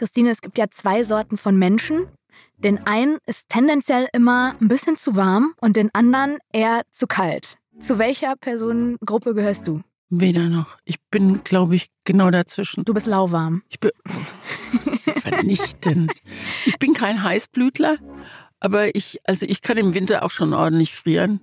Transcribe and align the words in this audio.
Christine, 0.00 0.30
es 0.30 0.40
gibt 0.40 0.56
ja 0.56 0.70
zwei 0.70 1.04
Sorten 1.04 1.36
von 1.36 1.58
Menschen. 1.58 2.08
Den 2.56 2.78
einen 2.86 3.18
ist 3.26 3.50
tendenziell 3.50 4.08
immer 4.14 4.56
ein 4.58 4.66
bisschen 4.66 4.96
zu 4.96 5.14
warm 5.14 5.52
und 5.60 5.76
den 5.76 5.90
anderen 5.92 6.38
eher 6.54 6.80
zu 6.90 7.06
kalt. 7.06 7.58
Zu 7.78 7.98
welcher 7.98 8.34
Personengruppe 8.36 9.34
gehörst 9.34 9.68
du? 9.68 9.82
Weder 10.08 10.48
noch. 10.48 10.78
Ich 10.86 10.96
bin, 11.10 11.44
glaube 11.44 11.76
ich, 11.76 11.90
genau 12.04 12.30
dazwischen. 12.30 12.82
Du 12.86 12.94
bist 12.94 13.06
lauwarm. 13.06 13.62
Ich 13.68 13.78
bin 13.78 13.90
vernichtend. 15.20 16.12
Ich 16.64 16.78
bin 16.78 16.94
kein 16.94 17.22
Heißblütler, 17.22 17.98
aber 18.58 18.94
ich, 18.94 19.18
also 19.24 19.44
ich 19.44 19.60
kann 19.60 19.76
im 19.76 19.92
Winter 19.92 20.22
auch 20.22 20.30
schon 20.30 20.54
ordentlich 20.54 20.94
frieren. 20.94 21.42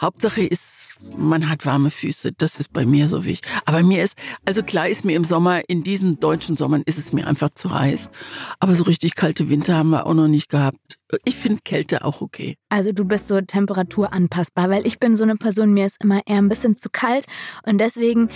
Hauptsache 0.00 0.42
ist, 0.42 0.96
man 1.16 1.48
hat 1.48 1.66
warme 1.66 1.90
Füße. 1.90 2.32
Das 2.32 2.58
ist 2.60 2.72
bei 2.72 2.84
mir 2.84 3.08
so 3.08 3.24
wichtig. 3.24 3.50
Aber 3.64 3.82
mir 3.82 4.02
ist, 4.02 4.16
also 4.44 4.62
klar 4.62 4.88
ist 4.88 5.04
mir 5.04 5.16
im 5.16 5.24
Sommer, 5.24 5.68
in 5.68 5.82
diesen 5.82 6.20
deutschen 6.20 6.56
Sommern 6.56 6.82
ist 6.86 6.98
es 6.98 7.12
mir 7.12 7.26
einfach 7.26 7.50
zu 7.50 7.72
heiß. 7.72 8.10
Aber 8.58 8.74
so 8.74 8.84
richtig 8.84 9.14
kalte 9.14 9.48
Winter 9.48 9.76
haben 9.76 9.90
wir 9.90 10.06
auch 10.06 10.14
noch 10.14 10.28
nicht 10.28 10.48
gehabt. 10.48 10.98
Ich 11.24 11.36
finde 11.36 11.62
Kälte 11.64 12.04
auch 12.04 12.20
okay. 12.20 12.56
Also 12.68 12.92
du 12.92 13.04
bist 13.04 13.26
so 13.26 13.40
temperaturanpassbar, 13.40 14.70
weil 14.70 14.86
ich 14.86 14.98
bin 14.98 15.16
so 15.16 15.24
eine 15.24 15.36
Person, 15.36 15.74
mir 15.74 15.86
ist 15.86 15.96
immer 16.00 16.20
eher 16.26 16.38
ein 16.38 16.48
bisschen 16.48 16.76
zu 16.76 16.88
kalt 16.90 17.26
und 17.64 17.78
deswegen 17.78 18.30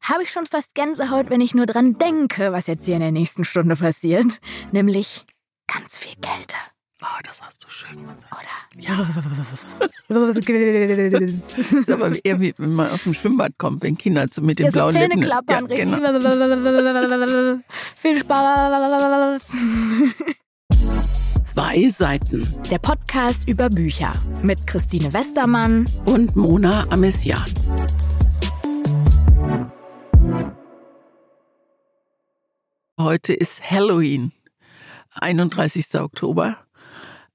habe 0.00 0.22
ich 0.22 0.30
schon 0.30 0.46
fast 0.46 0.74
Gänsehaut, 0.74 1.28
wenn 1.28 1.40
ich 1.40 1.54
nur 1.54 1.66
dran 1.66 1.98
denke, 1.98 2.52
was 2.52 2.66
jetzt 2.66 2.86
hier 2.86 2.94
in 2.94 3.02
der 3.02 3.12
nächsten 3.12 3.44
Stunde 3.44 3.76
passiert, 3.76 4.40
nämlich 4.72 5.26
ganz 5.66 5.98
viel 5.98 6.14
Kälte. 6.20 6.56
Oh, 7.02 7.06
das 7.24 7.40
hast 7.42 7.64
du 7.64 7.70
schön 7.70 8.02
gesagt. 8.02 8.24
Oder? 8.30 8.82
Ja. 8.82 9.06
das 10.28 11.72
ist 11.72 11.90
aber 11.90 12.12
eher 12.24 12.40
wie 12.40 12.52
wenn 12.58 12.74
man 12.74 12.90
aus 12.90 13.04
dem 13.04 13.14
Schwimmbad 13.14 13.52
kommt, 13.56 13.82
wenn 13.82 13.96
Kinder 13.96 14.26
so 14.30 14.42
mit 14.42 14.58
den 14.58 14.66
Ja, 14.66 14.70
so 14.72 14.76
blauen 14.80 14.92
Zähne 14.92 15.06
Lippen. 15.14 15.22
klappern, 15.22 15.66
ja, 15.68 15.76
richtig. 15.76 17.08
genau. 17.08 17.60
Viel 18.00 18.18
Spaß. 18.20 19.42
Zwei 21.44 21.88
Seiten 21.88 22.46
Der 22.70 22.78
Podcast 22.78 23.48
über 23.48 23.68
Bücher 23.70 24.12
mit 24.42 24.66
Christine 24.66 25.12
Westermann. 25.12 25.88
und 26.04 26.36
Mona 26.36 26.86
Amesian. 26.90 27.44
Heute 32.98 33.32
ist 33.32 33.62
Halloween, 33.70 34.32
31. 35.14 35.94
Oktober. 36.00 36.58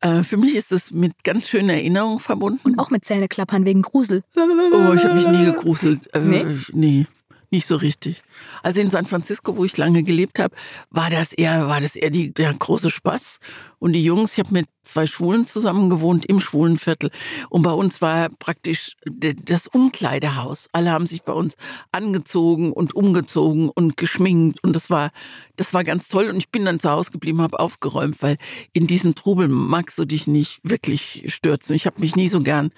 Äh, 0.06 0.22
für 0.24 0.38
mich 0.38 0.56
ist 0.56 0.72
es 0.72 0.92
mit 0.92 1.24
ganz 1.24 1.50
schönen 1.50 1.70
Erinnerungen 1.70 2.20
verbunden. 2.20 2.78
Auch 2.78 2.92
mit 2.92 3.04
Zähneklappern 3.06 3.66
wegen 3.66 3.82
Grusel. 3.82 4.22
Oh, 4.36 4.94
ich 4.94 5.04
habe 5.04 5.16
mich 5.16 5.28
nie 5.28 5.46
gegruselt. 5.46 6.14
Äh, 6.14 6.20
Nee? 6.20 6.46
nee, 6.74 7.08
nicht 7.50 7.66
so 7.66 7.76
richtig. 7.76 8.22
Also 8.64 8.82
in 8.82 8.90
San 8.90 9.06
Francisco, 9.06 9.58
wo 9.58 9.66
ich 9.66 9.78
lange 9.78 10.04
gelebt 10.04 10.40
habe, 10.40 10.56
war 10.90 11.10
das 11.10 11.34
eher, 11.34 11.68
war 11.68 11.82
das 11.82 11.96
eher 11.96 12.10
die, 12.10 12.34
der 12.34 12.54
große 12.54 12.90
Spaß. 12.90 13.40
Und 13.80 13.94
die 13.94 14.04
Jungs, 14.04 14.34
ich 14.34 14.40
habe 14.40 14.54
mit 14.54 14.68
zwei 14.84 15.06
Schwulen 15.06 15.46
zusammen 15.46 15.90
gewohnt 15.90 16.26
im 16.26 16.40
Schwulenviertel. 16.40 17.12
Und 17.50 17.64
bei 17.64 17.72
uns 17.72 18.02
war 18.02 18.30
praktisch 18.30 18.96
das 19.06 19.68
Umkleidehaus. 19.68 20.70
Alle 20.72 20.92
haben 20.92 21.08
sich 21.08 21.24
bei 21.24 21.34
uns 21.34 21.56
angezogen 21.92 22.72
und 22.72 22.96
umgezogen 22.96 23.70
und 23.70 23.98
geschminkt. 23.98 24.64
Und 24.64 24.76
das 24.76 24.90
war, 24.90 25.12
das 25.56 25.74
war 25.74 25.84
ganz 25.84 26.08
toll. 26.08 26.30
Und 26.30 26.38
ich 26.38 26.50
bin 26.50 26.66
dann 26.66 26.80
zu 26.80 26.90
Hause 26.90 27.12
geblieben, 27.12 27.42
habe 27.42 27.60
aufgeräumt, 27.60 28.22
weil 28.22 28.38
in 28.74 28.88
diesen 28.88 29.16
Trubel 29.16 29.48
magst 29.48 29.98
du 29.98 30.06
dich 30.06 30.28
nicht 30.28 30.62
wirklich 30.64 31.24
stürzen. 31.28 31.76
Ich 31.76 31.86
habe 31.86 32.00
mich 32.00 32.16
nie 32.16 32.28
so 32.28 32.42
gern 32.42 32.72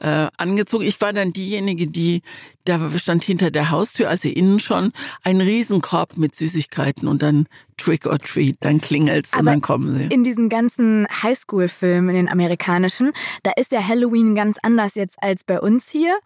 äh, 0.00 0.28
angezogen. 0.36 0.84
Ich 0.84 1.00
war 1.00 1.12
dann 1.12 1.32
diejenige, 1.32 1.86
die, 1.86 2.22
da 2.64 2.90
stand 2.98 3.24
hinter 3.24 3.50
der 3.50 3.70
Haustür, 3.70 4.08
also 4.08 4.28
innen 4.28 4.60
schon, 4.60 4.92
ein 5.22 5.40
Riesenkorb 5.40 6.16
mit 6.16 6.34
Süßigkeiten 6.34 7.08
und 7.08 7.22
dann 7.22 7.46
Trick 7.76 8.06
or 8.06 8.18
Treat, 8.18 8.56
dann 8.60 8.80
klingelt's 8.80 9.32
und 9.32 9.40
Aber 9.40 9.50
dann 9.50 9.60
kommen 9.60 9.94
sie. 9.94 10.04
In 10.04 10.24
diesen 10.24 10.48
ganzen 10.48 11.06
Highschool-Filmen, 11.22 12.10
in 12.10 12.16
den 12.16 12.28
amerikanischen, 12.28 13.12
da 13.42 13.52
ist 13.56 13.72
ja 13.72 13.86
Halloween 13.86 14.34
ganz 14.34 14.58
anders 14.62 14.94
jetzt 14.94 15.16
als 15.22 15.44
bei 15.44 15.60
uns 15.60 15.90
hier. 15.90 16.18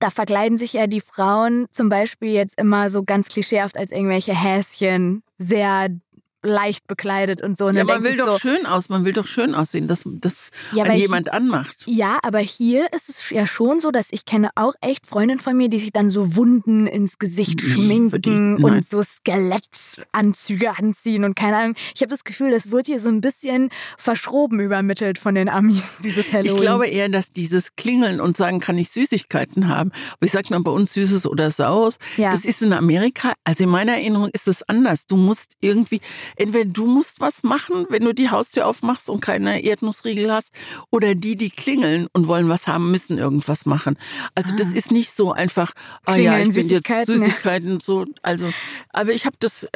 Da 0.00 0.10
verkleiden 0.10 0.58
sich 0.58 0.74
ja 0.74 0.86
die 0.86 1.00
Frauen 1.00 1.66
zum 1.72 1.88
Beispiel 1.88 2.32
jetzt 2.32 2.58
immer 2.58 2.88
so 2.90 3.02
ganz 3.02 3.28
klischeehaft 3.28 3.76
als 3.76 3.90
irgendwelche 3.90 4.34
Häschen, 4.34 5.22
sehr 5.38 5.88
leicht 6.42 6.86
bekleidet 6.86 7.42
und 7.42 7.58
so. 7.58 7.66
Und 7.66 7.76
Ja, 7.76 7.84
man 7.84 8.02
will 8.04 8.16
doch 8.16 8.32
so, 8.32 8.38
schön 8.38 8.66
aus, 8.66 8.88
man 8.88 9.04
will 9.04 9.12
doch 9.12 9.26
schön 9.26 9.54
aussehen, 9.54 9.88
dass 9.88 10.02
das 10.06 10.50
Ja, 10.72 10.90
jemand 10.92 11.32
anmacht. 11.32 11.82
Ja, 11.86 12.18
aber 12.22 12.38
hier 12.38 12.92
ist 12.92 13.08
es 13.08 13.30
ja 13.30 13.46
schon 13.46 13.80
so, 13.80 13.90
dass 13.90 14.06
ich 14.10 14.24
kenne 14.24 14.50
auch 14.54 14.74
echt 14.80 15.06
Freundinnen 15.06 15.40
von 15.40 15.56
mir, 15.56 15.68
die 15.68 15.78
sich 15.78 15.92
dann 15.92 16.10
so 16.10 16.36
Wunden 16.36 16.86
ins 16.86 17.18
Gesicht 17.18 17.60
Nee, 17.62 17.70
schminken 17.72 18.56
die- 18.58 18.62
und 18.62 18.88
so 18.88 19.02
Skelettanzüge 19.02 20.78
anziehen 20.78 21.24
und 21.24 21.34
keine 21.34 21.56
Ahnung. 21.56 21.74
Ich 21.94 22.00
habe 22.02 22.10
das 22.10 22.24
Gefühl, 22.24 22.50
das 22.50 22.70
wird 22.70 22.86
hier 22.86 23.00
so 23.00 23.08
ein 23.08 23.20
bisschen 23.20 23.70
verschroben 23.96 24.60
übermittelt 24.60 25.18
von 25.18 25.34
den 25.34 25.48
Amis, 25.48 25.98
dieses 26.04 26.32
Halloween. 26.32 26.54
Ich 26.54 26.60
glaube 26.60 26.86
eher, 26.88 27.08
dass 27.08 27.32
dieses 27.32 27.74
Klingeln 27.76 28.20
und 28.20 28.36
sagen, 28.36 28.60
kann 28.60 28.78
ich 28.78 28.90
Süßigkeiten 28.90 29.68
haben. 29.68 29.90
Aber 30.12 30.26
ich 30.26 30.32
sage 30.32 30.48
mal 30.50 30.60
bei 30.60 30.70
uns 30.70 30.92
Süßes 30.92 31.26
oder 31.26 31.50
Saures. 31.50 31.98
Ja. 32.16 32.30
Das 32.30 32.44
ist 32.44 32.62
in 32.62 32.72
Amerika, 32.72 33.32
also 33.44 33.64
in 33.64 33.70
meiner 33.70 33.92
Erinnerung 33.92 34.30
ist 34.32 34.48
es 34.48 34.62
anders. 34.68 35.06
Du 35.06 35.16
musst 35.16 35.54
irgendwie, 35.60 36.00
entweder 36.38 36.70
du 36.70 36.86
musst 36.86 37.20
was 37.20 37.42
machen, 37.42 37.86
wenn 37.88 38.04
du 38.04 38.12
die 38.12 38.30
Haustür 38.30 38.66
aufmachst 38.66 39.10
und 39.10 39.20
keine 39.20 39.62
Erdnussriegel 39.62 40.32
hast, 40.32 40.52
oder 40.90 41.14
die, 41.14 41.36
die 41.36 41.50
klingeln 41.50 42.06
und 42.12 42.28
wollen 42.28 42.48
was 42.48 42.66
haben, 42.66 42.90
müssen 42.90 43.18
irgendwas 43.18 43.66
machen. 43.66 43.98
Also 44.34 44.54
das 44.56 44.72
ist 44.72 44.90
nicht 44.90 45.10
so 45.10 45.32
einfach, 45.32 45.72
ah 46.04 46.16
ja, 46.16 46.38
ich 46.38 46.54
bin 46.54 46.68
jetzt 46.68 47.06
Süßigkeiten, 47.06 47.72
ja. 47.74 47.80
So. 47.80 48.06
Also, 48.22 48.50
aber 48.90 49.12
ich 49.12 49.26
habe 49.26 49.36
das, 49.40 49.66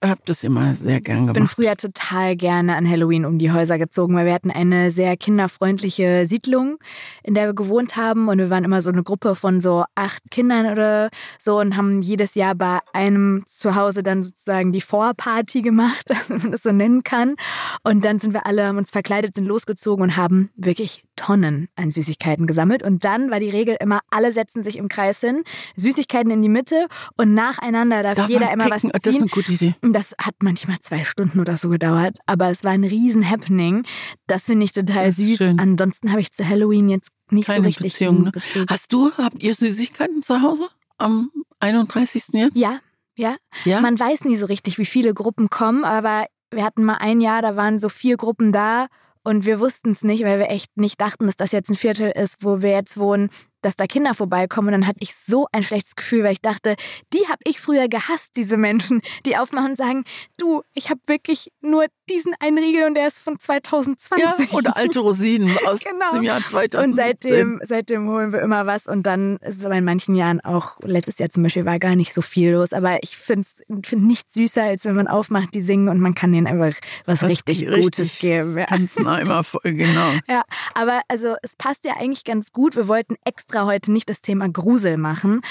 äh, 0.00 0.08
hab 0.08 0.24
das 0.26 0.44
immer 0.44 0.74
sehr 0.74 1.00
gern 1.00 1.20
Ich 1.20 1.26
bin 1.26 1.34
gemacht. 1.34 1.54
früher 1.54 1.76
total 1.76 2.36
gerne 2.36 2.76
an 2.76 2.88
Halloween 2.88 3.24
um 3.24 3.38
die 3.38 3.52
Häuser 3.52 3.78
gezogen, 3.78 4.14
weil 4.14 4.26
wir 4.26 4.34
hatten 4.34 4.50
eine 4.50 4.90
sehr 4.90 5.16
kinderfreundliche 5.16 6.26
Siedlung, 6.26 6.78
in 7.22 7.34
der 7.34 7.46
wir 7.46 7.54
gewohnt 7.54 7.96
haben. 7.96 8.28
Und 8.28 8.38
wir 8.38 8.50
waren 8.50 8.64
immer 8.64 8.82
so 8.82 8.90
eine 8.90 9.02
Gruppe 9.02 9.34
von 9.34 9.60
so 9.60 9.84
acht 9.94 10.22
Kindern 10.30 10.66
oder 10.66 11.08
so 11.38 11.58
und 11.58 11.76
haben 11.76 12.02
jedes 12.02 12.34
Jahr 12.34 12.54
bei 12.54 12.78
einem 12.92 13.44
zu 13.46 13.74
Hause 13.74 14.02
dann 14.02 14.22
sozusagen 14.22 14.72
die 14.72 14.80
Vorparty 14.80 15.62
gemacht, 15.62 16.08
wenn 16.28 16.38
man 16.38 16.52
das 16.52 16.62
so 16.62 16.72
nennen 16.72 17.02
kann. 17.02 17.36
Und 17.82 18.04
dann 18.04 18.18
sind 18.18 18.32
wir 18.32 18.46
alle, 18.46 18.66
haben 18.66 18.78
uns 18.78 18.90
verkleidet, 18.90 19.34
sind 19.34 19.46
losgezogen 19.46 20.02
und 20.02 20.16
haben 20.16 20.50
wirklich 20.56 21.04
Tonnen 21.18 21.68
an 21.76 21.90
Süßigkeiten 21.90 22.46
gesammelt. 22.46 22.82
Und 22.82 23.04
dann 23.04 23.30
war 23.30 23.40
die 23.40 23.50
Regel 23.50 23.76
immer, 23.80 24.00
alle 24.10 24.32
setzen 24.32 24.62
sich 24.62 24.76
im 24.76 24.88
Kreis 24.88 25.20
hin, 25.20 25.42
Süßigkeiten 25.76 26.30
in 26.30 26.40
die 26.40 26.48
Mitte 26.48 26.86
und 27.16 27.34
nacheinander 27.34 28.02
darf, 28.02 28.14
Darf 28.14 28.28
jeder 28.28 28.52
immer 28.52 28.70
was 28.70 28.82
ziehen. 28.82 28.92
Das 28.94 29.14
ist 29.14 29.20
eine 29.20 29.30
gute 29.30 29.52
Idee. 29.52 29.74
Das 29.82 30.14
hat 30.20 30.36
manchmal 30.42 30.78
zwei 30.80 31.04
Stunden 31.04 31.40
oder 31.40 31.56
so 31.56 31.68
gedauert, 31.68 32.18
aber 32.26 32.50
es 32.50 32.64
war 32.64 32.70
ein 32.70 32.84
riesen 32.84 33.28
Happening. 33.28 33.84
Das 34.26 34.44
finde 34.44 34.64
ich 34.64 34.72
total 34.72 35.10
süß. 35.12 35.38
schön. 35.38 35.58
Ansonsten 35.58 36.10
habe 36.10 36.20
ich 36.20 36.32
zu 36.32 36.48
Halloween 36.48 36.88
jetzt 36.88 37.10
nicht 37.30 37.46
Keine 37.46 37.58
so 37.58 37.66
richtig 37.66 37.92
Beziehung, 37.94 38.22
ne? 38.22 38.32
Hast 38.68 38.92
du, 38.92 39.10
habt 39.18 39.42
ihr 39.42 39.54
Süßigkeiten 39.54 40.22
zu 40.22 40.40
Hause 40.40 40.68
am 40.98 41.30
31. 41.60 42.28
jetzt? 42.32 42.56
Ja, 42.56 42.80
ja. 43.16 43.36
Ja? 43.64 43.80
Man 43.80 43.98
weiß 43.98 44.24
nie 44.24 44.36
so 44.36 44.46
richtig, 44.46 44.78
wie 44.78 44.86
viele 44.86 45.12
Gruppen 45.12 45.50
kommen, 45.50 45.84
aber 45.84 46.26
wir 46.50 46.64
hatten 46.64 46.84
mal 46.84 46.98
ein 46.98 47.20
Jahr, 47.20 47.42
da 47.42 47.56
waren 47.56 47.78
so 47.78 47.88
vier 47.88 48.16
Gruppen 48.16 48.52
da 48.52 48.86
und 49.24 49.46
wir 49.46 49.60
wussten 49.60 49.90
es 49.90 50.02
nicht, 50.02 50.24
weil 50.24 50.38
wir 50.38 50.50
echt 50.50 50.76
nicht 50.76 51.00
dachten, 51.00 51.26
dass 51.26 51.36
das 51.36 51.52
jetzt 51.52 51.70
ein 51.70 51.76
Viertel 51.76 52.10
ist, 52.10 52.36
wo 52.42 52.62
wir 52.62 52.70
jetzt 52.70 52.98
wohnen, 52.98 53.30
dass 53.62 53.76
da 53.76 53.86
Kinder 53.86 54.14
vorbeikommen. 54.14 54.68
Und 54.68 54.72
dann 54.80 54.86
hatte 54.86 54.98
ich 55.00 55.14
so 55.14 55.46
ein 55.52 55.62
schlechtes 55.62 55.96
Gefühl, 55.96 56.24
weil 56.24 56.32
ich 56.32 56.40
dachte, 56.40 56.76
die 57.12 57.26
habe 57.28 57.40
ich 57.44 57.60
früher 57.60 57.88
gehasst, 57.88 58.36
diese 58.36 58.56
Menschen, 58.56 59.02
die 59.26 59.36
aufmachen 59.36 59.70
und 59.70 59.76
sagen, 59.76 60.04
du, 60.36 60.62
ich 60.74 60.90
habe 60.90 61.00
wirklich 61.06 61.52
nur 61.60 61.86
diesen 62.08 62.34
einen 62.40 62.58
Riegel 62.58 62.84
und 62.86 62.94
der 62.94 63.06
ist 63.06 63.18
von 63.18 63.38
2020. 63.38 64.24
ja, 64.24 64.56
oder 64.56 64.76
alte 64.76 65.00
Rosinen 65.00 65.56
aus 65.66 65.80
Genau. 65.84 66.12
dem 66.14 66.22
Jahr 66.22 66.40
2017. 66.40 66.80
Und 66.90 66.96
seitdem, 66.96 67.60
seitdem 67.64 68.08
holen 68.08 68.32
wir 68.32 68.40
immer 68.40 68.66
was 68.66 68.86
und 68.86 69.02
dann 69.04 69.36
ist 69.38 69.58
es 69.58 69.64
aber 69.64 69.76
in 69.76 69.84
manchen 69.84 70.14
Jahren 70.14 70.40
auch, 70.40 70.78
letztes 70.82 71.18
Jahr 71.18 71.28
zum 71.30 71.42
Beispiel 71.42 71.64
war 71.64 71.78
gar 71.78 71.96
nicht 71.96 72.14
so 72.14 72.20
viel 72.22 72.52
los, 72.52 72.72
aber 72.72 72.98
ich 73.02 73.16
finde 73.16 73.46
es 73.46 73.56
find 73.86 74.04
nichts 74.04 74.34
süßer, 74.34 74.62
als 74.62 74.84
wenn 74.84 74.94
man 74.94 75.08
aufmacht, 75.08 75.54
die 75.54 75.62
singen 75.62 75.88
und 75.88 76.00
man 76.00 76.14
kann 76.14 76.32
denen 76.32 76.46
einfach 76.46 76.80
was, 77.06 77.22
Was 77.22 77.28
richtig, 77.28 77.66
richtig 77.68 77.82
Gutes 77.82 78.18
geben. 78.18 78.56
Ja. 78.58 78.66
Ganzen 78.66 79.06
Eimer 79.06 79.44
voll, 79.44 79.60
genau. 79.64 80.12
ja, 80.28 80.42
aber 80.74 81.02
also 81.08 81.36
es 81.42 81.56
passt 81.56 81.84
ja 81.84 81.94
eigentlich 81.98 82.24
ganz 82.24 82.52
gut. 82.52 82.76
Wir 82.76 82.88
wollten 82.88 83.16
extra 83.24 83.47
heute 83.54 83.92
nicht 83.92 84.08
das 84.08 84.20
Thema 84.20 84.48
Grusel 84.48 84.96
machen, 84.96 85.42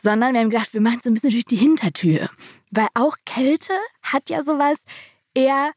sondern 0.00 0.34
wir 0.34 0.40
haben 0.40 0.50
gedacht, 0.50 0.74
wir 0.74 0.80
machen 0.80 0.98
es 0.98 1.04
so 1.04 1.10
ein 1.10 1.14
bisschen 1.14 1.30
durch 1.30 1.44
die 1.44 1.56
Hintertür. 1.56 2.28
Weil 2.70 2.88
auch 2.94 3.16
Kälte 3.24 3.72
hat 4.02 4.30
ja 4.30 4.42
sowas 4.42 4.82
eher 5.34 5.72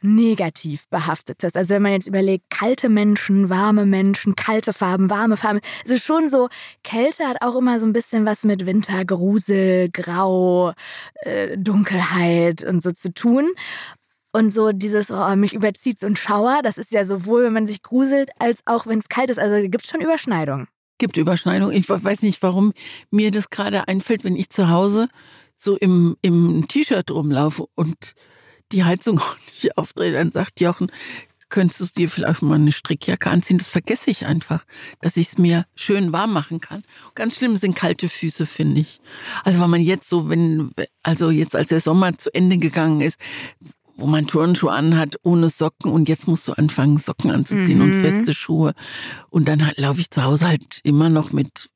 negativ 0.00 0.88
behaftetes. 0.88 1.54
Also 1.54 1.74
wenn 1.74 1.82
man 1.82 1.92
jetzt 1.92 2.06
überlegt, 2.06 2.50
kalte 2.50 2.88
Menschen, 2.88 3.50
warme 3.50 3.86
Menschen, 3.86 4.36
kalte 4.36 4.72
Farben, 4.72 5.10
warme 5.10 5.36
Farben. 5.36 5.60
Also 5.82 5.96
schon 5.96 6.28
so, 6.28 6.48
Kälte 6.84 7.26
hat 7.26 7.42
auch 7.42 7.56
immer 7.56 7.80
so 7.80 7.86
ein 7.86 7.92
bisschen 7.92 8.24
was 8.24 8.44
mit 8.44 8.66
Winter, 8.66 9.04
Grusel, 9.04 9.90
Grau, 9.90 10.72
äh, 11.22 11.56
Dunkelheit 11.58 12.62
und 12.62 12.82
so 12.82 12.92
zu 12.92 13.12
tun. 13.12 13.50
Und 14.32 14.52
so 14.52 14.72
dieses, 14.72 15.10
oh, 15.10 15.36
mich 15.36 15.54
überzieht 15.54 15.98
so 15.98 16.06
ein 16.06 16.14
Schauer, 16.14 16.60
das 16.62 16.76
ist 16.76 16.92
ja 16.92 17.04
sowohl, 17.04 17.44
wenn 17.44 17.54
man 17.54 17.66
sich 17.66 17.82
gruselt, 17.82 18.30
als 18.38 18.60
auch 18.66 18.86
wenn 18.86 18.98
es 18.98 19.08
kalt 19.08 19.30
ist. 19.30 19.38
Also 19.38 19.60
gibt 19.68 19.84
es 19.84 19.90
schon 19.90 20.02
Überschneidungen. 20.02 20.68
Gibt 20.98 21.16
Überschneidung. 21.16 21.70
Ich 21.72 21.88
weiß 21.88 22.22
nicht, 22.22 22.42
warum 22.42 22.72
mir 23.10 23.30
das 23.30 23.50
gerade 23.50 23.86
einfällt, 23.88 24.24
wenn 24.24 24.36
ich 24.36 24.50
zu 24.50 24.68
Hause 24.68 25.08
so 25.56 25.76
im, 25.76 26.16
im 26.22 26.66
T-Shirt 26.68 27.10
rumlaufe 27.10 27.66
und 27.74 28.14
die 28.72 28.84
Heizung 28.84 29.18
auch 29.20 29.36
nicht 29.36 29.76
aufdrehe, 29.76 30.12
dann 30.12 30.30
sagt 30.30 30.60
Jochen, 30.60 30.90
könntest 31.48 31.80
du 31.80 32.00
dir 32.00 32.10
vielleicht 32.10 32.42
mal 32.42 32.56
eine 32.56 32.72
Strickjacke 32.72 33.30
anziehen? 33.30 33.58
Das 33.58 33.68
vergesse 33.68 34.10
ich 34.10 34.26
einfach, 34.26 34.64
dass 35.00 35.16
ich 35.16 35.28
es 35.28 35.38
mir 35.38 35.64
schön 35.74 36.12
warm 36.12 36.32
machen 36.32 36.60
kann. 36.60 36.82
Ganz 37.14 37.36
schlimm 37.36 37.56
sind 37.56 37.74
kalte 37.74 38.08
Füße, 38.08 38.46
finde 38.46 38.82
ich. 38.82 39.00
Also 39.44 39.60
weil 39.60 39.68
man 39.68 39.80
jetzt 39.80 40.08
so, 40.08 40.28
wenn, 40.28 40.72
also 41.02 41.30
jetzt 41.30 41.56
als 41.56 41.68
der 41.68 41.80
Sommer 41.80 42.16
zu 42.18 42.34
Ende 42.34 42.58
gegangen 42.58 43.00
ist, 43.00 43.18
wo 43.98 44.06
man 44.06 44.26
Turnschuhe 44.26 44.72
anhat 44.72 45.16
ohne 45.22 45.48
Socken 45.48 45.90
und 45.90 46.08
jetzt 46.08 46.28
musst 46.28 46.46
du 46.48 46.52
anfangen, 46.52 46.98
Socken 46.98 47.30
anzuziehen 47.30 47.78
mhm. 47.78 47.84
und 47.84 48.00
feste 48.00 48.32
Schuhe. 48.32 48.72
Und 49.28 49.48
dann 49.48 49.66
halt, 49.66 49.78
laufe 49.78 50.00
ich 50.00 50.10
zu 50.10 50.22
Hause 50.22 50.48
halt 50.48 50.80
immer 50.84 51.10
noch 51.10 51.32
mit 51.32 51.68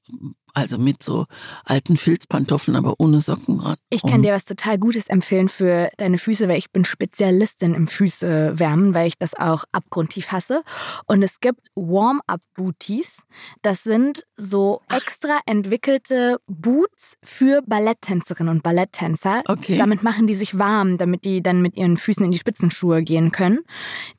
also 0.54 0.78
mit 0.78 1.02
so 1.02 1.26
alten 1.64 1.96
Filzpantoffeln, 1.96 2.76
aber 2.76 2.94
ohne 2.98 3.20
Socken. 3.20 3.62
Ich 3.90 4.02
kann 4.02 4.22
dir 4.22 4.32
was 4.32 4.44
total 4.44 4.78
Gutes 4.78 5.06
empfehlen 5.06 5.48
für 5.48 5.90
deine 5.96 6.18
Füße, 6.18 6.48
weil 6.48 6.58
ich 6.58 6.70
bin 6.70 6.84
Spezialistin 6.84 7.74
im 7.74 7.88
Füße 7.88 8.58
wärmen, 8.58 8.94
weil 8.94 9.08
ich 9.08 9.18
das 9.18 9.34
auch 9.34 9.64
abgrundtief 9.72 10.30
hasse. 10.30 10.62
Und 11.06 11.22
es 11.22 11.40
gibt 11.40 11.68
Warm-Up-Booties. 11.74 13.22
Das 13.62 13.82
sind 13.82 14.26
so 14.42 14.82
extra 14.92 15.38
entwickelte 15.46 16.38
Boots 16.46 17.16
für 17.22 17.62
Balletttänzerinnen 17.62 18.56
und 18.56 18.62
Balletttänzer. 18.62 19.42
Okay. 19.46 19.76
Damit 19.76 20.02
machen 20.02 20.26
die 20.26 20.34
sich 20.34 20.58
warm, 20.58 20.98
damit 20.98 21.24
die 21.24 21.42
dann 21.42 21.62
mit 21.62 21.76
ihren 21.76 21.96
Füßen 21.96 22.24
in 22.24 22.32
die 22.32 22.38
Spitzenschuhe 22.38 23.02
gehen 23.02 23.30
können. 23.30 23.60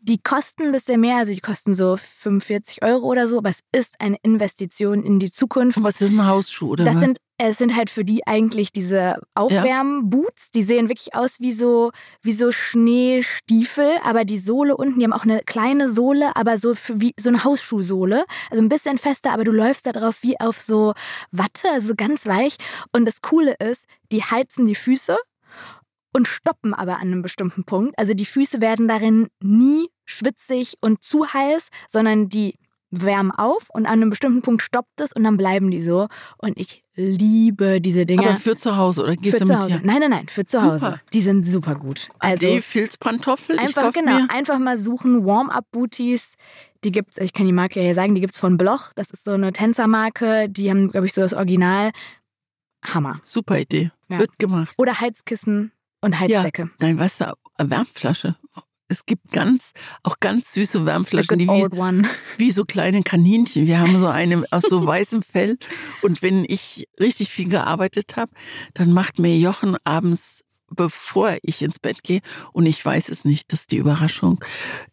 Die 0.02 0.20
kosten 0.20 0.64
ein 0.64 0.72
bisschen 0.72 1.02
mehr, 1.02 1.18
also 1.18 1.34
die 1.34 1.42
kosten 1.42 1.74
so 1.76 1.98
45 1.98 2.84
Euro 2.84 3.08
oder 3.08 3.28
so, 3.28 3.38
aber 3.38 3.50
es 3.50 3.60
ist 3.72 3.96
eine 4.00 4.18
Investition 4.24 5.04
in 5.04 5.20
die 5.20 5.32
Zukunft. 5.32 5.84
Was 5.84 6.02
ist 6.02 6.12
ein 6.12 6.26
Hausschuh, 6.26 6.72
oder? 6.72 6.86
Das 6.86 6.96
was? 6.96 7.04
sind 7.04 7.18
es 7.38 7.58
sind 7.58 7.76
halt 7.76 7.90
für 7.90 8.06
die 8.06 8.26
eigentlich 8.28 8.72
diese 8.72 9.20
Aufwärmboots. 9.34 10.52
Die 10.52 10.64
sehen 10.64 10.90
wirklich 10.90 11.16
aus 11.16 11.40
wie 11.40 11.52
so, 11.52 11.92
wie 12.22 12.32
so 12.32 12.52
Schneestiefel, 12.52 13.98
aber 14.04 14.24
die 14.24 14.38
Sohle 14.38 14.78
unten, 14.78 15.00
die 15.00 15.06
haben 15.06 15.14
auch 15.14 15.24
eine 15.24 15.42
kleine 15.42 15.92
Sohle, 15.92 16.36
aber 16.36 16.58
so 16.58 16.76
wie 16.94 17.14
so 17.20 17.30
eine 17.30 17.44
Hausschuhsohle. 17.44 18.26
Also 18.50 18.64
ein 18.64 18.70
bisschen 18.70 18.98
fester, 18.98 19.32
aber 19.32 19.44
du 19.44 19.52
läufst 19.52 19.86
da 19.88 19.92
drauf 19.92 20.20
wie 20.22 20.40
auf 20.40 20.60
so 20.60 20.94
Watte, 21.32 21.70
also 21.72 21.96
ganz 21.96 22.26
weich. 22.26 22.56
Und 22.92 23.06
das 23.06 23.22
Coole 23.22 23.56
ist, 23.60 23.86
die 24.12 24.24
heizen 24.24 24.68
die 24.68 24.76
Füße 24.76 25.18
und 26.14 26.28
stoppen 26.28 26.74
aber 26.74 26.98
an 26.98 27.08
einem 27.08 27.22
bestimmten 27.24 27.64
Punkt. 27.64 27.98
Also 27.98 28.14
die 28.14 28.26
Füße 28.26 28.62
werden 28.62 28.88
darin 28.88 29.28
nie 29.42 29.90
schwitzig 30.06 30.76
und 30.82 31.04
zu 31.04 31.34
heiß, 31.34 31.70
sondern 31.88 32.30
die 32.30 32.56
wärmen 33.02 33.32
auf 33.32 33.70
und 33.70 33.86
an 33.86 33.94
einem 33.94 34.10
bestimmten 34.10 34.42
Punkt 34.42 34.62
stoppt 34.62 35.02
es 35.02 35.12
und 35.14 35.24
dann 35.24 35.38
bleiben 35.38 35.72
die 35.72 35.82
so. 35.82 36.08
Und 36.38 36.60
ich 36.60 36.84
liebe 36.96 37.82
diese 37.82 38.06
Dinge. 38.06 38.28
Aber 38.28 38.36
für 38.36 38.56
zu 38.56 38.78
Hause 38.78 39.04
oder 39.04 39.16
gehst 39.16 39.38
für 39.38 39.40
du 39.40 39.46
zu 39.48 39.54
mit 39.54 39.62
Hause? 39.62 39.78
dir? 39.80 39.82
Nein, 39.84 40.00
nein, 40.00 40.10
nein, 40.12 40.28
für 40.28 40.46
zu 40.46 40.58
Super. 40.58 40.72
Hause. 40.72 41.02
Die 41.12 41.22
sind 41.22 41.46
super 41.46 41.76
gut. 41.76 42.10
Also 42.20 42.48
Filzpantoffel. 42.62 43.58
einfach 43.58 43.90
ich 43.90 43.94
genau, 43.96 44.16
Mir. 44.16 44.28
einfach 44.30 44.60
mal 44.60 44.78
suchen 44.78 45.26
Warm-up-Booties. 45.26 46.34
Die 46.84 46.92
gibt's, 46.92 47.18
ich 47.18 47.34
kann 47.34 47.46
die 47.46 47.54
Marke 47.54 47.80
ja 47.80 47.86
hier 47.86 47.96
sagen, 47.96 48.14
die 48.14 48.22
gibt's 48.22 48.38
von 48.38 48.58
Bloch. 48.58 48.92
Das 48.96 49.10
ist 49.10 49.24
so 49.24 49.32
eine 49.32 49.54
Tänzermarke. 49.54 50.50
Die 50.50 50.70
haben, 50.70 50.92
glaube 50.92 51.08
ich, 51.08 51.14
so 51.14 51.22
das 51.22 51.34
Original. 51.34 51.92
Hammer. 52.86 53.22
Super 53.24 53.60
Idee. 53.60 53.92
Ja. 54.10 54.20
Wird 54.20 54.38
gemacht. 54.38 54.74
Oder 54.78 55.00
Heizkissen 55.00 55.72
und 56.02 56.20
Heizdecke. 56.20 56.70
Nein, 56.80 57.00
weißt 57.00 57.22
du, 57.22 57.34
eine 57.58 57.70
Wärmflasche. 57.70 58.36
Es 58.94 59.08
gibt 59.08 59.32
ganz, 59.32 59.72
auch 60.04 60.20
ganz 60.20 60.54
süße 60.54 60.86
Wärmflaschen, 60.86 61.40
die 61.40 61.48
wie, 61.48 62.08
wie 62.38 62.52
so 62.52 62.64
kleine 62.64 63.02
Kaninchen. 63.02 63.66
Wir 63.66 63.80
haben 63.80 64.00
so 64.00 64.08
eine 64.08 64.44
aus 64.52 64.62
so 64.70 64.86
weißem 64.86 65.24
Fell. 65.24 65.58
Und 66.04 66.22
wenn 66.22 66.46
ich 66.48 66.88
richtig 67.00 67.30
viel 67.30 67.50
gearbeitet 67.50 68.16
habe, 68.18 68.32
dann 68.76 68.92
macht 68.94 69.18
mir 69.18 69.36
Jochen 69.36 69.78
abends, 69.84 70.44
bevor 70.70 71.38
ich 71.42 71.64
ins 71.64 71.80
Bett 71.80 72.04
gehe, 72.04 72.22
und 72.52 72.68
ich 72.68 72.84
weiß 72.86 73.10
es 73.10 73.26
nicht, 73.26 73.52
das 73.52 73.62
ist 73.62 73.72
die 73.72 73.78
Überraschung, 73.78 74.44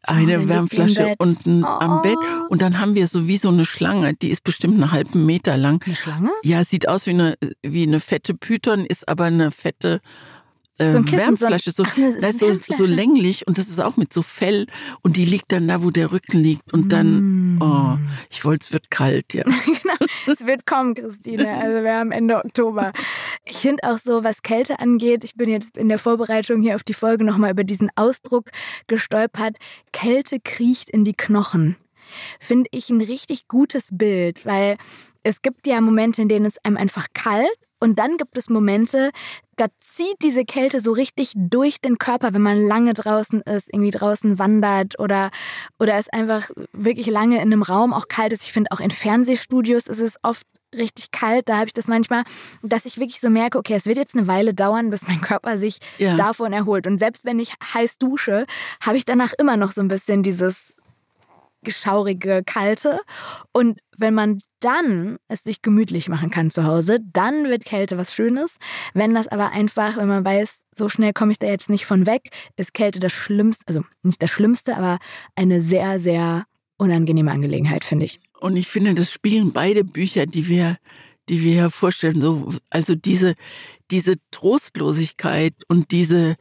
eine 0.02 0.20
liegt 0.20 0.30
die 0.30 0.42
im 0.42 0.48
Wärmflasche 0.48 1.14
unten 1.18 1.64
am 1.64 1.98
Oh. 1.98 2.02
Bett. 2.02 2.18
Und 2.48 2.62
dann 2.62 2.80
haben 2.80 2.94
wir 2.94 3.06
so 3.06 3.26
wie 3.26 3.36
so 3.36 3.48
eine 3.48 3.66
Schlange, 3.66 4.14
die 4.14 4.30
ist 4.30 4.44
bestimmt 4.44 4.74
einen 4.74 4.92
halben 4.92 5.26
Meter 5.26 5.58
lang. 5.58 5.82
Eine 5.84 5.96
Schlange? 5.96 6.30
Ja, 6.42 6.64
sieht 6.64 6.88
aus 6.88 7.06
wie 7.06 7.10
eine, 7.10 7.34
wie 7.62 7.82
eine 7.82 8.00
fette 8.00 8.32
Python, 8.34 8.86
ist 8.86 9.08
aber 9.08 9.24
eine 9.24 9.50
fette 9.50 10.00
äh, 10.80 10.90
So 10.90 10.98
ein 10.98 11.04
Kissen, 11.04 11.18
so 11.36 11.46
ein- 11.46 11.52
Wärmflasche, 11.52 11.70
so, 11.72 11.84
Ach, 11.86 11.96
das 12.20 12.42
ist 12.42 12.66
so, 12.68 12.74
so 12.78 12.84
länglich 12.84 13.46
und 13.46 13.58
das 13.58 13.68
ist 13.68 13.80
auch 13.80 13.96
mit 13.96 14.12
so 14.12 14.22
Fell 14.22 14.66
und 15.02 15.16
die 15.16 15.24
liegt 15.24 15.52
dann 15.52 15.68
da, 15.68 15.82
wo 15.82 15.90
der 15.90 16.10
Rücken 16.12 16.38
liegt 16.38 16.72
und 16.72 16.92
dann, 16.92 17.56
Mm. 17.56 17.62
oh, 17.62 17.98
ich 18.30 18.44
wollte, 18.44 18.64
es 18.66 18.72
wird 18.72 18.90
kalt, 18.90 19.34
ja. 19.34 19.44
genau, 19.64 19.94
es 20.26 20.46
wird 20.46 20.66
kommen, 20.66 20.94
Christine. 20.94 21.48
Also 21.48 21.82
wir 21.84 21.94
haben 21.94 22.10
Ende 22.12 22.36
Oktober. 22.44 22.92
Ich 23.44 23.56
finde 23.58 23.84
auch 23.84 23.98
so, 23.98 24.24
was 24.24 24.42
Kälte 24.42 24.78
angeht, 24.80 25.24
ich 25.24 25.34
bin 25.34 25.48
jetzt 25.50 25.76
in 25.76 25.88
der 25.88 25.98
Vorbereitung 25.98 26.62
hier 26.62 26.74
auf 26.74 26.82
die 26.82 26.94
Folge 26.94 27.24
nochmal 27.24 27.50
über 27.50 27.64
diesen 27.64 27.90
Ausdruck 27.96 28.50
gestolpert. 28.86 29.56
Kälte 29.92 30.38
kriecht 30.40 30.90
in 30.90 31.04
die 31.04 31.14
Knochen. 31.14 31.76
Finde 32.40 32.68
ich 32.72 32.90
ein 32.90 33.00
richtig 33.00 33.46
gutes 33.46 33.88
Bild, 33.92 34.44
weil 34.44 34.76
es 35.22 35.42
gibt 35.42 35.66
ja 35.66 35.80
Momente, 35.80 36.22
in 36.22 36.28
denen 36.28 36.46
es 36.46 36.56
einem 36.64 36.76
einfach 36.76 37.06
kalt 37.14 37.48
und 37.78 37.98
dann 37.98 38.16
gibt 38.16 38.36
es 38.38 38.48
Momente, 38.48 39.10
da 39.56 39.66
zieht 39.78 40.16
diese 40.22 40.44
Kälte 40.44 40.80
so 40.80 40.92
richtig 40.92 41.32
durch 41.36 41.80
den 41.80 41.98
Körper, 41.98 42.32
wenn 42.32 42.42
man 42.42 42.66
lange 42.66 42.94
draußen 42.94 43.42
ist, 43.42 43.68
irgendwie 43.72 43.90
draußen 43.90 44.38
wandert 44.38 44.98
oder, 44.98 45.30
oder 45.78 45.94
es 45.96 46.08
einfach 46.08 46.50
wirklich 46.72 47.06
lange 47.06 47.36
in 47.36 47.42
einem 47.52 47.62
Raum 47.62 47.92
auch 47.92 48.08
kalt 48.08 48.32
ist. 48.32 48.42
Ich 48.42 48.52
finde 48.52 48.70
auch 48.72 48.80
in 48.80 48.90
Fernsehstudios 48.90 49.86
ist 49.86 50.00
es 50.00 50.16
oft 50.22 50.46
richtig 50.74 51.10
kalt. 51.10 51.48
Da 51.48 51.56
habe 51.56 51.66
ich 51.66 51.72
das 51.74 51.88
manchmal, 51.88 52.22
dass 52.62 52.84
ich 52.86 52.98
wirklich 52.98 53.20
so 53.20 53.28
merke, 53.28 53.58
okay, 53.58 53.74
es 53.74 53.86
wird 53.86 53.98
jetzt 53.98 54.14
eine 54.14 54.26
Weile 54.28 54.54
dauern, 54.54 54.90
bis 54.90 55.06
mein 55.06 55.20
Körper 55.20 55.58
sich 55.58 55.78
Ja. 55.98 56.16
davon 56.16 56.52
erholt. 56.52 56.86
Und 56.86 56.98
selbst 56.98 57.24
wenn 57.24 57.38
ich 57.38 57.52
heiß 57.74 57.98
dusche, 57.98 58.46
habe 58.82 58.96
ich 58.96 59.04
danach 59.04 59.32
immer 59.38 59.56
noch 59.56 59.72
so 59.72 59.80
ein 59.80 59.88
bisschen 59.88 60.22
dieses 60.22 60.74
geschaurige, 61.62 62.42
kalte. 62.44 63.00
Und 63.52 63.78
wenn 63.96 64.14
man 64.14 64.40
dann 64.60 65.18
es 65.28 65.42
sich 65.42 65.62
gemütlich 65.62 66.08
machen 66.08 66.30
kann 66.30 66.50
zu 66.50 66.64
Hause, 66.64 66.98
dann 67.12 67.44
wird 67.44 67.64
Kälte 67.64 67.98
was 67.98 68.14
Schönes. 68.14 68.56
Wenn 68.94 69.14
das 69.14 69.28
aber 69.28 69.52
einfach, 69.52 69.96
wenn 69.96 70.08
man 70.08 70.24
weiß, 70.24 70.54
so 70.74 70.88
schnell 70.88 71.12
komme 71.12 71.32
ich 71.32 71.38
da 71.38 71.46
jetzt 71.46 71.70
nicht 71.70 71.86
von 71.86 72.06
weg, 72.06 72.30
ist 72.56 72.74
Kälte 72.74 73.00
das 73.00 73.12
Schlimmste, 73.12 73.64
also 73.66 73.82
nicht 74.02 74.22
das 74.22 74.30
Schlimmste, 74.30 74.76
aber 74.76 74.98
eine 75.34 75.60
sehr, 75.60 76.00
sehr 76.00 76.44
unangenehme 76.76 77.30
Angelegenheit, 77.30 77.84
finde 77.84 78.06
ich. 78.06 78.20
Und 78.38 78.56
ich 78.56 78.66
finde, 78.66 78.94
das 78.94 79.12
spielen 79.12 79.52
beide 79.52 79.84
Bücher, 79.84 80.26
die 80.26 80.48
wir, 80.48 80.78
die 81.28 81.42
wir 81.42 81.52
hier 81.52 81.70
vorstellen, 81.70 82.20
so, 82.20 82.54
also 82.70 82.94
diese, 82.94 83.34
diese 83.90 84.16
Trostlosigkeit 84.30 85.54
und 85.68 85.90
diese, 85.90 86.36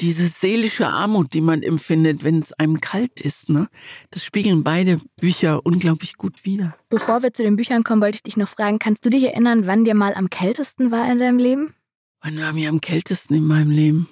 diese 0.00 0.26
seelische 0.26 0.88
Armut, 0.88 1.32
die 1.32 1.40
man 1.40 1.62
empfindet, 1.62 2.22
wenn 2.22 2.40
es 2.40 2.52
einem 2.52 2.80
kalt 2.80 3.20
ist, 3.20 3.48
ne? 3.48 3.68
Das 4.10 4.24
spiegeln 4.24 4.62
beide 4.62 5.00
Bücher 5.16 5.64
unglaublich 5.64 6.16
gut 6.16 6.44
wider. 6.44 6.76
Bevor 6.88 7.22
wir 7.22 7.32
zu 7.32 7.42
den 7.42 7.56
Büchern 7.56 7.82
kommen, 7.82 8.02
wollte 8.02 8.16
ich 8.16 8.22
dich 8.22 8.36
noch 8.36 8.48
fragen, 8.48 8.78
kannst 8.78 9.04
du 9.06 9.10
dich 9.10 9.24
erinnern, 9.24 9.66
wann 9.66 9.84
dir 9.84 9.94
mal 9.94 10.14
am 10.14 10.28
kältesten 10.28 10.90
war 10.90 11.10
in 11.10 11.18
deinem 11.18 11.38
Leben? 11.38 11.74
Wann 12.20 12.38
war 12.38 12.52
mir 12.52 12.68
am 12.68 12.80
kältesten 12.80 13.34
in 13.34 13.46
meinem 13.46 13.70
Leben? 13.70 14.08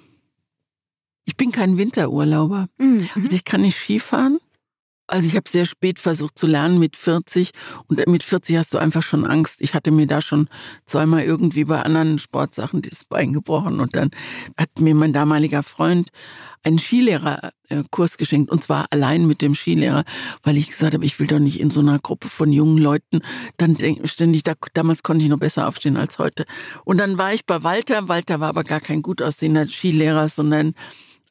Ich 1.25 1.35
bin 1.37 1.51
kein 1.51 1.77
Winterurlauber. 1.77 2.67
Mhm. 2.77 3.09
Also 3.15 3.35
ich 3.35 3.45
kann 3.45 3.61
nicht 3.61 3.77
Skifahren. 3.77 4.39
Also 5.07 5.27
ich 5.27 5.35
habe 5.35 5.47
sehr 5.47 5.65
spät 5.65 5.99
versucht 5.99 6.37
zu 6.37 6.47
lernen 6.47 6.79
mit 6.79 6.97
40 6.97 7.51
und 7.87 8.05
mit 8.07 8.23
40 8.23 8.57
hast 8.57 8.73
du 8.73 8.79
einfach 8.79 9.03
schon 9.03 9.25
Angst. 9.25 9.61
Ich 9.61 9.75
hatte 9.75 9.91
mir 9.91 10.07
da 10.07 10.19
schon 10.19 10.49
zweimal 10.87 11.23
irgendwie 11.23 11.65
bei 11.65 11.81
anderen 11.81 12.17
Sportsachen 12.17 12.81
das 12.81 13.05
Bein 13.05 13.31
gebrochen 13.31 13.79
und 13.79 13.95
dann 13.95 14.09
hat 14.57 14.69
mir 14.79 14.95
mein 14.95 15.13
damaliger 15.13 15.61
Freund 15.61 16.09
einen 16.63 16.79
Skilehrerkurs 16.79 18.17
geschenkt 18.17 18.51
und 18.51 18.63
zwar 18.63 18.87
allein 18.89 19.27
mit 19.27 19.43
dem 19.43 19.53
Skilehrer, 19.53 20.03
weil 20.41 20.57
ich 20.57 20.69
gesagt 20.69 20.95
habe, 20.95 21.05
ich 21.05 21.19
will 21.19 21.27
doch 21.27 21.37
nicht 21.37 21.59
in 21.59 21.69
so 21.69 21.81
einer 21.81 21.99
Gruppe 21.99 22.27
von 22.27 22.51
jungen 22.51 22.79
Leuten 22.79 23.19
dann 23.57 23.77
ständig, 24.05 24.41
da, 24.41 24.53
damals 24.73 25.03
konnte 25.03 25.23
ich 25.23 25.29
noch 25.29 25.37
besser 25.37 25.67
aufstehen 25.67 25.97
als 25.97 26.17
heute. 26.17 26.45
Und 26.83 26.97
dann 26.97 27.19
war 27.19 27.31
ich 27.31 27.45
bei 27.45 27.63
Walter, 27.63 28.07
Walter 28.07 28.39
war 28.39 28.49
aber 28.49 28.63
gar 28.63 28.79
kein 28.79 29.03
gut 29.03 29.21
aussehender 29.21 29.67
Skilehrer, 29.67 30.27
sondern 30.27 30.73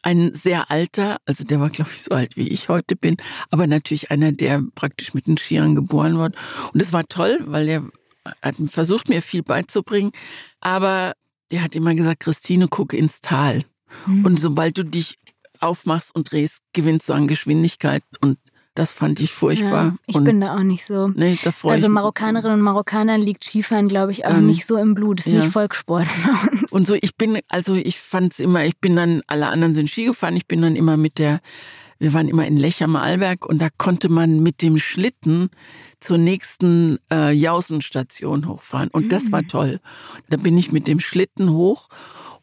ein 0.05 0.35
sehr 0.35 0.71
alter, 0.71 1.17
also 1.25 1.45
der 1.45 1.61
war, 1.61 1.71
glaube 1.71 1.91
ich, 1.93 2.03
so 2.03 2.15
alt 2.15 2.37
wie 2.37 2.49
ich 2.49 2.69
heute 2.69 2.95
bin, 2.95 3.17
aber 3.51 3.67
natürlich 3.67 4.11
einer, 4.11 4.33
der 4.33 4.63
praktisch 4.75 5.15
mit 5.15 5.27
den 5.27 5.39
Skiern 5.39 5.75
geboren 5.75 6.19
wurde. 6.19 6.37
Und 6.73 6.81
es 6.81 6.93
war 6.93 7.07
toll, 7.07 7.39
weil 7.47 7.69
er 7.69 7.85
hat 8.43 8.57
versucht, 8.71 9.09
mir 9.09 9.23
viel 9.23 9.43
beizubringen, 9.43 10.13
aber 10.61 11.15
der 11.51 11.63
hat 11.63 11.75
immer 11.75 11.95
gesagt, 11.95 12.21
Christine, 12.21 12.69
guck 12.69 12.93
ins 12.93 13.21
Tal. 13.21 13.65
Mhm. 14.07 14.25
Und 14.25 14.41
sobald 14.41 14.79
du 14.79 14.85
dich 14.85 15.19
aufmachst 15.61 16.15
und 16.15 16.31
drehst, 16.31 16.61
gewinnst 16.73 17.09
du 17.09 17.13
an 17.15 17.29
Geschwindigkeit. 17.29 18.03
Und 18.21 18.39
das 18.75 18.93
fand 18.93 19.21
ich 19.21 19.31
furchtbar. 19.33 19.85
Ja, 19.85 19.95
ich 20.07 20.17
und 20.17 20.25
bin 20.25 20.41
da 20.41 20.57
auch 20.57 20.63
nicht 20.65 20.85
so. 20.87 21.09
nee, 21.09 21.39
da 21.45 21.53
freue 21.53 21.73
Also 21.75 21.87
ich 21.87 21.91
mich. 21.91 21.95
Marokkanerinnen 21.95 22.59
und 22.59 22.65
Marokkanern 22.65 23.21
liegt 23.21 23.45
Skifahren, 23.45 23.89
glaube 23.89 24.11
ich, 24.13 24.27
auch 24.27 24.37
nicht 24.39 24.67
so 24.67 24.77
im 24.77 24.95
Blut. 24.95 25.21
Ist 25.21 25.27
Ja. 25.29 25.41
nicht 25.41 25.53
Volkssport. 25.53 26.07
Und 26.71 26.87
so, 26.87 26.95
ich 27.01 27.15
bin, 27.17 27.39
also 27.49 27.75
ich 27.75 28.01
fand's 28.01 28.41
immer, 28.41 28.65
ich 28.65 28.77
bin 28.79 28.97
dann, 28.97 29.23
alle 29.29 29.47
anderen 29.49 29.75
sind 29.75 29.89
Ski 29.91 30.07
gefahren, 30.07 30.37
ich 30.37 30.47
bin 30.49 30.61
dann 30.63 30.75
immer 30.75 30.97
mit 30.97 31.19
der, 31.19 31.41
wir 32.01 32.13
waren 32.13 32.27
immer 32.29 32.47
in 32.47 32.57
Lech 32.57 32.83
am 32.83 32.97
Arlberg 32.97 33.47
und 33.47 33.61
da 33.61 33.69
konnte 33.79 34.09
man 34.09 34.41
mit 34.43 34.61
dem 34.61 34.77
Schlitten 34.79 35.51
zur 36.01 36.19
nächsten 36.19 36.99
äh, 37.13 37.31
Jausenstation 37.33 38.49
hochfahren. 38.49 38.89
Und 38.91 39.13
das 39.13 39.31
war 39.33 39.43
Mhm. 39.43 39.49
toll. 39.49 39.81
Da 40.29 40.37
bin 40.37 40.59
ich 40.59 40.73
mit 40.73 40.89
dem 40.89 40.99
Schlitten 41.01 41.51
hoch 41.53 41.89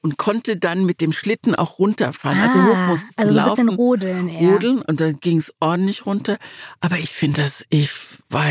und 0.04 0.18
konnte 0.18 0.58
dann 0.58 0.86
mit 0.86 1.00
dem 1.02 1.12
Schlitten 1.12 1.54
auch 1.56 1.78
runterfahren. 1.80 2.40
also 2.40 2.60
hoch 2.64 2.76
Ah, 2.76 2.88
musste 2.88 3.22
also 3.22 3.34
so 3.34 3.40
ein 3.40 3.46
laufen. 3.48 3.66
bisschen 3.68 3.76
rodeln 3.78 4.28
eher. 4.28 4.50
Rodeln 4.52 4.82
und 4.82 5.00
dann 5.00 5.20
ging 5.20 5.38
es 5.38 5.54
ordentlich 5.60 6.06
runter. 6.06 6.38
Aber 6.80 6.98
ich 6.98 7.10
finde 7.12 7.42
das, 7.44 7.66
ich 7.70 7.92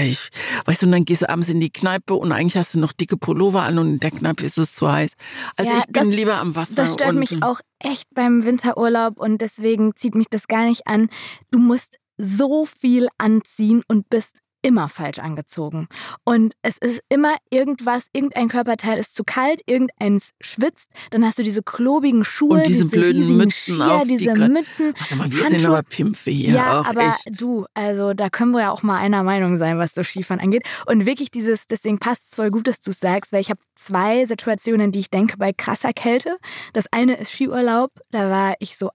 ich, 0.03 0.31
weißt 0.67 0.83
du, 0.83 0.87
und 0.87 0.93
dann 0.93 1.05
gehst 1.05 1.23
du 1.23 1.29
abends 1.31 1.49
in 1.49 1.59
die 1.61 1.71
Kneipe 1.73 2.15
und 2.15 2.33
eigentlich 2.33 2.57
hast 2.57 2.75
du 2.75 2.79
noch 2.81 2.93
dicke 2.93 3.17
Pullover 3.17 3.63
an 3.63 3.79
und 3.79 3.89
in 3.95 3.99
der 4.01 4.11
Kneipe 4.11 4.45
ist 4.45 4.59
es 4.59 4.75
zu 4.75 4.91
heiß. 4.93 5.15
Also 5.57 5.73
Ja, 5.73 5.79
ich 5.79 5.87
bin 5.87 6.05
das- 6.05 6.15
lieber 6.15 6.35
am 6.37 6.55
Wasser. 6.55 6.75
Das 6.77 6.93
stört 6.93 7.11
und, 7.11 7.19
mich 7.19 7.43
auch 7.43 7.61
echt 7.79 8.07
beim 8.15 8.45
Winterurlaub 8.45 9.19
und 9.19 9.41
deswegen 9.41 9.97
zieht 9.97 10.15
mich 10.15 10.27
das 10.31 10.49
gar 10.49 10.67
nicht 10.67 10.87
an. 10.87 11.09
Du 11.51 11.59
musst 11.59 11.97
so 12.19 12.67
viel 12.67 13.09
anziehen 13.19 13.83
und 13.89 14.11
bist 14.11 14.39
immer 14.63 14.89
falsch 14.89 15.19
angezogen. 15.19 15.89
Und 16.25 16.55
es 16.63 16.77
ist 16.79 17.01
immer 17.09 17.37
irgendwas, 17.51 18.07
irgendein 18.13 18.49
Körperteil 18.49 18.99
ist 18.99 19.15
zu 19.17 19.25
kalt, 19.25 19.61
irgendeins 19.67 20.31
schwitzt, 20.41 20.89
dann 21.11 21.25
hast 21.25 21.39
du 21.39 21.43
diese 21.43 21.63
klobigen 21.63 22.25
Schuhe, 22.25 22.59
Und 22.59 22.67
diese 22.67 22.85
blöden 22.85 23.23
riesigen 23.23 23.39
Mützen 23.39 23.75
Skier, 23.75 23.93
auf, 23.95 24.03
die 24.05 24.17
diese 24.17 24.33
gra- 24.33 24.49
Mützen. 24.49 24.95
Also 25.01 25.17
mal, 25.17 25.31
wir 25.31 25.39
sind 25.39 25.53
Handschuhe. 25.53 25.69
aber 25.79 25.83
Pimpfe 25.83 26.31
hier 26.31 26.55
Ja, 26.55 26.81
auch 26.81 26.87
aber 26.87 27.03
echt. 27.27 27.41
du, 27.41 27.67
also 27.75 28.15
da 28.15 28.29
können 28.31 28.53
wir 28.53 28.61
ja 28.61 28.71
auch 28.71 28.83
mal 28.83 28.99
einer 28.99 29.23
Meinung 29.23 29.57
sein, 29.57 29.79
was 29.79 29.95
so 29.95 30.03
Skifahren 30.03 30.41
angeht. 30.43 30.65
Und 30.87 31.07
wirklich 31.07 31.31
dieses, 31.31 31.67
deswegen 31.67 31.99
passt 31.99 32.29
es 32.29 32.35
voll 32.35 32.51
gut, 32.51 32.67
dass 32.67 32.81
du 32.81 32.91
es 32.91 33.01
sagst, 33.01 33.33
weil 33.33 33.41
ich 33.41 33.51
habe 33.51 33.61
zwei 33.75 34.25
Situationen, 34.25 34.93
die 34.93 35.01
ich 35.01 35.11
denke 35.11 35.37
bei 35.39 35.53
krasser 35.53 35.93
Kälte. 35.93 36.37
Das 36.73 36.85
eine 36.93 37.15
ist 37.17 37.33
Skiurlaub, 37.33 37.91
da 38.11 38.31
war 38.31 38.55
ich 38.59 38.77
so, 38.77 38.91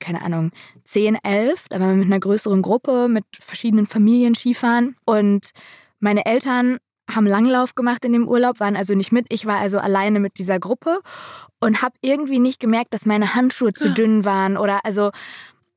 keine 0.00 0.22
Ahnung, 0.22 0.50
10, 0.84 1.16
11, 1.22 1.68
da 1.68 1.80
waren 1.80 1.90
wir 1.90 1.96
mit 1.96 2.06
einer 2.06 2.20
größeren 2.20 2.62
Gruppe, 2.62 3.08
mit 3.08 3.24
verschiedenen 3.38 3.86
Familien 3.86 4.34
Skifahren 4.34 4.96
und 5.04 5.50
meine 6.00 6.26
Eltern 6.26 6.78
haben 7.14 7.26
Langlauf 7.26 7.74
gemacht 7.74 8.04
in 8.04 8.12
dem 8.12 8.28
Urlaub, 8.28 8.60
waren 8.60 8.76
also 8.76 8.94
nicht 8.94 9.12
mit. 9.12 9.26
Ich 9.30 9.46
war 9.46 9.58
also 9.58 9.78
alleine 9.78 10.20
mit 10.20 10.38
dieser 10.38 10.58
Gruppe 10.58 11.00
und 11.60 11.82
habe 11.82 11.94
irgendwie 12.02 12.38
nicht 12.38 12.60
gemerkt, 12.60 12.94
dass 12.94 13.06
meine 13.06 13.34
Handschuhe 13.34 13.72
zu 13.72 13.90
dünn 13.90 14.24
waren 14.24 14.56
oder 14.56 14.80
also 14.84 15.10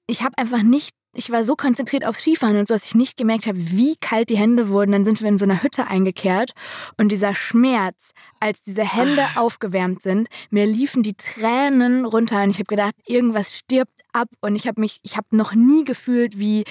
ich 0.07 0.21
habe 0.21 0.37
einfach 0.37 0.63
nicht, 0.63 0.91
ich 1.15 1.31
war 1.31 1.43
so 1.43 1.55
konzentriert 1.55 2.05
aufs 2.05 2.21
Skifahren 2.21 2.57
und 2.57 2.67
so, 2.67 2.73
dass 2.73 2.85
ich 2.85 2.95
nicht 2.95 3.17
gemerkt 3.17 3.45
habe, 3.45 3.57
wie 3.57 3.95
kalt 3.97 4.29
die 4.29 4.37
Hände 4.37 4.69
wurden. 4.69 4.91
Dann 4.91 5.05
sind 5.05 5.21
wir 5.21 5.29
in 5.29 5.37
so 5.37 5.45
einer 5.45 5.61
Hütte 5.61 5.87
eingekehrt 5.87 6.51
und 6.97 7.09
dieser 7.09 7.35
Schmerz, 7.35 8.11
als 8.39 8.61
diese 8.61 8.83
Hände 8.83 9.25
aufgewärmt 9.35 10.01
sind, 10.01 10.27
mir 10.49 10.65
liefen 10.65 11.03
die 11.03 11.15
Tränen 11.15 12.05
runter 12.05 12.43
und 12.43 12.49
ich 12.49 12.57
habe 12.57 12.65
gedacht, 12.65 12.95
irgendwas 13.05 13.55
stirbt 13.55 14.02
ab 14.13 14.29
und 14.41 14.55
ich 14.55 14.67
habe 14.67 14.79
mich, 14.79 14.99
ich 15.03 15.17
habe 15.17 15.27
noch 15.31 15.53
nie 15.53 15.83
gefühlt, 15.83 16.39
wie 16.39 16.63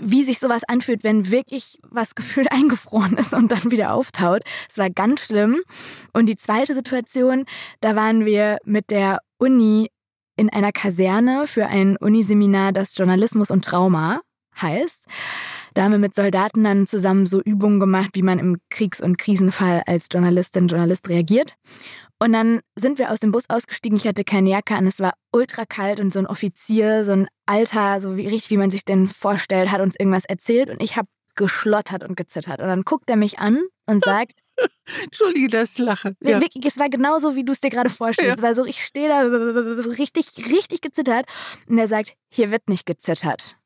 wie 0.00 0.24
sich 0.24 0.38
sowas 0.38 0.62
anfühlt, 0.64 1.04
wenn 1.04 1.30
wirklich 1.30 1.78
was 1.88 2.14
gefühlt 2.14 2.50
eingefroren 2.52 3.16
ist 3.16 3.32
und 3.32 3.50
dann 3.50 3.70
wieder 3.70 3.92
auftaut. 3.92 4.42
Es 4.68 4.78
war 4.78 4.90
ganz 4.90 5.22
schlimm. 5.22 5.60
Und 6.12 6.26
die 6.26 6.36
zweite 6.36 6.74
Situation, 6.74 7.44
da 7.80 7.96
waren 7.96 8.24
wir 8.24 8.58
mit 8.64 8.90
der 8.90 9.20
Uni 9.38 9.90
in 10.36 10.50
einer 10.50 10.72
Kaserne 10.72 11.46
für 11.46 11.66
ein 11.66 11.96
Uniseminar, 11.96 12.72
das 12.72 12.96
Journalismus 12.96 13.50
und 13.50 13.64
Trauma 13.64 14.20
heißt. 14.60 15.06
Da 15.74 15.84
haben 15.84 15.92
wir 15.92 15.98
mit 15.98 16.14
Soldaten 16.14 16.62
dann 16.64 16.86
zusammen 16.86 17.26
so 17.26 17.40
Übungen 17.40 17.80
gemacht, 17.80 18.10
wie 18.14 18.22
man 18.22 18.38
im 18.38 18.58
Kriegs- 18.70 19.00
und 19.00 19.18
Krisenfall 19.18 19.82
als 19.86 20.06
Journalistin, 20.10 20.68
Journalist 20.68 21.08
reagiert. 21.08 21.56
Und 22.24 22.32
dann 22.32 22.62
sind 22.74 22.98
wir 22.98 23.10
aus 23.10 23.20
dem 23.20 23.32
Bus 23.32 23.44
ausgestiegen. 23.50 23.98
Ich 23.98 24.06
hatte 24.06 24.24
keine 24.24 24.48
Jacke 24.48 24.74
an. 24.74 24.86
Es 24.86 24.98
war 24.98 25.12
ultra 25.30 25.66
kalt 25.66 26.00
und 26.00 26.10
so 26.10 26.20
ein 26.20 26.26
Offizier, 26.26 27.04
so 27.04 27.12
ein 27.12 27.28
Alter, 27.44 28.00
so 28.00 28.16
wie 28.16 28.26
richtig, 28.26 28.48
wie 28.48 28.56
man 28.56 28.70
sich 28.70 28.86
denn 28.86 29.08
vorstellt, 29.08 29.70
hat 29.70 29.82
uns 29.82 29.94
irgendwas 29.94 30.24
erzählt 30.24 30.70
und 30.70 30.80
ich 30.80 30.96
habe 30.96 31.06
geschlottert 31.34 32.02
und 32.02 32.16
gezittert. 32.16 32.60
Und 32.60 32.68
dann 32.68 32.80
guckt 32.84 33.10
er 33.10 33.16
mich 33.16 33.40
an 33.40 33.60
und 33.84 34.02
sagt, 34.06 34.40
Entschuldige, 35.02 35.48
dass 35.48 35.72
ich 35.72 35.78
lache. 35.80 36.16
Ja. 36.22 36.40
Wirklich, 36.40 36.64
es 36.64 36.78
war 36.78 36.88
genauso, 36.88 37.36
wie 37.36 37.44
du 37.44 37.52
es 37.52 37.60
dir 37.60 37.68
gerade 37.68 37.90
vorstellst. 37.90 38.28
Ja. 38.30 38.36
Es 38.36 38.42
war 38.42 38.54
so, 38.54 38.64
ich 38.64 38.82
stehe 38.82 39.08
da 39.10 39.20
richtig, 39.98 40.30
richtig 40.50 40.80
gezittert. 40.80 41.26
Und 41.68 41.76
er 41.76 41.88
sagt, 41.88 42.14
hier 42.30 42.50
wird 42.50 42.70
nicht 42.70 42.86
gezittert. 42.86 43.58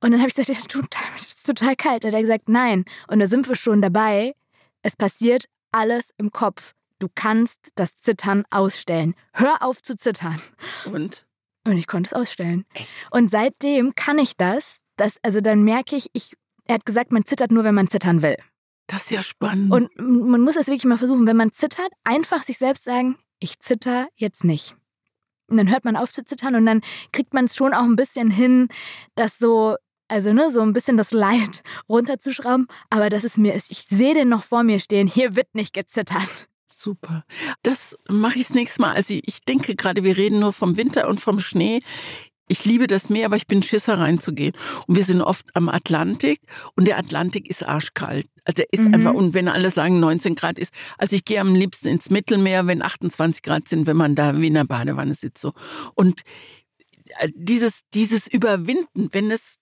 Und 0.00 0.10
dann 0.10 0.20
habe 0.20 0.28
ich 0.28 0.34
gesagt, 0.34 0.50
es 0.50 0.58
ist 0.58 1.46
total 1.46 1.74
kalt. 1.74 2.04
Hat 2.04 2.12
er 2.12 2.20
gesagt, 2.20 2.50
nein. 2.50 2.84
Und 3.08 3.18
da 3.18 3.26
sind 3.26 3.48
wir 3.48 3.54
schon 3.56 3.80
dabei. 3.80 4.34
Es 4.82 4.94
passiert 4.94 5.46
alles 5.72 6.10
im 6.18 6.32
Kopf. 6.32 6.74
Du 6.98 7.08
kannst 7.14 7.72
das 7.74 7.96
Zittern 7.98 8.44
ausstellen. 8.50 9.14
Hör 9.32 9.62
auf 9.62 9.82
zu 9.82 9.96
zittern. 9.96 10.40
Und? 10.86 11.26
Und 11.66 11.76
ich 11.76 11.86
konnte 11.86 12.08
es 12.08 12.12
ausstellen. 12.12 12.64
Echt? 12.74 13.08
Und 13.10 13.30
seitdem 13.30 13.94
kann 13.94 14.18
ich 14.18 14.36
das. 14.36 14.80
das 14.96 15.18
also 15.22 15.40
dann 15.40 15.62
merke 15.62 15.96
ich, 15.96 16.08
ich, 16.12 16.34
er 16.64 16.76
hat 16.76 16.86
gesagt, 16.86 17.12
man 17.12 17.24
zittert 17.24 17.50
nur, 17.50 17.64
wenn 17.64 17.74
man 17.74 17.88
zittern 17.88 18.22
will. 18.22 18.36
Das 18.86 19.02
ist 19.02 19.10
ja 19.10 19.22
spannend. 19.22 19.72
Und 19.72 19.90
man 19.98 20.40
muss 20.40 20.56
es 20.56 20.68
wirklich 20.68 20.84
mal 20.84 20.98
versuchen, 20.98 21.26
wenn 21.26 21.36
man 21.36 21.52
zittert, 21.52 21.90
einfach 22.04 22.44
sich 22.44 22.58
selbst 22.58 22.84
sagen, 22.84 23.18
ich 23.40 23.58
zitter 23.58 24.08
jetzt 24.14 24.44
nicht. 24.44 24.76
Und 25.48 25.56
dann 25.56 25.70
hört 25.70 25.84
man 25.84 25.96
auf 25.96 26.12
zu 26.12 26.24
zittern 26.24 26.54
und 26.54 26.66
dann 26.66 26.80
kriegt 27.12 27.34
man 27.34 27.44
es 27.44 27.56
schon 27.56 27.74
auch 27.74 27.84
ein 27.84 27.96
bisschen 27.96 28.30
hin, 28.30 28.68
das 29.14 29.38
so, 29.38 29.76
also 30.08 30.32
ne, 30.32 30.50
so 30.50 30.60
ein 30.62 30.72
bisschen 30.72 30.96
das 30.96 31.12
Leid 31.12 31.62
runterzuschrauben. 31.88 32.66
Aber 32.90 33.10
das 33.10 33.24
ist 33.24 33.38
mir, 33.38 33.54
ich 33.54 33.84
sehe 33.88 34.14
den 34.14 34.28
noch 34.28 34.44
vor 34.44 34.62
mir 34.62 34.80
stehen, 34.80 35.08
hier 35.08 35.36
wird 35.36 35.54
nicht 35.54 35.72
gezittert. 35.72 36.48
Super. 36.72 37.24
Das 37.62 37.96
mache 38.08 38.38
ich 38.38 38.46
das 38.48 38.54
nächste 38.54 38.80
Mal. 38.82 38.94
Also 38.94 39.14
ich 39.14 39.40
denke 39.42 39.74
gerade, 39.76 40.02
wir 40.04 40.16
reden 40.16 40.40
nur 40.40 40.52
vom 40.52 40.76
Winter 40.76 41.08
und 41.08 41.20
vom 41.20 41.40
Schnee. 41.40 41.80
Ich 42.48 42.64
liebe 42.64 42.86
das 42.86 43.08
Meer, 43.08 43.26
aber 43.26 43.36
ich 43.36 43.48
bin 43.48 43.62
Schisser 43.62 43.98
reinzugehen. 43.98 44.54
Und 44.86 44.94
wir 44.96 45.02
sind 45.02 45.20
oft 45.20 45.46
am 45.56 45.68
Atlantik 45.68 46.40
und 46.76 46.86
der 46.86 46.98
Atlantik 46.98 47.48
ist 47.50 47.64
arschkalt. 47.66 48.28
Also 48.44 48.56
der 48.56 48.66
ist 48.72 48.86
Mhm. 48.86 48.94
einfach, 48.94 49.14
und 49.14 49.34
wenn 49.34 49.48
alle 49.48 49.70
sagen 49.70 49.98
19 49.98 50.36
Grad 50.36 50.58
ist, 50.58 50.72
also 50.98 51.16
ich 51.16 51.24
gehe 51.24 51.40
am 51.40 51.54
liebsten 51.54 51.88
ins 51.88 52.10
Mittelmeer, 52.10 52.66
wenn 52.68 52.82
28 52.82 53.42
Grad 53.42 53.66
sind, 53.68 53.86
wenn 53.88 53.96
man 53.96 54.14
da 54.14 54.38
wie 54.40 54.46
in 54.46 54.54
der 54.54 54.64
Badewanne 54.64 55.14
sitzt. 55.14 55.40
So. 55.42 55.54
Und 55.94 56.22
äh, 57.18 57.30
dieses, 57.34 57.80
dieses 57.94 58.28
Überwinden, 58.28 59.08
wenn 59.12 59.30
es, 59.32 59.56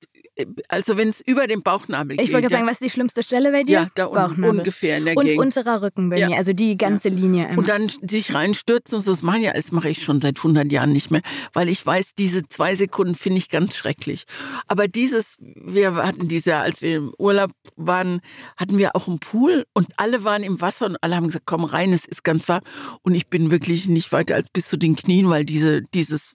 also 0.68 0.96
wenn 0.96 1.10
es 1.10 1.20
über 1.20 1.46
den 1.46 1.62
Bauchnabel 1.62 2.16
geht. 2.16 2.26
Ich 2.26 2.32
wollte 2.32 2.48
ja, 2.48 2.50
sagen, 2.50 2.66
was 2.66 2.74
ist 2.74 2.82
die 2.82 2.90
schlimmste 2.90 3.22
Stelle 3.22 3.52
bei 3.52 3.62
dir? 3.62 3.72
ja, 3.72 3.90
da 3.94 4.06
unten, 4.06 4.44
ungefähr 4.44 4.98
in 4.98 5.04
der 5.06 5.16
Und 5.16 5.26
Gegend. 5.26 5.40
unterer 5.44 5.82
Rücken 5.82 6.10
bei 6.10 6.18
Ja. 6.18 6.28
mir, 6.28 6.36
also 6.36 6.52
die 6.52 6.76
ganze 6.76 7.08
Linie. 7.08 7.48
Immer. 7.48 7.58
Und 7.58 7.68
dann 7.68 7.88
sich 7.88 8.34
reinstürzen 8.34 9.02
das 9.04 9.22
machen 9.22 9.42
ja, 9.42 9.52
das 9.52 9.72
mache 9.72 9.88
ich 9.88 10.02
schon 10.02 10.20
seit 10.20 10.36
100 10.38 10.70
Jahren 10.72 10.92
nicht 10.92 11.10
mehr, 11.10 11.22
weil 11.52 11.68
ich 11.68 11.84
weiß, 11.84 12.14
diese 12.14 12.46
zwei 12.48 12.74
Sekunden 12.76 13.14
finde 13.14 13.38
ich 13.38 13.48
ganz 13.48 13.76
schrecklich. 13.76 14.24
Aber 14.66 14.88
dieses, 14.88 15.36
wir 15.40 15.94
hatten 15.96 16.28
diese, 16.28 16.56
als 16.56 16.82
wir 16.82 16.96
im 16.96 17.14
Urlaub 17.18 17.50
waren, 17.76 18.20
hatten 18.56 18.78
wir 18.78 18.96
auch 18.96 19.08
einen 19.08 19.18
Pool 19.18 19.64
und 19.72 19.88
alle 19.96 20.24
waren 20.24 20.42
im 20.42 20.60
Wasser 20.60 20.86
und 20.86 20.96
alle 21.02 21.16
haben 21.16 21.26
gesagt, 21.26 21.46
komm 21.46 21.64
rein, 21.64 21.92
es 21.92 22.04
ist 22.04 22.24
ganz 22.24 22.48
warm. 22.48 22.62
Und 23.02 23.14
ich 23.14 23.28
bin 23.28 23.50
wirklich 23.50 23.88
nicht 23.88 24.12
weiter 24.12 24.34
als 24.34 24.50
bis 24.50 24.68
zu 24.68 24.76
den 24.76 24.96
Knien, 24.96 25.28
weil 25.28 25.44
diese, 25.44 25.82
dieses, 25.94 26.34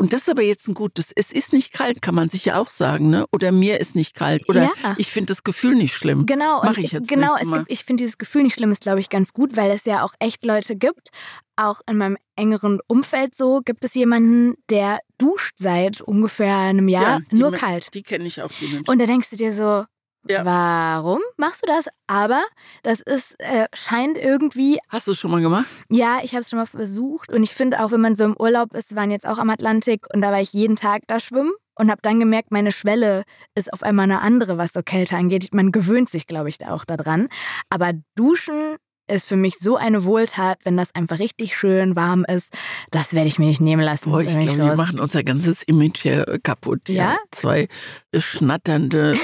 und 0.00 0.14
das 0.14 0.22
ist 0.22 0.28
aber 0.30 0.42
jetzt 0.42 0.66
ein 0.66 0.72
gutes, 0.74 1.12
es 1.14 1.30
ist 1.30 1.52
nicht 1.52 1.72
kalt, 1.74 2.00
kann 2.00 2.14
man 2.14 2.30
sich 2.30 2.46
ja 2.46 2.58
auch 2.58 2.70
sagen, 2.70 3.10
ne? 3.10 3.26
Oder 3.32 3.52
mir 3.52 3.78
ist 3.80 3.94
nicht 3.94 4.14
kalt. 4.14 4.48
Oder 4.48 4.62
Ja. 4.82 4.94
ich 4.96 5.10
finde 5.10 5.26
das 5.26 5.44
Gefühl 5.44 5.74
nicht 5.74 5.94
schlimm. 5.94 6.24
Genau, 6.24 6.62
Mach 6.62 6.70
und 6.70 6.78
ich 6.78 6.92
jetzt 6.92 7.08
genau, 7.08 7.34
es 7.40 7.50
gibt, 7.50 7.66
ich 7.70 7.84
finde 7.84 8.02
dieses 8.02 8.16
Gefühl 8.16 8.42
nicht 8.44 8.54
schlimm, 8.54 8.72
ist 8.72 8.80
glaube 8.80 9.00
ich 9.00 9.10
ganz 9.10 9.34
gut, 9.34 9.56
weil 9.58 9.70
es 9.70 9.84
ja 9.84 10.02
auch 10.02 10.14
echt 10.18 10.44
Leute 10.46 10.74
gibt. 10.74 11.10
Auch 11.56 11.82
in 11.86 11.98
meinem 11.98 12.16
engeren 12.34 12.80
Umfeld 12.86 13.36
so 13.36 13.60
gibt 13.62 13.84
es 13.84 13.92
jemanden, 13.92 14.54
der 14.70 15.00
duscht 15.18 15.52
seit 15.58 16.00
ungefähr 16.00 16.56
einem 16.56 16.88
Jahr 16.88 17.20
die 17.30 17.36
nur 17.36 17.52
kalt. 17.52 17.92
Die 17.92 18.02
kenne 18.02 18.24
ich 18.24 18.40
auch, 18.40 18.50
die 18.58 18.68
Menschen. 18.68 18.88
Und 18.88 18.98
da 18.98 19.04
denkst 19.04 19.28
du 19.28 19.36
dir 19.36 19.52
so, 19.52 19.84
Ja. 20.28 20.44
warum 20.44 21.20
machst 21.36 21.62
du 21.62 21.66
das? 21.66 21.86
Aber 22.06 22.42
das 22.82 23.00
ist 23.00 23.34
äh, 23.38 23.66
scheint 23.74 24.18
irgendwie 24.18 24.78
Hast 24.88 25.06
du 25.06 25.12
es 25.12 25.18
schon 25.18 25.30
mal 25.30 25.40
gemacht? 25.40 25.66
ja, 25.88 26.18
ich 26.22 26.32
habe 26.32 26.42
es 26.42 26.50
schon 26.50 26.58
mal 26.58 26.66
versucht 26.66 27.32
und 27.32 27.42
ich 27.42 27.54
finde 27.54 27.82
auch, 27.82 27.90
wenn 27.90 28.00
man 28.00 28.14
so 28.14 28.24
im 28.24 28.36
Urlaub 28.38 28.74
ist, 28.74 28.90
wir 28.90 28.96
waren 28.96 29.10
jetzt 29.10 29.26
auch 29.26 29.38
am 29.38 29.50
Atlantik 29.50 30.06
und 30.12 30.20
da 30.20 30.30
war 30.30 30.40
ich 30.40 30.52
jeden 30.52 30.76
Tag 30.76 31.02
da 31.06 31.20
schwimmen 31.20 31.52
und 31.74 31.90
habe 31.90 32.02
dann 32.02 32.20
gemerkt, 32.20 32.50
meine 32.50 32.72
Schwelle 32.72 33.24
ist 33.54 33.72
auf 33.72 33.82
einmal 33.82 34.04
eine 34.04 34.20
andere, 34.20 34.58
was 34.58 34.74
so 34.74 34.82
Kälte 34.82 35.16
angeht. 35.16 35.54
Man 35.54 35.72
gewöhnt 35.72 36.10
sich, 36.10 36.26
glaube 36.26 36.50
ich, 36.50 36.58
da 36.58 36.72
auch 36.72 36.84
daran. 36.84 37.28
Aber 37.70 37.92
Duschen 38.16 38.76
ist 39.10 39.26
für 39.26 39.36
mich 39.36 39.58
so 39.58 39.76
eine 39.76 40.04
Wohltat, 40.04 40.58
wenn 40.64 40.76
das 40.76 40.94
einfach 40.94 41.18
richtig 41.18 41.56
schön 41.56 41.96
warm 41.96 42.24
ist. 42.24 42.54
Das 42.90 43.12
werde 43.12 43.28
ich 43.28 43.38
mir 43.38 43.46
nicht 43.46 43.60
nehmen 43.60 43.82
lassen. 43.82 44.10
Boah, 44.10 44.20
ich 44.20 44.38
glaube, 44.38 44.58
wir 44.58 44.76
machen 44.76 45.00
unser 45.00 45.24
ganzes 45.24 45.62
Image 45.62 46.02
hier 46.02 46.38
kaputt. 46.42 46.88
Ja? 46.88 47.16
Zwei 47.30 47.68
schnatternde 48.14 49.16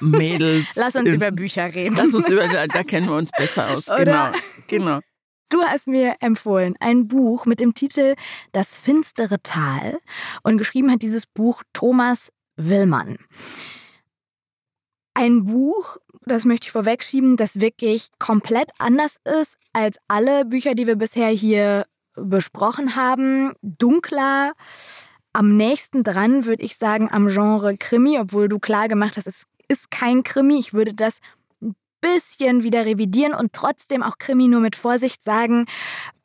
Mädels. 0.00 0.66
Lass 0.74 0.96
uns 0.96 1.12
über 1.12 1.30
Bücher 1.30 1.74
reden. 1.74 1.96
Lass 1.96 2.12
uns 2.14 2.28
über, 2.28 2.48
da, 2.48 2.66
da 2.66 2.82
kennen 2.82 3.08
wir 3.08 3.16
uns 3.16 3.30
besser 3.36 3.70
aus. 3.70 3.88
Oder? 3.88 4.04
Genau, 4.04 4.30
genau. 4.68 5.00
Du 5.50 5.62
hast 5.62 5.88
mir 5.88 6.16
empfohlen 6.20 6.74
ein 6.78 7.08
Buch 7.08 7.46
mit 7.46 7.60
dem 7.60 7.72
Titel 7.72 8.14
Das 8.52 8.76
finstere 8.76 9.42
Tal 9.42 9.98
und 10.42 10.58
geschrieben 10.58 10.90
hat 10.90 11.00
dieses 11.00 11.24
Buch 11.26 11.62
Thomas 11.72 12.30
Willmann. 12.56 13.16
Ein 15.14 15.44
Buch, 15.44 15.96
das 16.26 16.44
möchte 16.44 16.66
ich 16.66 16.72
vorwegschieben, 16.72 17.36
das 17.36 17.60
wirklich 17.60 18.10
komplett 18.18 18.70
anders 18.78 19.16
ist 19.24 19.56
als 19.72 19.96
alle 20.06 20.44
Bücher, 20.44 20.74
die 20.74 20.86
wir 20.86 20.96
bisher 20.96 21.28
hier 21.28 21.86
besprochen 22.14 22.94
haben. 22.94 23.54
Dunkler, 23.62 24.52
am 25.32 25.56
nächsten 25.56 26.04
dran 26.04 26.44
würde 26.44 26.62
ich 26.62 26.76
sagen 26.76 27.08
am 27.10 27.28
Genre 27.28 27.76
Krimi, 27.76 28.18
obwohl 28.18 28.48
du 28.48 28.58
klar 28.58 28.88
gemacht 28.88 29.16
hast, 29.16 29.26
es 29.26 29.46
ist 29.68 29.90
kein 29.90 30.22
Krimi. 30.22 30.58
Ich 30.58 30.74
würde 30.74 30.94
das 30.94 31.18
ein 31.62 31.74
bisschen 32.00 32.62
wieder 32.62 32.86
revidieren 32.86 33.34
und 33.34 33.52
trotzdem 33.52 34.02
auch 34.02 34.18
Krimi 34.18 34.48
nur 34.48 34.60
mit 34.60 34.76
Vorsicht 34.76 35.22
sagen, 35.24 35.66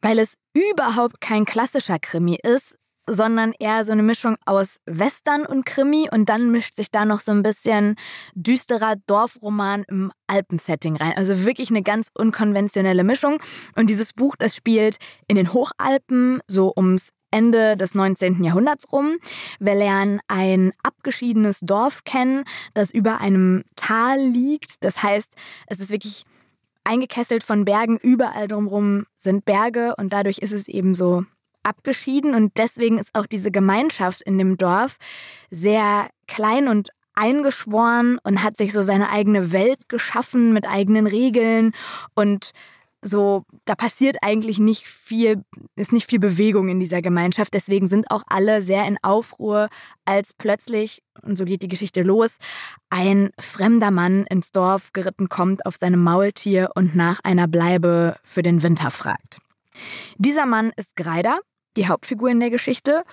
weil 0.01 0.19
es 0.19 0.33
überhaupt 0.53 1.21
kein 1.21 1.45
klassischer 1.45 1.99
Krimi 1.99 2.37
ist, 2.41 2.77
sondern 3.07 3.53
eher 3.59 3.83
so 3.83 3.91
eine 3.91 4.03
Mischung 4.03 4.37
aus 4.45 4.77
Western 4.85 5.45
und 5.45 5.65
Krimi 5.65 6.09
und 6.11 6.29
dann 6.29 6.51
mischt 6.51 6.75
sich 6.75 6.89
da 6.89 7.05
noch 7.05 7.19
so 7.19 7.31
ein 7.31 7.43
bisschen 7.43 7.95
düsterer 8.33 8.95
Dorfroman 9.07 9.83
im 9.89 10.11
Alpensetting 10.27 10.95
rein. 10.95 11.13
Also 11.17 11.45
wirklich 11.45 11.69
eine 11.69 11.83
ganz 11.83 12.07
unkonventionelle 12.13 13.03
Mischung. 13.03 13.39
Und 13.75 13.89
dieses 13.89 14.13
Buch, 14.13 14.35
das 14.37 14.55
spielt 14.55 14.97
in 15.27 15.35
den 15.35 15.51
Hochalpen, 15.51 16.39
so 16.47 16.73
ums 16.75 17.09
Ende 17.33 17.75
des 17.75 17.95
19. 17.95 18.43
Jahrhunderts 18.43 18.91
rum. 18.91 19.17
Wir 19.59 19.75
lernen 19.75 20.21
ein 20.27 20.71
abgeschiedenes 20.83 21.59
Dorf 21.61 22.03
kennen, 22.03 22.45
das 22.73 22.91
über 22.91 23.19
einem 23.19 23.63
Tal 23.75 24.19
liegt. 24.19 24.83
Das 24.83 25.01
heißt, 25.01 25.35
es 25.67 25.79
ist 25.79 25.89
wirklich 25.89 26.25
eingekesselt 26.83 27.43
von 27.43 27.65
Bergen. 27.65 27.97
Überall 27.97 28.47
drumherum 28.47 29.05
sind 29.17 29.45
Berge 29.45 29.95
und 29.97 30.13
dadurch 30.13 30.37
ist 30.37 30.53
es 30.53 30.67
eben 30.67 30.95
so 30.95 31.25
abgeschieden 31.63 32.35
und 32.35 32.57
deswegen 32.57 32.99
ist 32.99 33.09
auch 33.13 33.25
diese 33.25 33.49
Gemeinschaft 33.49 34.21
in 34.21 34.37
dem 34.37 34.57
Dorf 34.57 34.97
sehr 35.49 36.09
klein 36.27 36.67
und 36.67 36.89
eingeschworen 37.15 38.19
und 38.23 38.43
hat 38.43 38.57
sich 38.57 38.73
so 38.73 38.81
seine 38.81 39.09
eigene 39.09 39.51
Welt 39.51 39.87
geschaffen 39.87 40.51
mit 40.53 40.67
eigenen 40.67 41.07
Regeln 41.07 41.73
und 42.15 42.51
so, 43.03 43.43
da 43.65 43.75
passiert 43.75 44.17
eigentlich 44.21 44.59
nicht 44.59 44.87
viel, 44.87 45.43
ist 45.75 45.91
nicht 45.91 46.09
viel 46.09 46.19
Bewegung 46.19 46.69
in 46.69 46.79
dieser 46.79 47.01
Gemeinschaft. 47.01 47.53
Deswegen 47.53 47.87
sind 47.87 48.09
auch 48.09 48.23
alle 48.27 48.61
sehr 48.61 48.87
in 48.87 48.97
Aufruhr, 49.01 49.69
als 50.05 50.33
plötzlich, 50.33 51.03
und 51.21 51.37
so 51.37 51.45
geht 51.45 51.61
die 51.61 51.67
Geschichte 51.67 52.01
los, 52.01 52.37
ein 52.89 53.31
fremder 53.39 53.91
Mann 53.91 54.25
ins 54.29 54.51
Dorf 54.51 54.93
geritten 54.93 55.29
kommt 55.29 55.65
auf 55.65 55.75
seinem 55.75 56.01
Maultier 56.01 56.69
und 56.75 56.95
nach 56.95 57.19
einer 57.23 57.47
Bleibe 57.47 58.17
für 58.23 58.41
den 58.41 58.63
Winter 58.63 58.89
fragt. 58.89 59.39
Dieser 60.17 60.45
Mann 60.45 60.71
ist 60.75 60.95
Greider 60.95 61.39
die 61.75 61.87
Hauptfigur 61.87 62.29
in 62.29 62.39
der 62.39 62.49
Geschichte. 62.49 63.03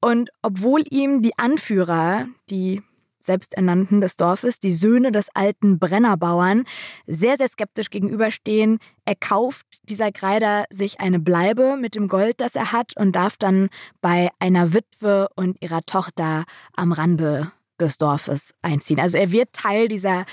Und 0.00 0.30
obwohl 0.42 0.82
ihm 0.90 1.22
die 1.22 1.38
Anführer, 1.38 2.26
die 2.50 2.82
Selbsternannten 3.24 4.00
des 4.00 4.16
Dorfes, 4.16 4.58
die 4.58 4.72
Söhne 4.72 5.12
des 5.12 5.28
alten 5.34 5.78
Brennerbauern, 5.78 6.64
sehr, 7.06 7.36
sehr 7.36 7.48
skeptisch 7.48 7.90
gegenüberstehen, 7.90 8.78
erkauft 9.04 9.66
dieser 9.88 10.12
Greider 10.12 10.64
sich 10.70 11.00
eine 11.00 11.18
Bleibe 11.18 11.76
mit 11.76 11.94
dem 11.94 12.08
Gold, 12.08 12.40
das 12.40 12.54
er 12.54 12.72
hat, 12.72 12.96
und 12.96 13.16
darf 13.16 13.36
dann 13.36 13.68
bei 14.00 14.30
einer 14.38 14.74
Witwe 14.74 15.28
und 15.36 15.62
ihrer 15.62 15.82
Tochter 15.82 16.44
am 16.74 16.92
Rande 16.92 17.52
des 17.80 17.98
Dorfes 17.98 18.52
einziehen. 18.62 19.00
Also 19.00 19.18
er 19.18 19.32
wird 19.32 19.52
Teil 19.52 19.88
dieser 19.88 20.24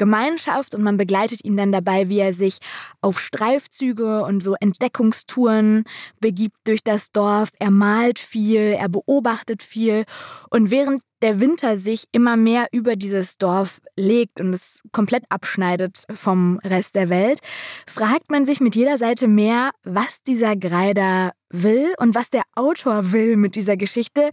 Gemeinschaft 0.00 0.74
und 0.74 0.82
man 0.82 0.96
begleitet 0.96 1.44
ihn 1.44 1.58
dann 1.58 1.72
dabei, 1.72 2.08
wie 2.08 2.20
er 2.20 2.32
sich 2.32 2.56
auf 3.02 3.20
Streifzüge 3.20 4.24
und 4.24 4.42
so 4.42 4.54
Entdeckungstouren 4.58 5.84
begibt 6.20 6.56
durch 6.64 6.82
das 6.82 7.12
Dorf. 7.12 7.50
Er 7.58 7.70
malt 7.70 8.18
viel, 8.18 8.74
er 8.78 8.88
beobachtet 8.88 9.62
viel 9.62 10.06
und 10.48 10.70
während 10.70 11.02
der 11.20 11.38
Winter 11.38 11.76
sich 11.76 12.04
immer 12.12 12.38
mehr 12.38 12.68
über 12.72 12.96
dieses 12.96 13.36
Dorf 13.36 13.82
legt 13.94 14.40
und 14.40 14.54
es 14.54 14.80
komplett 14.90 15.24
abschneidet 15.28 16.04
vom 16.14 16.58
Rest 16.64 16.94
der 16.94 17.10
Welt, 17.10 17.40
fragt 17.86 18.30
man 18.30 18.46
sich 18.46 18.60
mit 18.60 18.74
jeder 18.74 18.96
Seite 18.96 19.28
mehr, 19.28 19.72
was 19.84 20.22
dieser 20.22 20.56
Greider 20.56 21.32
will 21.50 21.92
und 21.98 22.14
was 22.14 22.30
der 22.30 22.44
Autor 22.54 23.12
will 23.12 23.36
mit 23.36 23.54
dieser 23.54 23.76
Geschichte, 23.76 24.30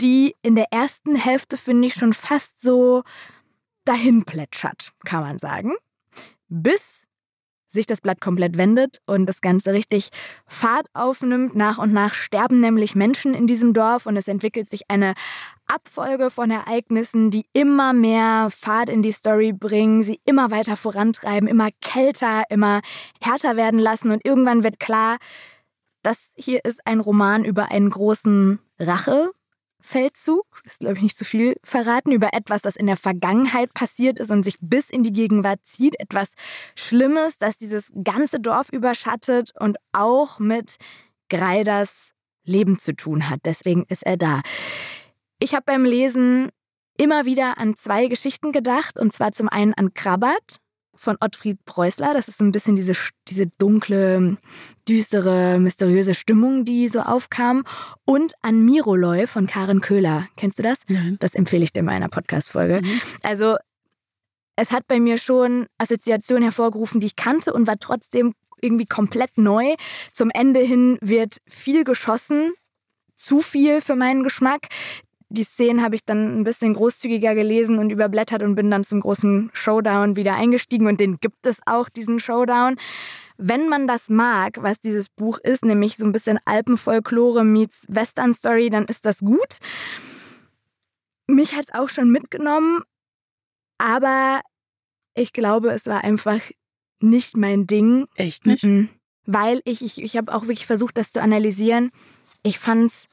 die 0.00 0.34
in 0.42 0.56
der 0.56 0.72
ersten 0.72 1.14
Hälfte, 1.14 1.56
finde 1.56 1.86
ich, 1.86 1.94
schon 1.94 2.14
fast 2.14 2.60
so 2.60 3.04
dahin 3.84 4.24
plätschert, 4.24 4.92
kann 5.04 5.22
man 5.22 5.38
sagen, 5.38 5.72
bis 6.48 7.04
sich 7.74 7.86
das 7.86 8.00
Blatt 8.00 8.20
komplett 8.20 8.56
wendet 8.56 8.98
und 9.04 9.26
das 9.26 9.40
Ganze 9.40 9.72
richtig 9.72 10.10
Fahrt 10.46 10.86
aufnimmt. 10.94 11.54
Nach 11.54 11.76
und 11.76 11.92
nach 11.92 12.14
sterben 12.14 12.60
nämlich 12.60 12.94
Menschen 12.94 13.34
in 13.34 13.46
diesem 13.46 13.74
Dorf 13.74 14.06
und 14.06 14.16
es 14.16 14.28
entwickelt 14.28 14.70
sich 14.70 14.82
eine 14.88 15.14
Abfolge 15.66 16.30
von 16.30 16.50
Ereignissen, 16.50 17.30
die 17.30 17.46
immer 17.52 17.92
mehr 17.92 18.48
Fahrt 18.50 18.88
in 18.88 19.02
die 19.02 19.12
Story 19.12 19.52
bringen, 19.52 20.02
sie 20.02 20.20
immer 20.24 20.50
weiter 20.50 20.76
vorantreiben, 20.76 21.48
immer 21.48 21.68
kälter, 21.82 22.44
immer 22.48 22.80
härter 23.20 23.56
werden 23.56 23.80
lassen 23.80 24.10
und 24.10 24.24
irgendwann 24.24 24.62
wird 24.62 24.78
klar, 24.78 25.18
das 26.02 26.30
hier 26.36 26.64
ist 26.64 26.86
ein 26.86 27.00
Roman 27.00 27.44
über 27.44 27.70
einen 27.70 27.90
großen 27.90 28.60
Rache, 28.78 29.32
Feldzug, 29.86 30.46
ist 30.64 30.80
glaube 30.80 30.96
ich 30.96 31.02
nicht 31.02 31.16
zu 31.16 31.26
viel 31.26 31.56
verraten, 31.62 32.10
über 32.10 32.32
etwas, 32.32 32.62
das 32.62 32.74
in 32.74 32.86
der 32.86 32.96
Vergangenheit 32.96 33.74
passiert 33.74 34.18
ist 34.18 34.30
und 34.30 34.42
sich 34.42 34.56
bis 34.58 34.88
in 34.88 35.02
die 35.02 35.12
Gegenwart 35.12 35.60
zieht. 35.62 36.00
Etwas 36.00 36.32
Schlimmes, 36.74 37.36
das 37.36 37.58
dieses 37.58 37.92
ganze 38.02 38.40
Dorf 38.40 38.70
überschattet 38.70 39.52
und 39.60 39.76
auch 39.92 40.38
mit 40.38 40.76
Greiders 41.28 42.12
Leben 42.44 42.78
zu 42.78 42.96
tun 42.96 43.28
hat. 43.28 43.40
Deswegen 43.44 43.84
ist 43.88 44.06
er 44.06 44.16
da. 44.16 44.40
Ich 45.38 45.54
habe 45.54 45.64
beim 45.66 45.84
Lesen 45.84 46.50
immer 46.96 47.26
wieder 47.26 47.58
an 47.58 47.76
zwei 47.76 48.06
Geschichten 48.06 48.52
gedacht, 48.52 48.98
und 48.98 49.12
zwar 49.12 49.32
zum 49.32 49.50
einen 49.50 49.74
an 49.74 49.92
Krabbert, 49.92 50.60
von 50.96 51.16
Ottfried 51.20 51.64
Preußler. 51.64 52.14
Das 52.14 52.28
ist 52.28 52.38
so 52.38 52.44
ein 52.44 52.52
bisschen 52.52 52.76
diese, 52.76 52.94
diese 53.28 53.46
dunkle, 53.46 54.36
düstere, 54.88 55.58
mysteriöse 55.58 56.14
Stimmung, 56.14 56.64
die 56.64 56.88
so 56.88 57.00
aufkam. 57.00 57.64
Und 58.04 58.34
an 58.42 58.64
Miroloy 58.64 59.26
von 59.26 59.46
Karen 59.46 59.80
Köhler. 59.80 60.28
Kennst 60.36 60.58
du 60.58 60.62
das? 60.62 60.80
Nein. 60.88 61.16
Das 61.20 61.34
empfehle 61.34 61.64
ich 61.64 61.72
dir 61.72 61.80
in 61.80 61.86
meiner 61.86 62.08
Podcast-Folge. 62.08 62.80
Mhm. 62.82 63.00
Also, 63.22 63.56
es 64.56 64.70
hat 64.70 64.86
bei 64.86 65.00
mir 65.00 65.18
schon 65.18 65.66
Assoziationen 65.78 66.44
hervorgerufen, 66.44 67.00
die 67.00 67.08
ich 67.08 67.16
kannte 67.16 67.52
und 67.52 67.66
war 67.66 67.78
trotzdem 67.78 68.34
irgendwie 68.60 68.86
komplett 68.86 69.36
neu. 69.36 69.74
Zum 70.12 70.30
Ende 70.30 70.60
hin 70.60 70.98
wird 71.00 71.38
viel 71.46 71.84
geschossen, 71.84 72.52
zu 73.16 73.40
viel 73.40 73.80
für 73.80 73.96
meinen 73.96 74.22
Geschmack 74.22 74.68
die 75.34 75.44
Szenen 75.44 75.82
habe 75.82 75.94
ich 75.94 76.04
dann 76.04 76.40
ein 76.40 76.44
bisschen 76.44 76.74
großzügiger 76.74 77.34
gelesen 77.34 77.78
und 77.78 77.90
überblättert 77.90 78.42
und 78.42 78.54
bin 78.54 78.70
dann 78.70 78.84
zum 78.84 79.00
großen 79.00 79.50
Showdown 79.52 80.16
wieder 80.16 80.34
eingestiegen 80.34 80.86
und 80.86 81.00
den 81.00 81.18
gibt 81.18 81.46
es 81.46 81.58
auch, 81.66 81.88
diesen 81.88 82.20
Showdown. 82.20 82.76
Wenn 83.36 83.68
man 83.68 83.88
das 83.88 84.08
mag, 84.08 84.62
was 84.62 84.78
dieses 84.78 85.08
Buch 85.08 85.38
ist, 85.38 85.64
nämlich 85.64 85.96
so 85.96 86.06
ein 86.06 86.12
bisschen 86.12 86.38
Alpenfolklore 86.44 87.44
meets 87.44 87.84
Western 87.88 88.32
Story, 88.32 88.70
dann 88.70 88.84
ist 88.84 89.04
das 89.04 89.18
gut. 89.18 89.58
Mich 91.26 91.54
hat 91.54 91.64
es 91.64 91.74
auch 91.74 91.88
schon 91.88 92.10
mitgenommen, 92.10 92.82
aber 93.78 94.40
ich 95.14 95.32
glaube, 95.32 95.70
es 95.70 95.86
war 95.86 96.04
einfach 96.04 96.40
nicht 97.00 97.36
mein 97.36 97.66
Ding. 97.66 98.06
Echt 98.16 98.46
nicht? 98.46 98.64
Weil 99.26 99.60
ich, 99.64 99.82
ich, 99.82 100.02
ich 100.02 100.16
habe 100.16 100.32
auch 100.32 100.42
wirklich 100.42 100.66
versucht, 100.66 100.96
das 100.96 101.12
zu 101.12 101.20
analysieren. 101.20 101.90
Ich 102.42 102.58
fand 102.58 102.90
es 102.90 103.06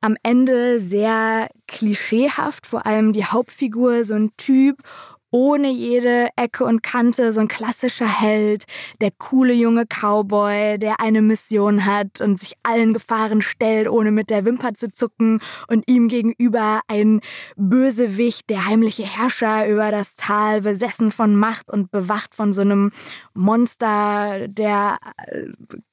am 0.00 0.16
Ende 0.22 0.80
sehr 0.80 1.48
klischeehaft, 1.66 2.66
vor 2.66 2.86
allem 2.86 3.12
die 3.12 3.24
Hauptfigur, 3.24 4.04
so 4.04 4.14
ein 4.14 4.30
Typ 4.36 4.82
ohne 5.30 5.70
jede 5.70 6.30
Ecke 6.36 6.64
und 6.64 6.82
Kante, 6.82 7.32
so 7.32 7.40
ein 7.40 7.48
klassischer 7.48 8.08
Held, 8.08 8.64
der 9.00 9.10
coole 9.10 9.52
junge 9.52 9.84
Cowboy, 9.86 10.78
der 10.78 11.00
eine 11.00 11.20
Mission 11.20 11.84
hat 11.84 12.20
und 12.20 12.40
sich 12.40 12.54
allen 12.62 12.94
Gefahren 12.94 13.42
stellt, 13.42 13.88
ohne 13.88 14.10
mit 14.10 14.30
der 14.30 14.44
Wimper 14.44 14.74
zu 14.74 14.90
zucken 14.90 15.40
und 15.68 15.88
ihm 15.88 16.08
gegenüber 16.08 16.80
ein 16.88 17.20
Bösewicht, 17.56 18.48
der 18.48 18.66
heimliche 18.66 19.04
Herrscher 19.04 19.68
über 19.68 19.90
das 19.90 20.16
Tal, 20.16 20.62
besessen 20.62 21.12
von 21.12 21.36
Macht 21.36 21.70
und 21.70 21.90
bewacht 21.90 22.34
von 22.34 22.52
so 22.52 22.62
einem 22.62 22.90
Monster, 23.34 24.48
der 24.48 24.96
äh, 25.26 25.46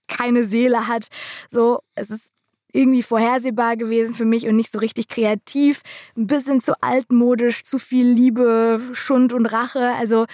keine 0.07 0.43
Seele 0.43 0.87
hat. 0.87 1.07
So, 1.49 1.79
es 1.95 2.09
ist 2.09 2.35
irgendwie 2.75 3.03
vorhersehbar 3.03 3.77
gewesen 3.77 4.13
für 4.13 4.25
mich 4.25 4.47
und 4.47 4.55
nicht 4.55 4.71
so 4.71 4.79
richtig 4.79 5.07
kreativ. 5.07 5.81
Ein 6.17 6.27
bisschen 6.27 6.61
zu 6.61 6.73
altmodisch, 6.81 7.63
zu 7.63 7.79
viel 7.79 8.07
Liebe, 8.07 8.81
Schund 8.93 9.33
und 9.33 9.45
Rache. 9.45 9.93
Also 9.97 10.25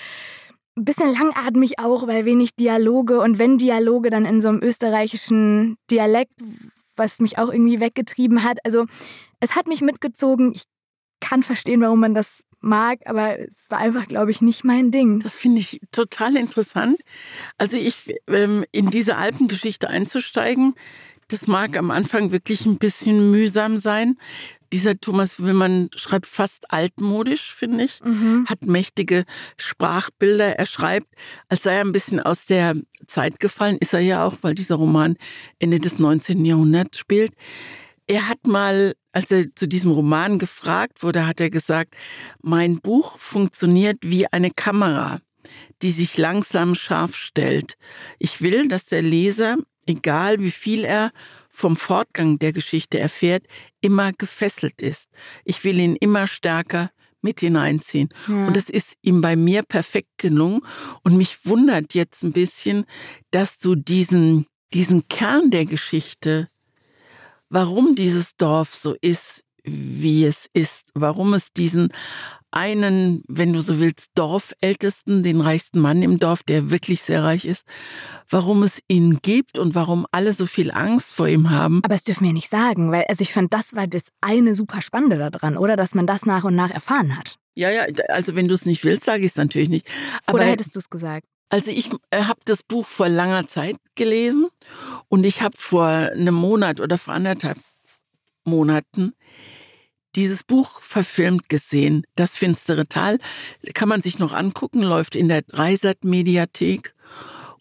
ein 0.77 0.85
bisschen 0.85 1.13
langatmig 1.13 1.79
auch, 1.79 2.07
weil 2.07 2.25
wenig 2.25 2.55
Dialoge 2.55 3.19
und 3.19 3.37
wenn 3.37 3.57
Dialoge, 3.57 4.09
dann 4.09 4.25
in 4.25 4.41
so 4.41 4.49
einem 4.49 4.61
österreichischen 4.63 5.77
Dialekt, 5.89 6.33
was 6.95 7.19
mich 7.19 7.37
auch 7.37 7.51
irgendwie 7.51 7.79
weggetrieben 7.79 8.43
hat. 8.43 8.59
Also 8.63 8.85
es 9.39 9.55
hat 9.55 9.67
mich 9.67 9.81
mitgezogen. 9.81 10.53
Ich 10.53 10.63
kann 11.19 11.43
verstehen, 11.43 11.81
warum 11.81 11.99
man 11.99 12.15
das 12.15 12.43
mag, 12.61 12.99
aber 13.05 13.39
es 13.39 13.55
war 13.69 13.79
einfach, 13.79 14.07
glaube 14.07 14.31
ich, 14.31 14.41
nicht 14.41 14.63
mein 14.63 14.91
Ding. 14.91 15.19
Das 15.19 15.37
finde 15.37 15.59
ich 15.59 15.81
total 15.91 16.37
interessant. 16.37 17.01
Also 17.57 17.77
ich 17.77 18.13
ähm, 18.27 18.65
in 18.71 18.89
diese 18.89 19.17
Alpengeschichte 19.17 19.89
einzusteigen, 19.89 20.75
das 21.31 21.47
mag 21.47 21.77
am 21.77 21.91
Anfang 21.91 22.31
wirklich 22.31 22.65
ein 22.65 22.77
bisschen 22.77 23.31
mühsam 23.31 23.77
sein. 23.77 24.17
Dieser 24.73 24.99
Thomas 24.99 25.41
Willmann 25.41 25.89
schreibt 25.95 26.27
fast 26.27 26.71
altmodisch, 26.71 27.53
finde 27.53 27.83
ich, 27.85 27.99
mhm. 28.03 28.45
hat 28.47 28.63
mächtige 28.63 29.25
Sprachbilder. 29.57 30.57
Er 30.57 30.65
schreibt, 30.65 31.07
als 31.49 31.63
sei 31.63 31.75
er 31.75 31.81
ein 31.81 31.91
bisschen 31.91 32.19
aus 32.19 32.45
der 32.45 32.75
Zeit 33.05 33.39
gefallen, 33.39 33.77
ist 33.79 33.93
er 33.93 33.99
ja 33.99 34.25
auch, 34.25 34.37
weil 34.41 34.55
dieser 34.55 34.75
Roman 34.75 35.17
Ende 35.59 35.79
des 35.79 35.99
19. 35.99 36.45
Jahrhunderts 36.45 36.97
spielt. 36.97 37.33
Er 38.07 38.27
hat 38.27 38.45
mal, 38.45 38.93
als 39.11 39.31
er 39.31 39.55
zu 39.55 39.67
diesem 39.67 39.91
Roman 39.91 40.39
gefragt 40.39 41.03
wurde, 41.03 41.27
hat 41.27 41.39
er 41.39 41.49
gesagt, 41.49 41.95
mein 42.41 42.79
Buch 42.79 43.17
funktioniert 43.17 43.99
wie 44.03 44.27
eine 44.27 44.51
Kamera. 44.51 45.19
die 45.81 45.91
sich 45.91 46.17
langsam 46.17 46.75
scharf 46.75 47.15
stellt. 47.15 47.75
Ich 48.19 48.41
will, 48.41 48.67
dass 48.67 48.85
der 48.85 49.01
Leser, 49.01 49.57
egal 49.91 50.39
wie 50.39 50.51
viel 50.51 50.83
er 50.83 51.11
vom 51.49 51.75
Fortgang 51.75 52.39
der 52.39 52.53
Geschichte 52.53 52.99
erfährt, 52.99 53.45
immer 53.81 54.13
gefesselt 54.13 54.81
ist. 54.81 55.09
Ich 55.43 55.63
will 55.63 55.79
ihn 55.79 55.95
immer 55.95 56.27
stärker 56.27 56.91
mit 57.21 57.39
hineinziehen. 57.39 58.09
Ja. 58.27 58.47
Und 58.47 58.55
das 58.55 58.69
ist 58.69 58.95
ihm 59.01 59.21
bei 59.21 59.35
mir 59.35 59.63
perfekt 59.63 60.09
gelungen. 60.17 60.61
Und 61.03 61.17
mich 61.17 61.45
wundert 61.45 61.93
jetzt 61.93 62.23
ein 62.23 62.31
bisschen, 62.31 62.85
dass 63.31 63.57
du 63.57 63.75
diesen, 63.75 64.47
diesen 64.73 65.07
Kern 65.07 65.51
der 65.51 65.65
Geschichte, 65.65 66.49
warum 67.49 67.95
dieses 67.95 68.35
Dorf 68.37 68.73
so 68.73 68.95
ist, 69.01 69.43
wie 69.63 70.25
es 70.25 70.49
ist, 70.53 70.89
warum 70.95 71.33
es 71.33 71.53
diesen 71.53 71.89
einen, 72.51 73.23
wenn 73.27 73.53
du 73.53 73.61
so 73.61 73.79
willst, 73.79 74.09
Dorfältesten, 74.15 75.23
den 75.23 75.41
reichsten 75.41 75.79
Mann 75.79 76.03
im 76.03 76.19
Dorf, 76.19 76.43
der 76.43 76.69
wirklich 76.69 77.01
sehr 77.01 77.23
reich 77.23 77.45
ist, 77.45 77.63
warum 78.29 78.63
es 78.63 78.81
ihn 78.87 79.19
gibt 79.21 79.57
und 79.57 79.75
warum 79.75 80.05
alle 80.11 80.33
so 80.33 80.45
viel 80.45 80.71
Angst 80.71 81.13
vor 81.13 81.27
ihm 81.27 81.49
haben. 81.49 81.81
Aber 81.83 81.93
das 81.93 82.03
dürfen 82.03 82.25
wir 82.25 82.33
nicht 82.33 82.49
sagen, 82.49 82.91
weil 82.91 83.05
also 83.07 83.21
ich 83.21 83.33
fand, 83.33 83.53
das 83.53 83.75
war 83.75 83.87
das 83.87 84.03
eine 84.21 84.55
super 84.55 84.81
Spannende 84.81 85.17
daran, 85.17 85.57
oder? 85.57 85.75
Dass 85.75 85.95
man 85.95 86.07
das 86.07 86.25
nach 86.25 86.43
und 86.43 86.55
nach 86.55 86.71
erfahren 86.71 87.17
hat. 87.17 87.37
Ja, 87.55 87.69
ja, 87.69 87.85
also 88.09 88.35
wenn 88.35 88.47
du 88.47 88.53
es 88.53 88.65
nicht 88.65 88.83
willst, 88.83 89.05
sage 89.05 89.21
ich 89.21 89.31
es 89.31 89.35
natürlich 89.35 89.69
nicht. 89.69 89.87
Aber 90.25 90.39
oder 90.39 90.45
hättest 90.45 90.75
du 90.75 90.79
es 90.79 90.89
gesagt? 90.89 91.25
Also 91.49 91.71
ich 91.71 91.89
äh, 92.11 92.23
habe 92.23 92.39
das 92.45 92.63
Buch 92.63 92.85
vor 92.85 93.09
langer 93.09 93.45
Zeit 93.45 93.75
gelesen 93.95 94.47
und 95.09 95.25
ich 95.25 95.41
habe 95.41 95.55
vor 95.57 95.85
einem 95.85 96.35
Monat 96.35 96.79
oder 96.79 96.97
vor 96.97 97.13
anderthalb 97.13 97.57
Monaten 98.45 99.13
dieses 100.15 100.43
Buch 100.43 100.81
verfilmt 100.81 101.49
gesehen. 101.49 102.05
Das 102.15 102.35
finstere 102.35 102.87
Tal 102.87 103.19
kann 103.73 103.89
man 103.89 104.01
sich 104.01 104.19
noch 104.19 104.33
angucken, 104.33 104.81
läuft 104.81 105.15
in 105.15 105.29
der 105.29 105.41
Dreisat-Mediathek. 105.41 106.93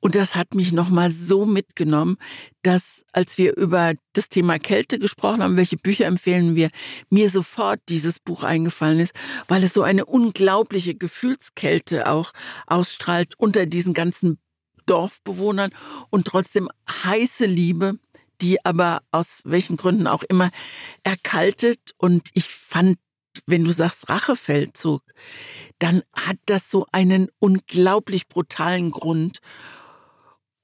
Und 0.02 0.14
das 0.14 0.34
hat 0.34 0.54
mich 0.54 0.72
nochmal 0.72 1.10
so 1.10 1.44
mitgenommen, 1.44 2.16
dass 2.62 3.04
als 3.12 3.36
wir 3.36 3.56
über 3.56 3.92
das 4.14 4.30
Thema 4.30 4.58
Kälte 4.58 4.98
gesprochen 4.98 5.42
haben, 5.42 5.58
welche 5.58 5.76
Bücher 5.76 6.06
empfehlen 6.06 6.56
wir, 6.56 6.70
mir 7.10 7.28
sofort 7.28 7.80
dieses 7.90 8.18
Buch 8.18 8.42
eingefallen 8.42 8.98
ist, 8.98 9.12
weil 9.46 9.62
es 9.62 9.74
so 9.74 9.82
eine 9.82 10.06
unglaubliche 10.06 10.94
Gefühlskälte 10.94 12.10
auch 12.10 12.32
ausstrahlt 12.66 13.34
unter 13.38 13.66
diesen 13.66 13.92
ganzen 13.92 14.38
Dorfbewohnern 14.86 15.70
und 16.08 16.26
trotzdem 16.26 16.68
heiße 17.04 17.44
Liebe 17.44 17.98
die 18.40 18.64
aber 18.64 19.02
aus 19.10 19.42
welchen 19.44 19.76
Gründen 19.76 20.06
auch 20.06 20.22
immer 20.22 20.50
erkaltet. 21.02 21.92
Und 21.98 22.28
ich 22.34 22.48
fand, 22.48 22.98
wenn 23.46 23.64
du 23.64 23.70
sagst 23.70 24.08
Rachefeldzug, 24.08 25.02
dann 25.78 26.02
hat 26.14 26.38
das 26.46 26.70
so 26.70 26.86
einen 26.92 27.28
unglaublich 27.38 28.28
brutalen 28.28 28.90
Grund. 28.90 29.38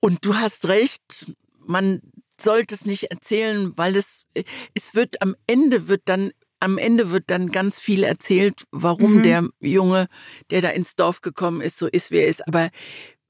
Und 0.01 0.25
du 0.25 0.37
hast 0.37 0.69
recht, 0.69 1.33
man 1.61 2.01
sollte 2.41 2.75
es 2.75 2.85
nicht 2.85 3.05
erzählen, 3.05 3.73
weil 3.77 3.97
es, 3.97 4.27
es 4.75 4.95
wird 4.95 5.23
am 5.23 5.35
Ende 5.47 5.89
wird 5.89 6.03
dann 6.07 6.33
am 6.59 6.79
Ende 6.79 7.11
wird 7.11 7.25
dann 7.27 7.51
ganz 7.51 7.79
viel 7.79 8.03
erzählt, 8.03 8.65
warum 8.71 9.17
mhm. 9.17 9.23
der 9.23 9.49
Junge, 9.61 10.09
der 10.51 10.62
da 10.62 10.71
ins 10.71 10.97
Dorf 10.97 11.21
gekommen 11.21 11.61
ist, 11.61 11.77
so 11.77 11.87
ist, 11.87 12.11
wie 12.11 12.17
er 12.17 12.29
ist. 12.29 12.47
Aber 12.49 12.71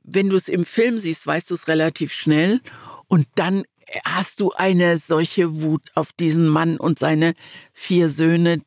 wenn 0.05 0.29
du 0.29 0.37
es 0.37 0.49
im 0.49 0.65
Film 0.65 0.99
siehst, 0.99 1.27
weißt 1.27 1.51
du 1.51 1.55
es 1.55 1.69
relativ 1.69 2.13
schnell. 2.13 2.61
Und 3.09 3.27
dann 3.35 3.65
hast 4.05 4.41
du 4.41 4.53
eine 4.53 4.99
solche 4.99 5.63
Wut 5.63 5.91
auf 5.95 6.13
diesen 6.13 6.49
Mann 6.49 6.77
und 6.77 6.99
seine 6.99 7.35
vier 7.73 8.11
Söhne. 8.11 8.61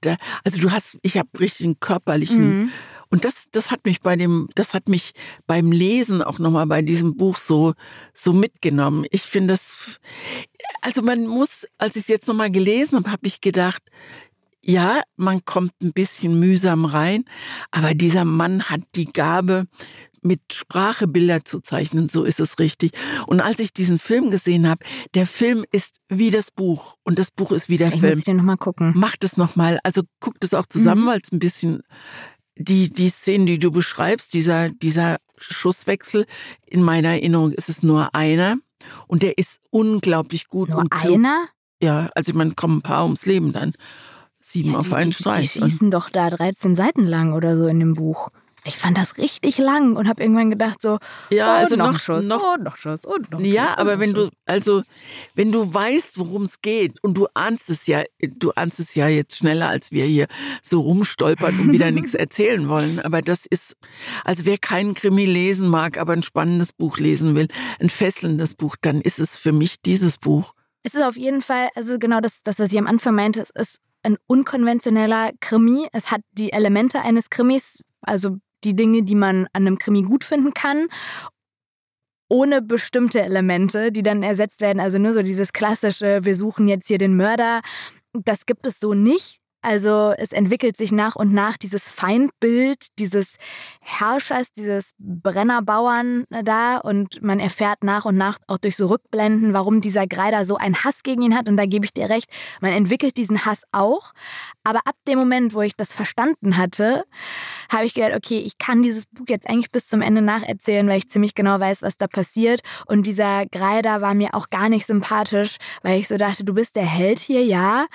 Also 0.44 0.60
du 0.60 0.72
hast, 0.72 0.98
ich 1.02 1.18
habe 1.18 1.30
richtig 1.40 1.66
einen 1.66 1.80
körperlichen. 1.80 2.60
Mhm. 2.60 2.72
Und 3.12 3.26
das, 3.26 3.46
das 3.52 3.72
hat 3.72 3.86
mich 3.86 4.02
bei 4.02 4.16
dem, 4.16 4.50
das 4.54 4.74
hat 4.74 4.88
mich 4.88 5.14
beim 5.48 5.72
Lesen 5.72 6.22
auch 6.22 6.38
nochmal 6.38 6.68
bei 6.68 6.84
diesem 6.84 7.16
Buch 7.18 7.40
so, 7.40 7.74
so 8.14 8.34
mitgenommen. 8.34 9.06
Ich 9.10 9.24
finde 9.24 9.54
das, 9.54 10.00
also 10.82 11.02
man 11.02 11.26
muss, 11.26 11.66
als 11.80 11.96
ich 11.96 12.04
es 12.04 12.08
jetzt 12.08 12.28
nochmal 12.28 12.52
gelesen 12.52 12.98
habe, 12.98 13.12
habe 13.12 13.26
ich 13.26 13.42
gedacht, 13.42 13.82
ja, 14.62 15.02
man 15.16 15.44
kommt 15.46 15.74
ein 15.82 15.94
bisschen 15.94 16.40
mühsam 16.40 16.86
rein, 16.86 17.26
aber 17.72 17.96
dieser 17.96 18.26
Mann 18.26 18.70
hat 18.70 18.82
die 18.94 19.12
Gabe, 19.12 19.66
mit 20.24 20.42
Sprache 20.52 21.08
Bilder 21.08 21.44
zu 21.46 21.60
zeichnen, 21.60 22.10
so 22.10 22.24
ist 22.24 22.40
es 22.40 22.60
richtig. 22.60 22.92
Und 23.28 23.42
als 23.42 23.60
ich 23.60 23.74
diesen 23.74 24.00
Film 24.00 24.32
gesehen 24.32 24.68
habe, 24.68 24.84
der 25.14 25.26
Film 25.26 25.66
ist 25.72 25.98
wie 26.08 26.32
das 26.32 26.52
Buch 26.52 26.96
und 27.04 27.20
das 27.20 27.32
Buch 27.32 27.52
ist 27.52 27.70
wie 27.70 27.78
der 27.78 27.90
ich 27.90 28.00
Film. 28.00 28.12
Muss 28.12 28.20
ich 28.20 28.26
den 28.26 28.38
noch 28.38 28.44
mal 28.44 28.58
gucken. 28.58 28.94
Macht 28.96 29.24
es 29.24 29.38
noch 29.38 29.56
mal, 29.56 29.80
also 29.84 30.04
guckt 30.20 30.44
es 30.44 30.54
auch 30.54 30.66
zusammen, 30.66 31.04
mhm. 31.04 31.08
weil 31.08 31.20
es 31.24 31.32
ein 31.32 31.40
bisschen 31.40 31.82
die 32.58 32.94
die 32.94 33.10
Szenen, 33.10 33.46
die 33.46 33.60
du 33.60 33.72
beschreibst, 33.72 34.34
dieser 34.34 34.70
dieser 34.70 35.18
Schusswechsel 35.38 36.26
in 36.66 36.84
meiner 36.84 37.10
Erinnerung 37.10 37.52
ist 37.52 37.70
es 37.70 37.84
nur 37.84 38.14
einer 38.14 38.58
und 39.08 39.24
der 39.24 39.38
ist 39.38 39.60
unglaublich 39.70 40.48
gut 40.48 40.70
nur 40.70 40.80
und 40.80 40.94
einer? 40.94 41.48
Ja, 41.82 42.10
also 42.16 42.34
man 42.34 42.56
kommen 42.56 42.80
ein 42.80 42.82
paar 42.82 43.04
ums 43.04 43.26
Leben 43.26 43.54
dann. 43.54 43.74
Sieben 44.42 44.72
ja, 44.72 44.80
auf 44.80 44.94
einen 44.94 45.12
Streich. 45.12 45.54
Die 45.54 45.60
schießen 45.60 45.92
doch 45.92 46.10
da 46.10 46.30
13 46.30 46.76
Seiten 46.76 47.06
lang 47.06 47.34
oder 47.34 47.58
so 47.58 47.68
in 47.68 47.80
dem 47.80 47.94
Buch. 47.94 48.30
Ich 48.66 48.78
fand 48.78 48.98
das 48.98 49.18
richtig 49.18 49.58
lang 49.58 49.96
und 49.96 50.08
habe 50.08 50.22
irgendwann 50.22 50.50
gedacht 50.50 50.82
so, 50.82 50.98
ja, 51.32 51.56
oh, 51.56 51.60
also 51.60 51.76
noch, 51.76 51.94
noch 51.94 52.00
Schuss, 52.00 52.26
noch, 52.28 52.44
oh, 52.44 52.62
noch 52.62 52.78
Schuss, 52.78 53.00
oh, 53.06 53.18
noch 53.32 53.40
Ja, 53.40 53.64
Schuss, 53.64 53.78
aber 53.78 53.94
noch 53.94 54.00
wenn 54.02 54.16
Schuss. 54.16 54.30
du 54.30 54.36
also 54.46 54.84
wenn 55.36 55.52
du 55.52 55.74
weißt, 55.74 56.20
worum 56.20 56.44
es 56.44 56.62
geht 56.62 57.02
und 57.04 57.16
du 57.16 57.28
ahnst 57.34 57.70
es 57.70 57.88
ja, 57.88 58.04
du 58.22 58.52
ahnst 58.52 58.80
es 58.80 58.96
ja 58.96 59.08
jetzt 59.08 59.38
schneller 59.38 59.70
als 59.70 59.92
wir 59.92 60.06
hier 60.06 60.28
so 60.62 60.82
rumstolpern 60.82 61.60
und 61.60 61.72
wieder 61.72 61.92
nichts 61.92 62.14
erzählen 62.16 62.68
wollen, 62.68 63.00
aber 63.00 63.22
das 63.22 63.46
ist 63.46 63.76
also 64.26 64.46
wer 64.46 64.58
keinen 64.58 64.94
Krimi 64.94 65.26
lesen 65.26 65.70
mag, 65.70 65.98
aber 65.98 66.14
ein 66.14 66.24
spannendes 66.24 66.74
Buch 66.74 66.98
lesen 66.98 67.36
will, 67.36 67.48
ein 67.80 67.90
fesselndes 67.90 68.56
Buch, 68.56 68.76
dann 68.82 69.02
ist 69.02 69.20
es 69.20 69.38
für 69.38 69.52
mich 69.52 69.82
dieses 69.82 70.18
Buch. 70.18 70.54
Es 70.84 70.96
ist 70.96 71.04
auf 71.04 71.18
jeden 71.18 71.42
Fall, 71.42 71.70
also 71.76 72.00
genau 72.00 72.22
das, 72.22 72.42
das 72.44 72.60
was 72.60 72.72
ich 72.72 72.78
am 72.80 72.88
Anfang 72.88 73.16
meinte, 73.16 73.42
es 73.42 73.50
ist 73.52 73.80
ein 74.04 74.18
unkonventioneller 74.28 75.32
Krimi. 75.40 75.88
Es 75.92 76.12
hat 76.12 76.22
die 76.32 76.52
Elemente 76.54 77.02
eines 77.02 77.30
Krimis, 77.30 77.84
also 78.02 78.38
die 78.64 78.76
Dinge, 78.76 79.04
die 79.04 79.16
man 79.16 79.48
an 79.54 79.68
einem 79.68 79.78
Krimi 79.78 80.04
gut 80.04 80.24
finden 80.24 80.54
kann 80.54 80.88
ohne 82.30 82.62
bestimmte 82.62 83.22
Elemente, 83.22 83.92
die 83.92 84.04
dann 84.04 84.24
ersetzt 84.24 84.62
werden. 84.62 84.80
Also 84.80 85.00
nur 85.00 85.14
so 85.14 85.24
dieses 85.24 85.52
klassische, 85.52 86.20
wir 86.24 86.36
suchen 86.36 86.68
jetzt 86.68 86.88
hier 86.88 87.00
den 87.00 87.18
Mörder. 87.18 87.62
Das 88.14 88.46
gibt 88.46 88.68
es 88.68 88.80
so 88.80 88.94
nicht. 88.94 89.40
Also 89.62 90.14
es 90.18 90.32
entwickelt 90.32 90.78
sich 90.78 90.94
nach 90.94 91.18
und 91.18 91.34
nach 91.34 91.58
dieses 91.58 91.90
Feindbild 91.90 92.88
dieses 92.98 93.36
Herrschers, 93.82 94.54
dieses 94.54 94.92
Brennerbauern 95.00 96.24
da 96.46 96.78
und 96.78 97.22
man 97.22 97.42
erfährt 97.42 97.84
nach 97.84 98.06
und 98.06 98.16
nach 98.16 98.38
auch 98.48 98.58
durch 98.58 98.78
so 98.78 98.88
Rückblenden, 98.88 99.52
warum 99.52 99.82
dieser 99.82 100.08
Greider 100.08 100.46
so 100.46 100.56
einen 100.56 100.82
Hass 100.86 101.04
gegen 101.04 101.24
ihn 101.24 101.36
hat 101.36 101.50
und 101.50 101.58
da 101.58 101.66
gebe 101.66 101.84
ich 101.84 101.94
dir 101.94 102.10
recht, 102.10 102.32
man 102.62 102.72
entwickelt 102.72 103.18
diesen 103.18 103.44
Hass 103.44 103.64
auch, 103.74 104.14
aber 104.64 104.80
ab 104.86 104.96
dem 105.10 105.20
Moment, 105.20 105.54
wo 105.54 105.62
ich 105.62 105.76
das 105.76 105.92
verstanden 105.92 106.56
hatte, 106.56 107.04
habe 107.70 107.86
ich 107.86 107.94
gedacht, 107.94 108.16
okay, 108.16 108.40
ich 108.40 108.58
kann 108.58 108.84
dieses 108.84 109.06
Buch 109.06 109.26
jetzt 109.28 109.50
eigentlich 109.50 109.72
bis 109.72 109.88
zum 109.88 110.02
Ende 110.02 110.22
nacherzählen, 110.22 110.88
weil 110.88 110.98
ich 110.98 111.10
ziemlich 111.10 111.36
genau 111.36 111.60
weiß, 111.60 111.82
was 111.82 111.98
da 111.98 112.08
passiert 112.08 112.62
und 112.88 113.08
dieser 113.08 113.46
Greider 113.46 114.02
war 114.02 114.14
mir 114.14 114.34
auch 114.34 114.50
gar 114.50 114.70
nicht 114.70 114.86
sympathisch, 114.86 115.58
weil 115.84 116.00
ich 116.00 116.08
so 116.08 116.18
dachte, 116.18 116.44
du 116.44 116.54
bist 116.54 116.76
der 116.76 116.86
Held 116.86 117.20
hier, 117.20 117.44
ja, 117.44 117.88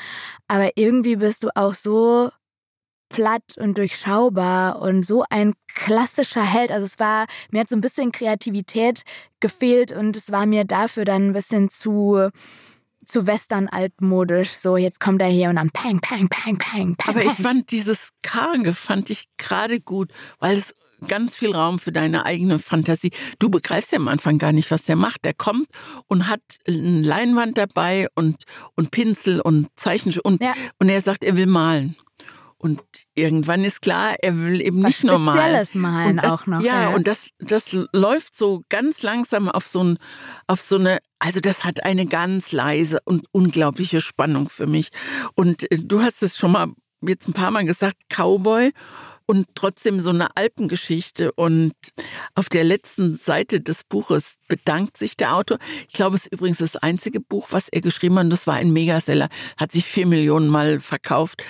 aber 0.48 0.70
irgendwie 0.76 1.16
bist 1.16 1.42
du 1.42 1.48
auch 1.54 1.74
so 1.74 2.30
platt 3.08 3.56
und 3.58 3.78
durchschaubar 3.78 4.80
und 4.82 5.04
so 5.04 5.24
ein 5.30 5.54
klassischer 5.72 6.42
Held. 6.42 6.72
Also 6.72 6.84
es 6.84 6.98
war, 6.98 7.26
mir 7.50 7.60
hat 7.60 7.68
so 7.68 7.76
ein 7.76 7.80
bisschen 7.80 8.10
Kreativität 8.10 9.02
gefehlt 9.40 9.92
und 9.92 10.16
es 10.16 10.32
war 10.32 10.46
mir 10.46 10.64
dafür 10.64 11.04
dann 11.04 11.28
ein 11.28 11.32
bisschen 11.32 11.68
zu 11.68 12.30
zu 13.04 13.26
Western 13.26 13.68
altmodisch. 13.68 14.50
So, 14.50 14.76
jetzt 14.76 15.00
kommt 15.00 15.20
er 15.22 15.28
hier 15.28 15.48
und 15.48 15.56
dann 15.56 15.70
pang, 15.70 16.00
pang, 16.00 16.28
pang, 16.28 16.56
pang, 16.58 16.96
pang. 16.96 17.16
Aber 17.16 17.24
ich 17.24 17.32
fand 17.32 17.70
dieses 17.70 18.10
Karge, 18.22 18.74
fand 18.74 19.10
ich 19.10 19.26
gerade 19.38 19.80
gut, 19.80 20.12
weil 20.38 20.56
es 20.56 20.74
ganz 21.06 21.36
viel 21.36 21.52
Raum 21.52 21.78
für 21.78 21.92
deine 21.92 22.24
eigene 22.24 22.58
Fantasie. 22.58 23.10
Du 23.38 23.50
begreifst 23.50 23.92
ja 23.92 23.98
am 23.98 24.08
Anfang 24.08 24.38
gar 24.38 24.52
nicht, 24.52 24.70
was 24.70 24.84
der 24.84 24.96
macht. 24.96 25.24
Der 25.24 25.34
kommt 25.34 25.68
und 26.08 26.28
hat 26.28 26.40
eine 26.66 27.02
Leinwand 27.02 27.58
dabei 27.58 28.08
und, 28.14 28.44
und 28.74 28.90
Pinsel 28.90 29.40
und 29.40 29.68
Zeichen 29.76 30.18
und, 30.20 30.42
ja. 30.42 30.54
und 30.78 30.88
er 30.88 31.00
sagt, 31.00 31.24
er 31.24 31.36
will 31.36 31.46
malen. 31.46 31.96
Und 32.64 32.80
irgendwann 33.14 33.62
ist 33.62 33.82
klar, 33.82 34.14
er 34.22 34.38
will 34.38 34.62
eben 34.62 34.82
Was 34.82 34.88
nicht 34.88 35.04
normal. 35.04 35.36
Spezielles 35.36 35.74
malen 35.74 36.16
das, 36.16 36.32
auch 36.32 36.46
noch. 36.46 36.62
Ja, 36.62 36.84
ja, 36.84 36.88
und 36.94 37.06
das, 37.06 37.28
das 37.38 37.76
läuft 37.92 38.34
so 38.34 38.62
ganz 38.70 39.02
langsam 39.02 39.50
auf 39.50 39.66
so, 39.66 39.84
ein, 39.84 39.98
auf 40.46 40.62
so 40.62 40.76
eine, 40.76 41.00
also 41.18 41.40
das 41.40 41.64
hat 41.64 41.84
eine 41.84 42.06
ganz 42.06 42.52
leise 42.52 43.00
und 43.04 43.26
unglaubliche 43.32 44.00
Spannung 44.00 44.48
für 44.48 44.66
mich. 44.66 44.88
Und 45.34 45.70
äh, 45.70 45.76
du 45.76 46.00
hast 46.00 46.22
es 46.22 46.38
schon 46.38 46.52
mal 46.52 46.68
jetzt 47.02 47.28
ein 47.28 47.34
paar 47.34 47.50
Mal 47.50 47.66
gesagt, 47.66 47.98
Cowboy 48.08 48.72
und 49.26 49.46
trotzdem 49.54 50.00
so 50.00 50.10
eine 50.10 50.36
Alpengeschichte. 50.36 51.32
Und 51.32 51.74
auf 52.34 52.48
der 52.48 52.64
letzten 52.64 53.14
Seite 53.14 53.60
des 53.60 53.84
Buches 53.84 54.36
bedankt 54.48 54.96
sich 54.96 55.16
der 55.16 55.34
Autor. 55.34 55.58
Ich 55.88 55.94
glaube, 55.94 56.16
es 56.16 56.24
ist 56.24 56.32
übrigens 56.32 56.58
das 56.58 56.76
einzige 56.76 57.20
Buch, 57.20 57.48
was 57.50 57.68
er 57.68 57.80
geschrieben 57.80 58.18
hat. 58.18 58.30
Das 58.30 58.46
war 58.46 58.54
ein 58.54 58.72
Megaseller, 58.72 59.28
hat 59.56 59.72
sich 59.72 59.84
vier 59.84 60.06
Millionen 60.06 60.48
Mal 60.48 60.80
verkauft, 60.80 61.42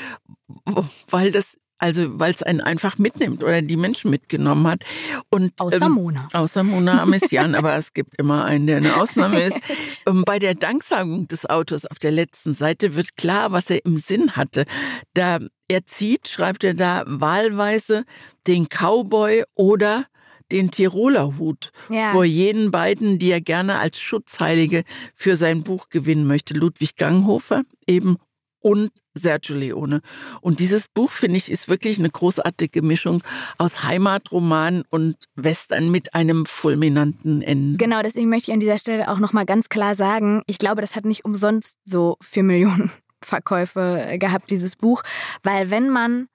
weil 1.11 1.31
das 1.31 1.57
Also 1.79 2.19
weil 2.19 2.33
es 2.33 2.43
einen 2.43 2.61
einfach 2.61 2.99
mitnimmt 2.99 3.43
oder 3.43 3.61
die 3.61 3.77
Menschen 3.77 4.11
mitgenommen 4.11 4.67
hat. 4.67 4.85
Und, 5.29 5.53
außer 5.61 5.83
ähm, 5.83 5.93
Mona. 5.93 6.29
Außer 6.33 6.63
Mona 6.63 7.03
Amessian, 7.03 7.55
aber 7.55 7.77
es 7.77 7.93
gibt 7.93 8.19
immer 8.19 8.45
einen, 8.45 8.67
der 8.67 8.79
eine 8.79 8.97
Ausnahme 9.01 9.43
ist. 9.43 9.59
Ähm, 10.07 10.25
bei 10.27 10.39
der 10.39 10.55
Danksagung 10.55 11.29
des 11.29 11.47
Autors 11.49 11.87
auf 11.87 11.99
der 11.99 12.11
letzten 12.11 12.53
Seite 12.53 12.95
wird 12.95 13.17
klar, 13.17 13.53
was 13.53 13.71
er 13.71 13.83
im 13.87 13.97
Sinn 13.97 14.33
hatte. 14.33 14.67
Da 15.15 15.39
er 15.67 15.87
zieht, 15.87 16.29
schreibt 16.29 16.63
er 16.63 16.75
da 16.75 17.05
wahlweise 17.07 18.05
den 18.47 18.69
Cowboy 18.69 19.45
oder 19.55 20.05
den 20.53 20.71
Tiroler 20.71 21.39
Hut 21.39 21.73
ja. 21.89 22.13
vor 22.13 22.25
jenen 22.25 22.71
beiden, 22.71 23.19
die 23.19 23.31
er 23.31 23.41
gerne 23.41 23.79
als 23.79 23.99
Schutzheilige 23.99 24.85
für 25.15 25.37
sein 25.37 25.63
Buch 25.63 25.89
gewinnen 25.89 26.27
möchte. 26.27 26.55
Ludwig 26.55 26.97
Ganghofer 26.97 27.63
eben 27.87 28.19
und 28.65 28.91
Sergio 29.13 29.55
Leone. 29.55 30.01
Und 30.41 30.59
dieses 30.59 30.89
Buch, 30.89 31.11
finde 31.11 31.37
ich, 31.37 31.51
ist 31.51 31.69
wirklich 31.69 31.99
eine 31.99 32.09
großartige 32.09 32.81
Mischung 32.81 33.23
aus 33.59 33.85
Heimatroman 33.85 34.85
und 34.89 35.17
Western 35.37 35.91
mit 35.91 36.15
einem 36.15 36.47
fulminanten 36.47 37.43
Ende. 37.43 37.77
Genau, 37.77 38.01
deswegen 38.03 38.31
möchte 38.31 38.51
ich 38.51 38.55
an 38.55 38.61
dieser 38.61 38.79
Stelle 38.79 39.11
auch 39.11 39.19
nochmal 39.19 39.45
ganz 39.45 39.69
klar 39.69 39.95
sagen, 39.95 40.43
ich 40.47 40.59
glaube, 40.59 40.81
das 40.81 40.97
hat 40.97 41.05
nicht 41.05 41.27
umsonst 41.27 41.79
so 41.85 42.17
vier 42.23 42.43
Millionen 42.43 42.91
Verkäufe 43.23 44.17
gehabt, 44.19 44.51
dieses 44.51 44.77
Buch, 44.77 45.03
weil 45.43 45.71
wenn 45.71 45.91
man 45.91 46.29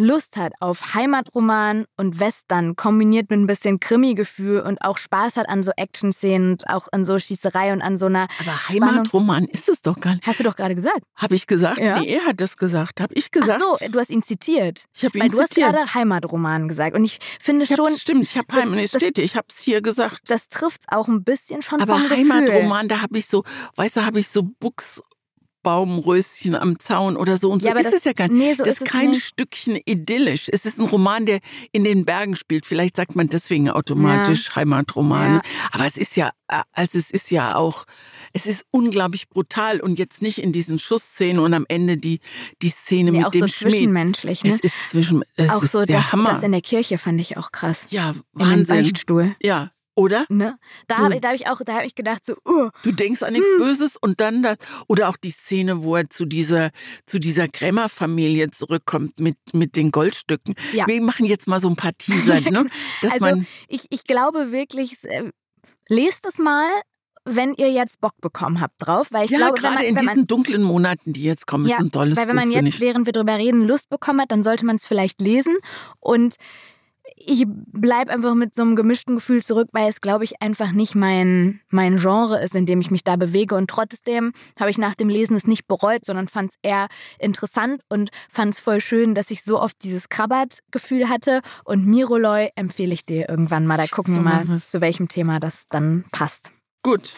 Lust 0.00 0.36
hat 0.36 0.52
auf 0.60 0.94
Heimatroman 0.94 1.84
und 1.96 2.18
Western, 2.18 2.74
kombiniert 2.74 3.30
mit 3.30 3.38
ein 3.38 3.46
bisschen 3.46 3.78
Krimi-Gefühl 3.80 4.60
und 4.60 4.82
auch 4.82 4.98
Spaß 4.98 5.36
hat 5.36 5.48
an 5.48 5.62
so 5.62 5.72
Action-Szenen 5.76 6.52
und 6.52 6.68
auch 6.68 6.88
an 6.92 7.04
so 7.04 7.18
Schießerei 7.18 7.72
und 7.72 7.82
an 7.82 7.96
so 7.96 8.06
einer. 8.06 8.26
Aber 8.40 8.68
Heimatroman 8.68 9.44
ist 9.44 9.68
es 9.68 9.82
doch 9.82 10.00
gar 10.00 10.14
nicht. 10.14 10.26
Hast 10.26 10.40
du 10.40 10.44
doch 10.44 10.56
gerade 10.56 10.74
gesagt. 10.74 11.02
Habe 11.14 11.34
ich 11.34 11.46
gesagt? 11.46 11.80
Ja. 11.80 12.00
Nee, 12.00 12.14
er 12.14 12.26
hat 12.26 12.40
das 12.40 12.56
gesagt. 12.56 13.00
Habe 13.00 13.14
ich 13.14 13.30
gesagt? 13.30 13.62
Ach 13.64 13.78
so, 13.78 13.88
du 13.88 13.98
hast 14.00 14.10
ihn 14.10 14.22
zitiert. 14.22 14.86
Ich 14.94 15.04
habe 15.04 15.18
ihn 15.18 15.22
Weil 15.22 15.30
zitiert. 15.30 15.48
du 15.58 15.62
hast 15.62 15.74
gerade 15.74 15.94
Heimatroman 15.94 16.68
gesagt. 16.68 16.96
Und 16.96 17.04
ich 17.04 17.18
finde 17.40 17.64
ich 17.64 17.74
schon. 17.74 17.96
Stimmt, 17.96 18.22
ich 18.22 18.36
habe 18.36 18.52
Heimat, 18.52 18.78
ich 18.78 19.36
habe 19.36 19.46
es 19.48 19.58
hier 19.58 19.82
gesagt. 19.82 20.22
Das 20.26 20.48
trifft 20.48 20.82
es 20.82 20.86
auch 20.88 21.08
ein 21.08 21.22
bisschen 21.24 21.62
schon 21.62 21.80
Aber 21.80 21.98
vom 21.98 22.10
Heimatroman, 22.10 22.88
da 22.88 23.02
habe 23.02 23.18
ich 23.18 23.26
so, 23.26 23.44
weißt 23.76 23.96
du, 23.96 24.04
habe 24.04 24.20
ich 24.20 24.28
so 24.28 24.42
Buchs 24.42 25.02
Baumröschen 25.62 26.54
am 26.54 26.78
Zaun 26.78 27.16
oder 27.16 27.36
so. 27.38 27.50
Und 27.50 27.62
so 27.62 27.68
ja, 27.68 27.76
ist 27.76 27.86
das, 27.86 27.94
es 27.94 28.04
ja 28.04 28.12
gar 28.12 28.28
nicht. 28.28 28.38
Nee, 28.38 28.54
so 28.54 28.64
das 28.64 28.74
ist, 28.74 28.82
ist 28.82 28.88
kein 28.88 29.10
nicht. 29.10 29.24
Stückchen 29.24 29.78
idyllisch. 29.84 30.48
Es 30.50 30.64
ist 30.64 30.78
ein 30.78 30.86
Roman, 30.86 31.26
der 31.26 31.40
in 31.72 31.84
den 31.84 32.04
Bergen 32.04 32.36
spielt. 32.36 32.66
Vielleicht 32.66 32.96
sagt 32.96 33.16
man 33.16 33.28
deswegen 33.28 33.70
automatisch 33.70 34.48
ja. 34.48 34.56
Heimatroman. 34.56 35.34
Ja. 35.34 35.42
Aber 35.72 35.86
es 35.86 35.96
ist 35.96 36.16
ja, 36.16 36.30
also 36.72 36.98
es 36.98 37.10
ist 37.10 37.30
ja 37.30 37.56
auch, 37.56 37.84
es 38.32 38.46
ist 38.46 38.64
unglaublich 38.70 39.28
brutal 39.28 39.80
und 39.80 39.98
jetzt 39.98 40.22
nicht 40.22 40.38
in 40.38 40.52
diesen 40.52 40.78
Schussszenen 40.78 41.42
und 41.42 41.54
am 41.54 41.66
Ende 41.68 41.96
die, 41.96 42.20
die 42.62 42.70
Szene 42.70 43.10
nee, 43.10 43.18
mit 43.18 43.26
auch 43.26 43.32
dem 43.32 43.42
so 43.42 43.48
Schmied. 43.48 43.72
zwischenmenschlich. 43.72 44.44
Ne? 44.44 44.50
Es 44.50 44.60
ist 44.60 44.74
zwischen, 44.90 45.24
es 45.36 45.50
auch 45.50 45.62
ist 45.62 45.72
so 45.72 45.84
der 45.84 45.98
das, 45.98 46.12
Hammer. 46.12 46.30
das 46.30 46.42
in 46.42 46.52
der 46.52 46.62
Kirche 46.62 46.98
fand 46.98 47.20
ich 47.20 47.36
auch 47.36 47.52
krass. 47.52 47.86
Ja, 47.90 48.14
Wahnsinn. 48.32 48.76
In 48.76 48.82
Beichtstuhl. 48.84 49.34
Ja, 49.42 49.70
oder? 49.94 50.24
Ne? 50.28 50.58
Da 50.86 50.98
habe 50.98 51.16
hab 51.16 51.34
ich 51.34 51.46
auch, 51.46 51.60
da 51.64 51.74
habe 51.74 51.86
ich 51.86 51.94
gedacht 51.94 52.24
so, 52.24 52.34
uh, 52.48 52.70
du 52.82 52.92
denkst 52.92 53.22
an 53.22 53.32
nichts 53.32 53.48
hm. 53.56 53.58
Böses 53.58 53.96
und 53.96 54.20
dann 54.20 54.42
das, 54.42 54.56
oder 54.88 55.08
auch 55.08 55.16
die 55.16 55.30
Szene, 55.30 55.82
wo 55.82 55.96
er 55.96 56.08
zu 56.08 56.24
dieser 56.24 56.70
zu 57.06 57.18
dieser 57.18 57.48
Krämerfamilie 57.48 58.50
zurückkommt 58.50 59.20
mit 59.20 59.36
mit 59.52 59.76
den 59.76 59.90
Goldstücken. 59.90 60.54
Ja. 60.72 60.86
Wir 60.86 61.00
machen 61.02 61.26
jetzt 61.26 61.46
mal 61.46 61.60
so 61.60 61.68
ein 61.68 61.76
paar 61.76 61.92
Teaser, 61.92 62.40
ne? 62.50 62.66
Also 63.02 63.24
man 63.24 63.46
ich 63.68 63.86
ich 63.90 64.04
glaube 64.04 64.52
wirklich, 64.52 65.02
äh, 65.04 65.30
lest 65.88 66.26
es 66.26 66.38
mal. 66.38 66.68
Wenn 67.26 67.52
ihr 67.52 67.70
jetzt 67.70 68.00
Bock 68.00 68.14
bekommen 68.22 68.62
habt 68.62 68.76
drauf, 68.78 69.08
weil 69.10 69.26
ich 69.26 69.30
ja, 69.30 69.36
glaube, 69.36 69.60
gerade 69.60 69.74
wenn 69.74 69.82
man, 69.82 69.84
in 69.84 69.96
wenn 69.96 70.06
diesen 70.06 70.26
dunklen 70.26 70.62
Monaten, 70.62 71.12
die 71.12 71.22
jetzt 71.22 71.46
kommen, 71.46 71.68
ja, 71.68 71.76
ist 71.76 71.84
ein 71.84 71.92
tolles 71.92 72.16
Weil 72.18 72.28
wenn 72.28 72.34
man 72.34 72.48
Buch, 72.48 72.56
jetzt, 72.56 72.80
während 72.80 73.04
wir 73.04 73.12
drüber 73.12 73.36
reden, 73.36 73.66
Lust 73.66 73.90
bekommen 73.90 74.22
hat, 74.22 74.32
dann 74.32 74.42
sollte 74.42 74.64
man 74.64 74.76
es 74.76 74.86
vielleicht 74.86 75.20
lesen 75.20 75.58
und 76.00 76.36
ich 77.22 77.44
bleibe 77.46 78.10
einfach 78.10 78.34
mit 78.34 78.54
so 78.54 78.62
einem 78.62 78.76
gemischten 78.76 79.16
Gefühl 79.16 79.42
zurück, 79.42 79.68
weil 79.72 79.88
es, 79.88 80.00
glaube 80.00 80.24
ich, 80.24 80.40
einfach 80.40 80.72
nicht 80.72 80.94
mein, 80.94 81.60
mein 81.68 81.96
Genre 81.96 82.42
ist, 82.42 82.54
in 82.54 82.66
dem 82.66 82.80
ich 82.80 82.90
mich 82.90 83.04
da 83.04 83.16
bewege. 83.16 83.54
Und 83.54 83.68
trotzdem 83.68 84.32
habe 84.58 84.70
ich 84.70 84.78
nach 84.78 84.94
dem 84.94 85.08
Lesen 85.08 85.36
es 85.36 85.46
nicht 85.46 85.66
bereut, 85.66 86.04
sondern 86.04 86.28
fand 86.28 86.52
es 86.52 86.58
eher 86.62 86.88
interessant 87.18 87.82
und 87.88 88.10
fand 88.30 88.54
es 88.54 88.60
voll 88.60 88.80
schön, 88.80 89.14
dass 89.14 89.30
ich 89.30 89.42
so 89.42 89.60
oft 89.60 89.76
dieses 89.84 90.08
Krabbert-Gefühl 90.08 91.08
hatte. 91.08 91.42
Und 91.64 91.86
Miroloy 91.86 92.48
empfehle 92.56 92.94
ich 92.94 93.04
dir 93.04 93.28
irgendwann 93.28 93.66
mal. 93.66 93.76
Da 93.76 93.86
gucken 93.86 94.14
wir 94.14 94.22
mal, 94.22 94.44
zu 94.64 94.80
welchem 94.80 95.08
Thema 95.08 95.40
das 95.40 95.66
dann 95.68 96.04
passt. 96.12 96.50
Gut. 96.82 97.12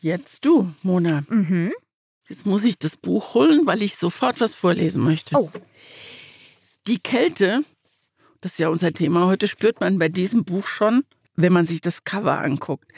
Jetzt 0.00 0.44
du, 0.44 0.72
Mona. 0.82 1.24
Mhm. 1.28 1.72
Jetzt 2.28 2.46
muss 2.46 2.62
ich 2.62 2.78
das 2.78 2.96
Buch 2.96 3.34
holen, 3.34 3.66
weil 3.66 3.82
ich 3.82 3.96
sofort 3.96 4.40
was 4.40 4.54
vorlesen 4.54 5.02
möchte. 5.02 5.36
Oh. 5.36 5.50
Die 6.86 6.98
Kälte 6.98 7.64
das 8.40 8.52
ist 8.52 8.58
ja 8.58 8.68
unser 8.68 8.92
Thema 8.92 9.26
heute, 9.26 9.48
spürt 9.48 9.80
man 9.80 9.98
bei 9.98 10.08
diesem 10.08 10.44
Buch 10.44 10.66
schon, 10.66 11.02
wenn 11.36 11.52
man 11.52 11.66
sich 11.66 11.80
das 11.80 12.04
Cover 12.04 12.38
anguckt. 12.38 12.90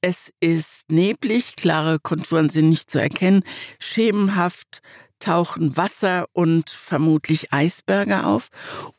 Es 0.00 0.32
ist 0.40 0.82
neblig, 0.90 1.56
klare 1.56 1.98
Konturen 1.98 2.50
sind 2.50 2.68
nicht 2.68 2.90
zu 2.90 3.00
erkennen, 3.00 3.42
schemenhaft 3.78 4.82
tauchen 5.18 5.76
Wasser 5.76 6.26
und 6.32 6.68
vermutlich 6.68 7.52
Eisberge 7.52 8.26
auf. 8.26 8.48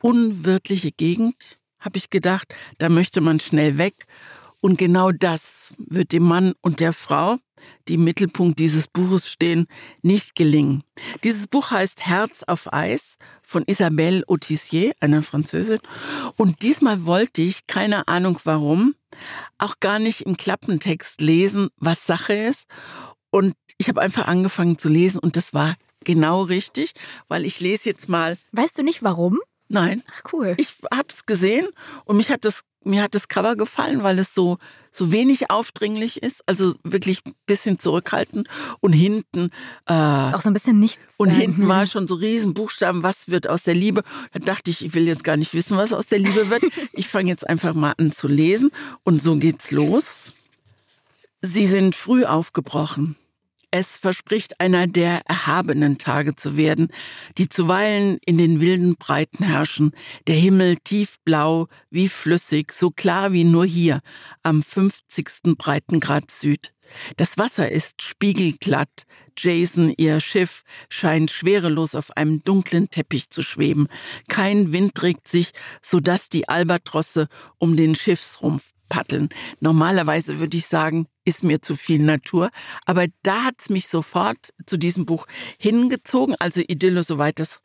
Unwirtliche 0.01 0.91
Gegend, 0.91 1.59
habe 1.79 1.97
ich 1.97 2.09
gedacht, 2.09 2.55
da 2.79 2.89
möchte 2.89 3.21
man 3.21 3.39
schnell 3.39 3.77
weg. 3.77 4.05
Und 4.61 4.77
genau 4.77 5.11
das 5.11 5.75
wird 5.77 6.11
dem 6.11 6.23
Mann 6.23 6.53
und 6.61 6.79
der 6.79 6.93
Frau, 6.93 7.37
die 7.87 7.95
im 7.95 8.03
Mittelpunkt 8.03 8.59
dieses 8.59 8.87
Buches 8.87 9.29
stehen, 9.29 9.67
nicht 10.01 10.35
gelingen. 10.35 10.83
Dieses 11.23 11.47
Buch 11.47 11.71
heißt 11.71 12.05
Herz 12.05 12.43
auf 12.43 12.71
Eis 12.73 13.17
von 13.43 13.63
Isabelle 13.67 14.23
Autissier, 14.27 14.93
einer 14.99 15.21
Französin. 15.21 15.79
Und 16.37 16.61
diesmal 16.61 17.05
wollte 17.05 17.41
ich, 17.41 17.67
keine 17.67 18.07
Ahnung 18.07 18.39
warum, 18.43 18.95
auch 19.57 19.75
gar 19.79 19.99
nicht 19.99 20.21
im 20.21 20.37
Klappentext 20.37 21.21
lesen, 21.21 21.69
was 21.77 22.05
Sache 22.05 22.33
ist. 22.33 22.65
Und 23.29 23.53
ich 23.77 23.87
habe 23.87 24.01
einfach 24.01 24.27
angefangen 24.27 24.77
zu 24.77 24.89
lesen 24.89 25.19
und 25.19 25.35
das 25.35 25.53
war 25.53 25.75
genau 26.03 26.43
richtig, 26.43 26.93
weil 27.27 27.45
ich 27.45 27.59
lese 27.59 27.89
jetzt 27.89 28.09
mal. 28.09 28.37
Weißt 28.51 28.77
du 28.77 28.83
nicht 28.83 29.03
warum? 29.03 29.39
Nein. 29.67 30.03
Ach 30.11 30.33
cool. 30.33 30.55
Ich 30.57 30.75
habe 30.93 31.07
es 31.09 31.25
gesehen 31.25 31.67
und 32.05 32.17
mich 32.17 32.29
hat 32.29 32.45
das 32.45 32.61
mir 32.85 33.03
hat 33.03 33.15
das 33.15 33.27
Cover 33.27 33.55
gefallen, 33.55 34.03
weil 34.03 34.19
es 34.19 34.33
so, 34.33 34.57
so 34.95 35.11
wenig 35.11 35.51
aufdringlich 35.51 36.23
ist, 36.23 36.41
also 36.47 36.75
wirklich 36.83 37.19
ein 37.25 37.33
bisschen 37.45 37.79
zurückhaltend 37.79 38.47
und 38.79 38.93
hinten. 38.93 39.49
Äh, 39.89 40.27
ist 40.27 40.35
auch 40.35 40.41
so 40.41 40.49
ein 40.49 40.53
bisschen 40.53 40.79
nichts. 40.79 41.01
Und 41.17 41.29
hinten 41.29 41.67
war 41.67 41.85
schon 41.87 42.07
so 42.07 42.15
riesen 42.15 42.53
Buchstaben, 42.53 43.03
was 43.03 43.29
wird 43.29 43.49
aus 43.49 43.63
der 43.63 43.75
Liebe. 43.75 44.03
Da 44.31 44.39
dachte 44.39 44.71
ich, 44.71 44.85
ich 44.85 44.93
will 44.93 45.05
jetzt 45.05 45.25
gar 45.25 45.35
nicht 45.35 45.53
wissen, 45.53 45.75
was 45.75 45.91
aus 45.91 46.07
der 46.07 46.19
Liebe 46.19 46.49
wird. 46.49 46.63
Ich 46.93 47.09
fange 47.09 47.29
jetzt 47.29 47.47
einfach 47.47 47.73
mal 47.73 47.93
an 47.97 48.11
zu 48.11 48.27
lesen 48.27 48.71
und 49.03 49.21
so 49.21 49.35
geht's 49.35 49.71
los. 49.71 50.33
Sie 51.41 51.65
sind 51.65 51.95
früh 51.95 52.23
aufgebrochen. 52.23 53.17
Es 53.77 53.97
verspricht 53.97 54.61
einer 54.61 54.87
der 54.87 55.23
erhabenen 55.25 55.97
Tage 55.97 56.33
zu 56.33 56.55
werden, 56.55 56.87
die 57.37 57.49
zuweilen 57.49 58.19
in 58.25 58.37
den 58.37 58.61
wilden 58.61 58.95
Breiten 58.95 59.43
herrschen, 59.43 59.91
der 60.27 60.37
Himmel 60.37 60.77
tiefblau 60.77 61.67
wie 61.89 62.07
flüssig, 62.07 62.71
so 62.71 62.89
klar 62.89 63.33
wie 63.33 63.43
nur 63.43 63.65
hier 63.65 63.99
am 64.43 64.63
50. 64.63 65.57
Breitengrad 65.57 66.31
Süd. 66.31 66.71
Das 67.17 67.37
Wasser 67.37 67.69
ist 67.69 68.01
spiegelglatt. 68.01 69.05
Jason, 69.37 69.93
ihr 69.97 70.21
Schiff, 70.21 70.63
scheint 70.87 71.29
schwerelos 71.29 71.95
auf 71.95 72.15
einem 72.15 72.41
dunklen 72.43 72.89
Teppich 72.89 73.29
zu 73.29 73.41
schweben. 73.41 73.89
Kein 74.29 74.71
Wind 74.71 75.03
regt 75.03 75.27
sich, 75.27 75.51
so 75.81 75.99
dass 75.99 76.29
die 76.29 76.47
Albatrosse 76.47 77.27
um 77.57 77.75
den 77.75 77.95
Schiffsrumpf 77.95 78.74
paddeln. 78.89 79.29
Normalerweise 79.59 80.39
würde 80.39 80.57
ich 80.57 80.67
sagen, 80.67 81.07
ist 81.25 81.43
mir 81.43 81.61
zu 81.61 81.75
viel 81.75 81.99
Natur. 81.99 82.49
Aber 82.85 83.07
da 83.23 83.43
hat 83.43 83.55
es 83.59 83.69
mich 83.69 83.87
sofort 83.87 84.53
zu 84.65 84.77
diesem 84.77 85.05
Buch 85.05 85.27
hingezogen. 85.57 86.35
Also 86.39 86.61
Idylle, 86.61 87.03
soweit 87.03 87.39
das 87.39 87.61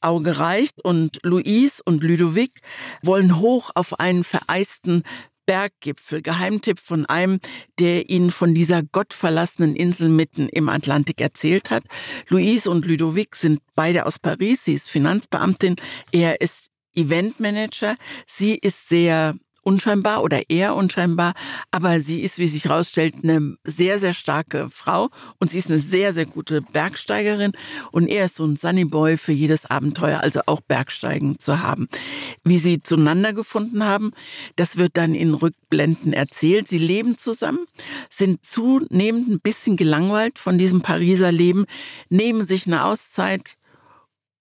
Auge 0.00 0.38
reicht. 0.38 0.84
Und 0.84 1.20
Louise 1.22 1.82
und 1.84 2.02
Ludovic 2.02 2.60
wollen 3.02 3.38
hoch 3.38 3.70
auf 3.74 3.98
einen 4.00 4.24
vereisten 4.24 5.04
Berggipfel. 5.46 6.22
Geheimtipp 6.22 6.80
von 6.80 7.06
einem, 7.06 7.38
der 7.78 8.08
ihnen 8.08 8.30
von 8.30 8.54
dieser 8.54 8.82
gottverlassenen 8.82 9.76
Insel 9.76 10.08
mitten 10.08 10.48
im 10.48 10.68
Atlantik 10.68 11.20
erzählt 11.20 11.70
hat. 11.70 11.84
Louise 12.28 12.70
und 12.70 12.86
Ludovic 12.86 13.36
sind 13.36 13.60
beide 13.74 14.06
aus 14.06 14.18
Paris. 14.18 14.64
Sie 14.64 14.74
ist 14.74 14.90
Finanzbeamtin. 14.90 15.76
Er 16.12 16.40
ist 16.40 16.70
Eventmanager. 16.94 17.96
Sie 18.26 18.54
ist 18.54 18.88
sehr 18.88 19.34
unscheinbar 19.64 20.22
oder 20.22 20.48
eher 20.50 20.76
unscheinbar, 20.76 21.34
aber 21.70 22.00
sie 22.00 22.20
ist, 22.20 22.38
wie 22.38 22.46
sich 22.46 22.64
herausstellt, 22.64 23.16
eine 23.22 23.56
sehr, 23.64 23.98
sehr 23.98 24.14
starke 24.14 24.68
Frau 24.70 25.10
und 25.38 25.50
sie 25.50 25.58
ist 25.58 25.70
eine 25.70 25.80
sehr, 25.80 26.12
sehr 26.12 26.26
gute 26.26 26.62
Bergsteigerin 26.62 27.52
und 27.90 28.06
er 28.08 28.26
ist 28.26 28.36
so 28.36 28.44
ein 28.44 28.56
Sunnyboy 28.56 29.16
für 29.16 29.32
jedes 29.32 29.66
Abenteuer, 29.66 30.20
also 30.20 30.40
auch 30.46 30.60
Bergsteigen 30.60 31.38
zu 31.38 31.60
haben. 31.60 31.88
Wie 32.44 32.58
sie 32.58 32.82
zueinander 32.82 33.32
gefunden 33.32 33.84
haben, 33.84 34.12
das 34.56 34.76
wird 34.76 34.96
dann 34.96 35.14
in 35.14 35.34
Rückblenden 35.34 36.12
erzählt. 36.12 36.68
Sie 36.68 36.78
leben 36.78 37.16
zusammen, 37.16 37.66
sind 38.10 38.44
zunehmend 38.44 39.28
ein 39.28 39.40
bisschen 39.40 39.76
gelangweilt 39.76 40.38
von 40.38 40.58
diesem 40.58 40.82
Pariser 40.82 41.32
Leben, 41.32 41.64
nehmen 42.08 42.44
sich 42.44 42.66
eine 42.66 42.84
Auszeit 42.84 43.56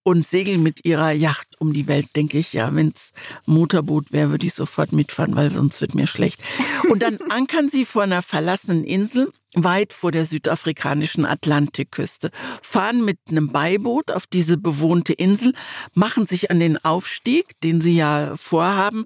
und 0.03 0.25
segeln 0.25 0.61
mit 0.61 0.85
ihrer 0.85 1.11
Yacht 1.11 1.47
um 1.59 1.73
die 1.73 1.87
Welt, 1.87 2.07
denke 2.15 2.37
ich. 2.37 2.53
Ja, 2.53 2.75
wenn 2.75 2.93
es 2.95 3.13
Motorboot 3.45 4.11
wäre, 4.11 4.31
würde 4.31 4.45
ich 4.45 4.53
sofort 4.53 4.91
mitfahren, 4.91 5.35
weil 5.35 5.51
sonst 5.51 5.81
wird 5.81 5.95
mir 5.95 6.07
schlecht. 6.07 6.41
Und 6.89 7.01
dann 7.03 7.17
ankern 7.29 7.69
sie 7.69 7.85
vor 7.85 8.03
einer 8.03 8.21
verlassenen 8.21 8.83
Insel 8.83 9.31
weit 9.55 9.93
vor 9.93 10.11
der 10.11 10.25
südafrikanischen 10.25 11.25
Atlantikküste, 11.25 12.31
fahren 12.63 13.05
mit 13.05 13.19
einem 13.29 13.51
Beiboot 13.51 14.09
auf 14.09 14.25
diese 14.25 14.57
bewohnte 14.57 15.13
Insel, 15.13 15.53
machen 15.93 16.25
sich 16.25 16.49
an 16.49 16.59
den 16.59 16.83
Aufstieg, 16.83 17.59
den 17.61 17.79
sie 17.79 17.95
ja 17.95 18.33
vorhaben, 18.35 19.05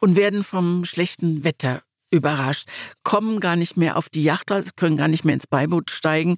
und 0.00 0.16
werden 0.16 0.42
vom 0.42 0.84
schlechten 0.84 1.44
Wetter 1.44 1.83
überrascht, 2.14 2.68
kommen 3.02 3.40
gar 3.40 3.56
nicht 3.56 3.76
mehr 3.76 3.96
auf 3.96 4.08
die 4.08 4.22
Yacht, 4.22 4.50
also 4.50 4.70
können 4.76 4.96
gar 4.96 5.08
nicht 5.08 5.24
mehr 5.24 5.34
ins 5.34 5.46
Beiboot 5.46 5.90
steigen. 5.90 6.36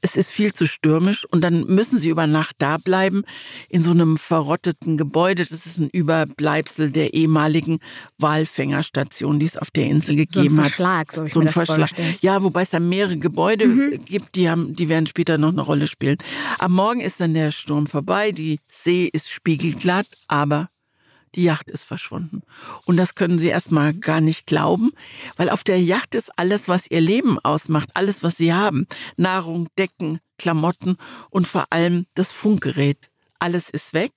Es 0.00 0.16
ist 0.16 0.30
viel 0.30 0.52
zu 0.52 0.66
stürmisch 0.66 1.24
und 1.24 1.42
dann 1.42 1.64
müssen 1.64 1.98
sie 1.98 2.08
über 2.08 2.26
Nacht 2.26 2.56
da 2.58 2.78
bleiben 2.78 3.24
in 3.68 3.82
so 3.82 3.90
einem 3.90 4.16
verrotteten 4.16 4.96
Gebäude. 4.96 5.44
Das 5.44 5.66
ist 5.66 5.78
ein 5.78 5.90
Überbleibsel 5.90 6.90
der 6.90 7.14
ehemaligen 7.14 7.78
Walfängerstation, 8.18 9.38
die 9.38 9.46
es 9.46 9.56
auf 9.56 9.70
der 9.70 9.86
Insel 9.86 10.16
gegeben 10.16 10.56
so 10.56 10.60
ein 10.60 10.64
Verschlag, 10.64 11.08
hat. 11.08 11.12
So, 11.12 11.26
so 11.26 11.40
ein 11.40 11.48
Verschlag. 11.48 11.90
Ja, 12.20 12.42
wobei 12.42 12.62
es 12.62 12.70
da 12.70 12.80
mehrere 12.80 13.16
Gebäude 13.16 13.66
mhm. 13.66 14.04
gibt, 14.04 14.34
die 14.36 14.48
haben, 14.48 14.76
die 14.76 14.88
werden 14.88 15.06
später 15.06 15.38
noch 15.38 15.50
eine 15.50 15.62
Rolle 15.62 15.86
spielen. 15.86 16.18
Am 16.58 16.72
Morgen 16.72 17.00
ist 17.00 17.20
dann 17.20 17.34
der 17.34 17.50
Sturm 17.50 17.86
vorbei, 17.86 18.32
die 18.32 18.60
See 18.70 19.10
ist 19.12 19.30
spiegelglatt, 19.30 20.06
aber 20.28 20.68
die 21.36 21.44
Yacht 21.44 21.70
ist 21.70 21.84
verschwunden. 21.84 22.42
Und 22.84 22.96
das 22.96 23.14
können 23.14 23.38
sie 23.38 23.48
erstmal 23.48 23.94
gar 23.94 24.20
nicht 24.20 24.46
glauben, 24.46 24.92
weil 25.36 25.50
auf 25.50 25.62
der 25.62 25.80
Yacht 25.80 26.14
ist 26.14 26.36
alles, 26.38 26.68
was 26.68 26.90
ihr 26.90 27.00
Leben 27.00 27.38
ausmacht, 27.38 27.90
alles, 27.94 28.22
was 28.22 28.36
sie 28.36 28.52
haben. 28.52 28.86
Nahrung, 29.16 29.68
Decken, 29.78 30.20
Klamotten 30.38 30.96
und 31.30 31.46
vor 31.46 31.66
allem 31.70 32.06
das 32.14 32.32
Funkgerät. 32.32 33.10
Alles 33.38 33.68
ist 33.68 33.92
weg, 33.92 34.12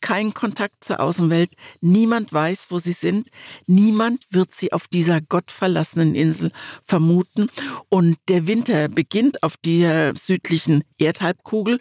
kein 0.00 0.34
Kontakt 0.34 0.82
zur 0.82 1.00
Außenwelt, 1.00 1.54
niemand 1.80 2.32
weiß, 2.32 2.66
wo 2.70 2.78
sie 2.78 2.92
sind, 2.92 3.30
niemand 3.66 4.24
wird 4.30 4.54
sie 4.54 4.72
auf 4.72 4.88
dieser 4.88 5.20
gottverlassenen 5.20 6.14
Insel 6.14 6.50
vermuten 6.82 7.48
und 7.88 8.18
der 8.28 8.46
Winter 8.46 8.88
beginnt 8.88 9.42
auf 9.42 9.56
der 9.56 10.14
südlichen 10.16 10.82
Erdhalbkugel 10.98 11.80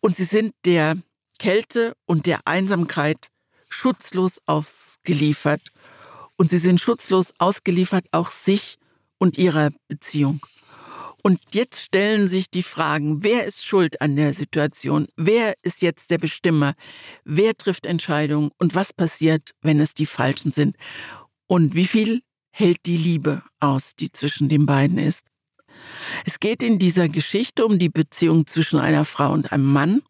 und 0.00 0.16
sie 0.16 0.24
sind 0.24 0.54
der 0.64 0.98
Kälte 1.38 1.94
und 2.06 2.26
der 2.26 2.46
Einsamkeit 2.46 3.30
schutzlos 3.74 4.40
ausgeliefert. 4.46 5.60
Und 6.36 6.50
sie 6.50 6.58
sind 6.58 6.80
schutzlos 6.80 7.32
ausgeliefert 7.38 8.06
auch 8.12 8.30
sich 8.30 8.78
und 9.18 9.38
ihrer 9.38 9.70
Beziehung. 9.88 10.44
Und 11.22 11.40
jetzt 11.52 11.80
stellen 11.80 12.28
sich 12.28 12.50
die 12.50 12.62
Fragen, 12.62 13.22
wer 13.24 13.46
ist 13.46 13.64
schuld 13.64 14.00
an 14.00 14.14
der 14.16 14.34
Situation? 14.34 15.06
Wer 15.16 15.54
ist 15.62 15.80
jetzt 15.80 16.10
der 16.10 16.18
Bestimmer? 16.18 16.74
Wer 17.24 17.56
trifft 17.56 17.86
Entscheidungen? 17.86 18.50
Und 18.58 18.74
was 18.74 18.92
passiert, 18.92 19.52
wenn 19.62 19.80
es 19.80 19.94
die 19.94 20.06
Falschen 20.06 20.52
sind? 20.52 20.76
Und 21.46 21.74
wie 21.74 21.86
viel 21.86 22.20
hält 22.50 22.84
die 22.84 22.96
Liebe 22.96 23.42
aus, 23.58 23.92
die 23.98 24.12
zwischen 24.12 24.48
den 24.48 24.66
beiden 24.66 24.98
ist? 24.98 25.22
Es 26.26 26.40
geht 26.40 26.62
in 26.62 26.78
dieser 26.78 27.08
Geschichte 27.08 27.64
um 27.64 27.78
die 27.78 27.88
Beziehung 27.88 28.46
zwischen 28.46 28.78
einer 28.78 29.04
Frau 29.04 29.32
und 29.32 29.50
einem 29.50 29.72
Mann 29.72 30.02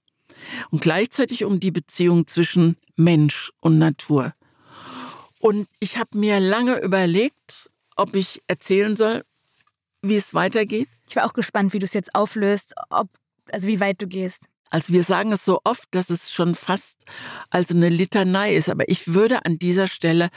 und 0.70 0.82
gleichzeitig 0.82 1.44
um 1.44 1.60
die 1.60 1.70
Beziehung 1.70 2.26
zwischen 2.26 2.76
Mensch 2.96 3.52
und 3.60 3.78
Natur. 3.78 4.34
Und 5.40 5.68
ich 5.78 5.98
habe 5.98 6.16
mir 6.16 6.40
lange 6.40 6.80
überlegt, 6.80 7.70
ob 7.96 8.14
ich 8.14 8.42
erzählen 8.46 8.96
soll, 8.96 9.22
wie 10.02 10.16
es 10.16 10.34
weitergeht. 10.34 10.88
Ich 11.08 11.16
war 11.16 11.26
auch 11.26 11.34
gespannt, 11.34 11.72
wie 11.72 11.78
du 11.78 11.84
es 11.84 11.94
jetzt 11.94 12.14
auflöst, 12.14 12.74
ob, 12.90 13.08
also 13.50 13.68
wie 13.68 13.80
weit 13.80 14.00
du 14.00 14.06
gehst. 14.06 14.48
Also 14.70 14.92
wir 14.92 15.04
sagen 15.04 15.32
es 15.32 15.44
so 15.44 15.60
oft, 15.64 15.86
dass 15.92 16.10
es 16.10 16.32
schon 16.32 16.54
fast 16.54 16.96
also 17.50 17.74
eine 17.74 17.90
Litanei 17.90 18.56
ist, 18.56 18.68
aber 18.68 18.88
ich 18.88 19.14
würde 19.14 19.44
an 19.44 19.58
dieser 19.58 19.86
Stelle 19.86 20.30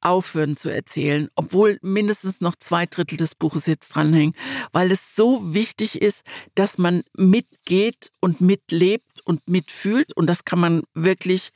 aufhören 0.00 0.56
zu 0.56 0.68
erzählen, 0.68 1.28
obwohl 1.34 1.78
mindestens 1.82 2.40
noch 2.40 2.56
zwei 2.56 2.86
Drittel 2.86 3.16
des 3.16 3.34
Buches 3.34 3.66
jetzt 3.66 3.88
dranhängen, 3.94 4.34
weil 4.72 4.90
es 4.90 5.14
so 5.14 5.54
wichtig 5.54 6.00
ist, 6.00 6.22
dass 6.54 6.78
man 6.78 7.02
mitgeht 7.16 8.10
und 8.20 8.40
mitlebt 8.40 9.22
und 9.24 9.48
mitfühlt 9.48 10.16
und 10.16 10.26
das 10.26 10.44
kann 10.44 10.60
man 10.60 10.82
wirklich 10.94 11.50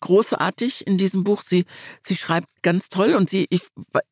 großartig 0.00 0.86
in 0.86 0.98
diesem 0.98 1.24
Buch. 1.24 1.42
Sie, 1.42 1.64
sie 2.02 2.16
schreibt 2.16 2.48
ganz 2.62 2.88
toll 2.88 3.14
und 3.14 3.30
sie, 3.30 3.46
ich, 3.50 3.62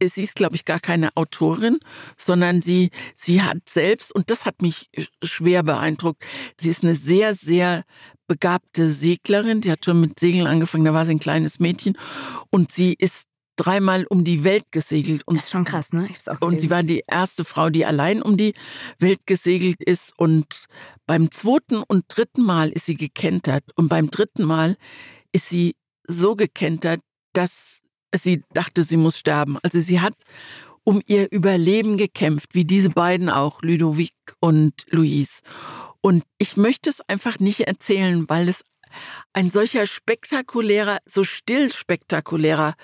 sie 0.02 0.22
ist, 0.22 0.34
glaube 0.34 0.56
ich, 0.56 0.64
gar 0.64 0.80
keine 0.80 1.16
Autorin, 1.16 1.78
sondern 2.16 2.62
sie, 2.62 2.90
sie 3.14 3.42
hat 3.42 3.68
selbst, 3.68 4.14
und 4.14 4.30
das 4.30 4.44
hat 4.44 4.62
mich 4.62 4.90
schwer 5.22 5.62
beeindruckt, 5.62 6.24
sie 6.58 6.70
ist 6.70 6.82
eine 6.82 6.94
sehr, 6.94 7.34
sehr 7.34 7.84
begabte 8.26 8.90
Seglerin. 8.90 9.60
Die 9.60 9.70
hat 9.70 9.84
schon 9.84 10.00
mit 10.00 10.18
Segeln 10.18 10.46
angefangen, 10.46 10.84
da 10.84 10.94
war 10.94 11.06
sie 11.06 11.14
ein 11.14 11.20
kleines 11.20 11.60
Mädchen. 11.60 11.96
Und 12.50 12.72
sie 12.72 12.94
ist 12.94 13.26
dreimal 13.56 14.04
um 14.08 14.24
die 14.24 14.44
Welt 14.44 14.72
gesegelt. 14.72 15.22
Und, 15.26 15.36
das 15.36 15.44
ist 15.44 15.50
schon 15.50 15.64
krass, 15.64 15.92
ne? 15.92 16.08
und 16.40 16.60
sie 16.60 16.70
war 16.70 16.82
die 16.82 17.04
erste 17.06 17.44
Frau, 17.44 17.70
die 17.70 17.84
allein 17.84 18.22
um 18.22 18.36
die 18.36 18.54
Welt 18.98 19.20
gesegelt 19.26 19.82
ist. 19.82 20.12
Und 20.16 20.66
beim 21.06 21.30
zweiten 21.30 21.82
und 21.86 22.04
dritten 22.08 22.42
Mal 22.42 22.70
ist 22.70 22.86
sie 22.86 22.96
gekentert. 22.96 23.64
Und 23.76 23.88
beim 23.88 24.10
dritten 24.10 24.44
Mal 24.44 24.76
ist 25.32 25.48
sie 25.48 25.76
so 26.06 26.36
gekentert, 26.36 27.00
dass 27.32 27.82
sie 28.14 28.42
dachte, 28.52 28.82
sie 28.82 28.96
muss 28.96 29.18
sterben. 29.18 29.58
Also 29.62 29.80
sie 29.80 30.00
hat 30.00 30.14
um 30.84 31.00
ihr 31.06 31.30
Überleben 31.32 31.96
gekämpft, 31.96 32.54
wie 32.54 32.64
diese 32.64 32.90
beiden 32.90 33.30
auch, 33.30 33.62
Ludovic 33.62 34.14
und 34.40 34.74
Louise. 34.90 35.40
Und 36.00 36.22
ich 36.38 36.56
möchte 36.56 36.90
es 36.90 37.00
einfach 37.08 37.38
nicht 37.38 37.60
erzählen, 37.60 38.28
weil 38.28 38.48
es 38.48 38.64
ein 39.32 39.50
solcher 39.50 39.86
spektakulärer, 39.86 40.98
so 41.06 41.24
still 41.24 41.72
spektakulärer 41.72 42.74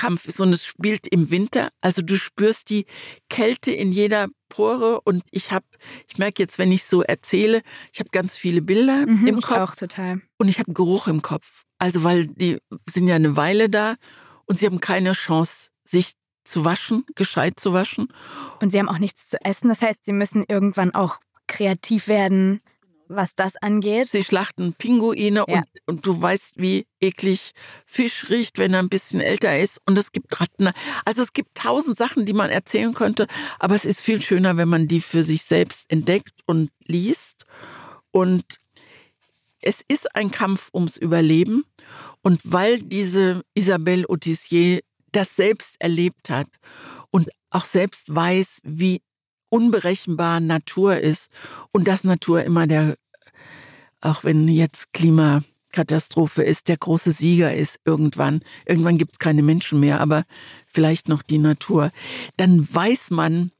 Kampf 0.00 0.24
ist 0.24 0.40
und 0.40 0.54
es 0.54 0.64
spielt 0.64 1.06
im 1.08 1.28
Winter. 1.28 1.68
Also 1.82 2.00
du 2.00 2.16
spürst 2.16 2.70
die 2.70 2.86
Kälte 3.28 3.70
in 3.70 3.92
jeder 3.92 4.28
Pore 4.48 5.02
und 5.02 5.22
ich 5.30 5.52
habe, 5.52 5.66
ich 6.08 6.16
merke 6.16 6.42
jetzt, 6.42 6.58
wenn 6.58 6.72
ich 6.72 6.84
so 6.84 7.02
erzähle, 7.02 7.60
ich 7.92 8.00
habe 8.00 8.08
ganz 8.10 8.34
viele 8.34 8.62
Bilder 8.62 9.06
mhm, 9.06 9.26
im 9.26 9.40
Kopf. 9.42 9.58
auch 9.58 9.74
total. 9.74 10.22
Und 10.38 10.48
ich 10.48 10.58
habe 10.58 10.72
Geruch 10.72 11.06
im 11.06 11.20
Kopf. 11.20 11.64
Also 11.78 12.02
weil 12.02 12.26
die 12.26 12.58
sind 12.88 13.08
ja 13.08 13.16
eine 13.16 13.36
Weile 13.36 13.68
da 13.68 13.96
und 14.46 14.58
sie 14.58 14.64
haben 14.64 14.80
keine 14.80 15.12
Chance, 15.12 15.68
sich 15.84 16.12
zu 16.44 16.64
waschen, 16.64 17.04
gescheit 17.14 17.60
zu 17.60 17.74
waschen. 17.74 18.08
Und 18.62 18.72
sie 18.72 18.78
haben 18.78 18.88
auch 18.88 18.98
nichts 18.98 19.28
zu 19.28 19.36
essen. 19.44 19.68
Das 19.68 19.82
heißt, 19.82 20.06
sie 20.06 20.14
müssen 20.14 20.46
irgendwann 20.48 20.94
auch 20.94 21.18
kreativ 21.46 22.08
werden, 22.08 22.62
was 23.10 23.34
das 23.34 23.56
angeht. 23.56 24.08
Sie 24.08 24.24
schlachten 24.24 24.72
Pinguine 24.74 25.44
ja. 25.46 25.58
und, 25.58 25.66
und 25.86 26.06
du 26.06 26.20
weißt, 26.20 26.54
wie 26.56 26.86
eklig 27.00 27.52
Fisch 27.84 28.30
riecht, 28.30 28.58
wenn 28.58 28.72
er 28.72 28.80
ein 28.80 28.88
bisschen 28.88 29.20
älter 29.20 29.58
ist. 29.58 29.80
Und 29.86 29.98
es 29.98 30.12
gibt 30.12 30.40
Ratten. 30.40 30.70
Also 31.04 31.22
es 31.22 31.32
gibt 31.32 31.56
tausend 31.56 31.98
Sachen, 31.98 32.24
die 32.24 32.32
man 32.32 32.50
erzählen 32.50 32.94
könnte. 32.94 33.26
Aber 33.58 33.74
es 33.74 33.84
ist 33.84 34.00
viel 34.00 34.22
schöner, 34.22 34.56
wenn 34.56 34.68
man 34.68 34.88
die 34.88 35.00
für 35.00 35.24
sich 35.24 35.42
selbst 35.42 35.84
entdeckt 35.88 36.40
und 36.46 36.70
liest. 36.86 37.46
Und 38.12 38.60
es 39.60 39.82
ist 39.86 40.14
ein 40.14 40.30
Kampf 40.30 40.70
ums 40.72 40.96
Überleben. 40.96 41.64
Und 42.22 42.40
weil 42.44 42.80
diese 42.80 43.42
Isabelle 43.54 44.08
Autissier 44.08 44.80
das 45.12 45.34
selbst 45.34 45.76
erlebt 45.80 46.30
hat 46.30 46.48
und 47.10 47.30
auch 47.50 47.64
selbst 47.64 48.14
weiß, 48.14 48.60
wie 48.62 49.02
unberechenbar 49.50 50.40
Natur 50.40 50.96
ist 50.96 51.30
und 51.72 51.86
dass 51.86 52.04
Natur 52.04 52.42
immer 52.44 52.66
der, 52.66 52.96
auch 54.00 54.24
wenn 54.24 54.48
jetzt 54.48 54.92
Klimakatastrophe 54.94 56.42
ist, 56.42 56.68
der 56.68 56.78
große 56.78 57.12
Sieger 57.12 57.54
ist 57.54 57.78
irgendwann. 57.84 58.40
Irgendwann 58.64 58.96
gibt 58.96 59.12
es 59.12 59.18
keine 59.18 59.42
Menschen 59.42 59.80
mehr, 59.80 60.00
aber 60.00 60.24
vielleicht 60.66 61.08
noch 61.08 61.22
die 61.22 61.38
Natur. 61.38 61.90
Dann 62.36 62.66
weiß 62.72 63.10
man, 63.10 63.50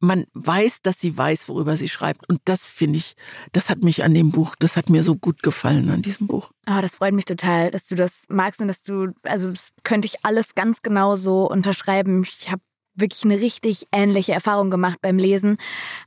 man 0.00 0.26
weiß, 0.34 0.82
dass 0.82 1.00
sie 1.00 1.16
weiß, 1.16 1.48
worüber 1.48 1.76
sie 1.76 1.88
schreibt. 1.88 2.28
Und 2.28 2.40
das 2.44 2.66
finde 2.66 2.98
ich, 2.98 3.14
das 3.52 3.68
hat 3.68 3.82
mich 3.82 4.04
an 4.04 4.14
dem 4.14 4.30
Buch, 4.30 4.54
das 4.58 4.76
hat 4.76 4.90
mir 4.90 5.02
so 5.02 5.16
gut 5.16 5.42
gefallen 5.42 5.90
an 5.90 6.02
diesem 6.02 6.26
Buch. 6.26 6.52
Oh, 6.68 6.80
das 6.80 6.96
freut 6.96 7.14
mich 7.14 7.24
total, 7.24 7.70
dass 7.70 7.86
du 7.86 7.94
das 7.94 8.24
magst 8.28 8.60
und 8.60 8.68
dass 8.68 8.82
du, 8.82 9.12
also 9.22 9.50
das 9.50 9.70
könnte 9.82 10.06
ich 10.06 10.24
alles 10.24 10.54
ganz 10.54 10.82
genau 10.82 11.16
so 11.16 11.48
unterschreiben. 11.50 12.22
Ich 12.22 12.50
habe 12.50 12.62
wirklich 13.00 13.24
eine 13.24 13.40
richtig 13.40 13.86
ähnliche 13.92 14.32
Erfahrung 14.32 14.70
gemacht 14.70 14.98
beim 15.00 15.18
Lesen. 15.18 15.56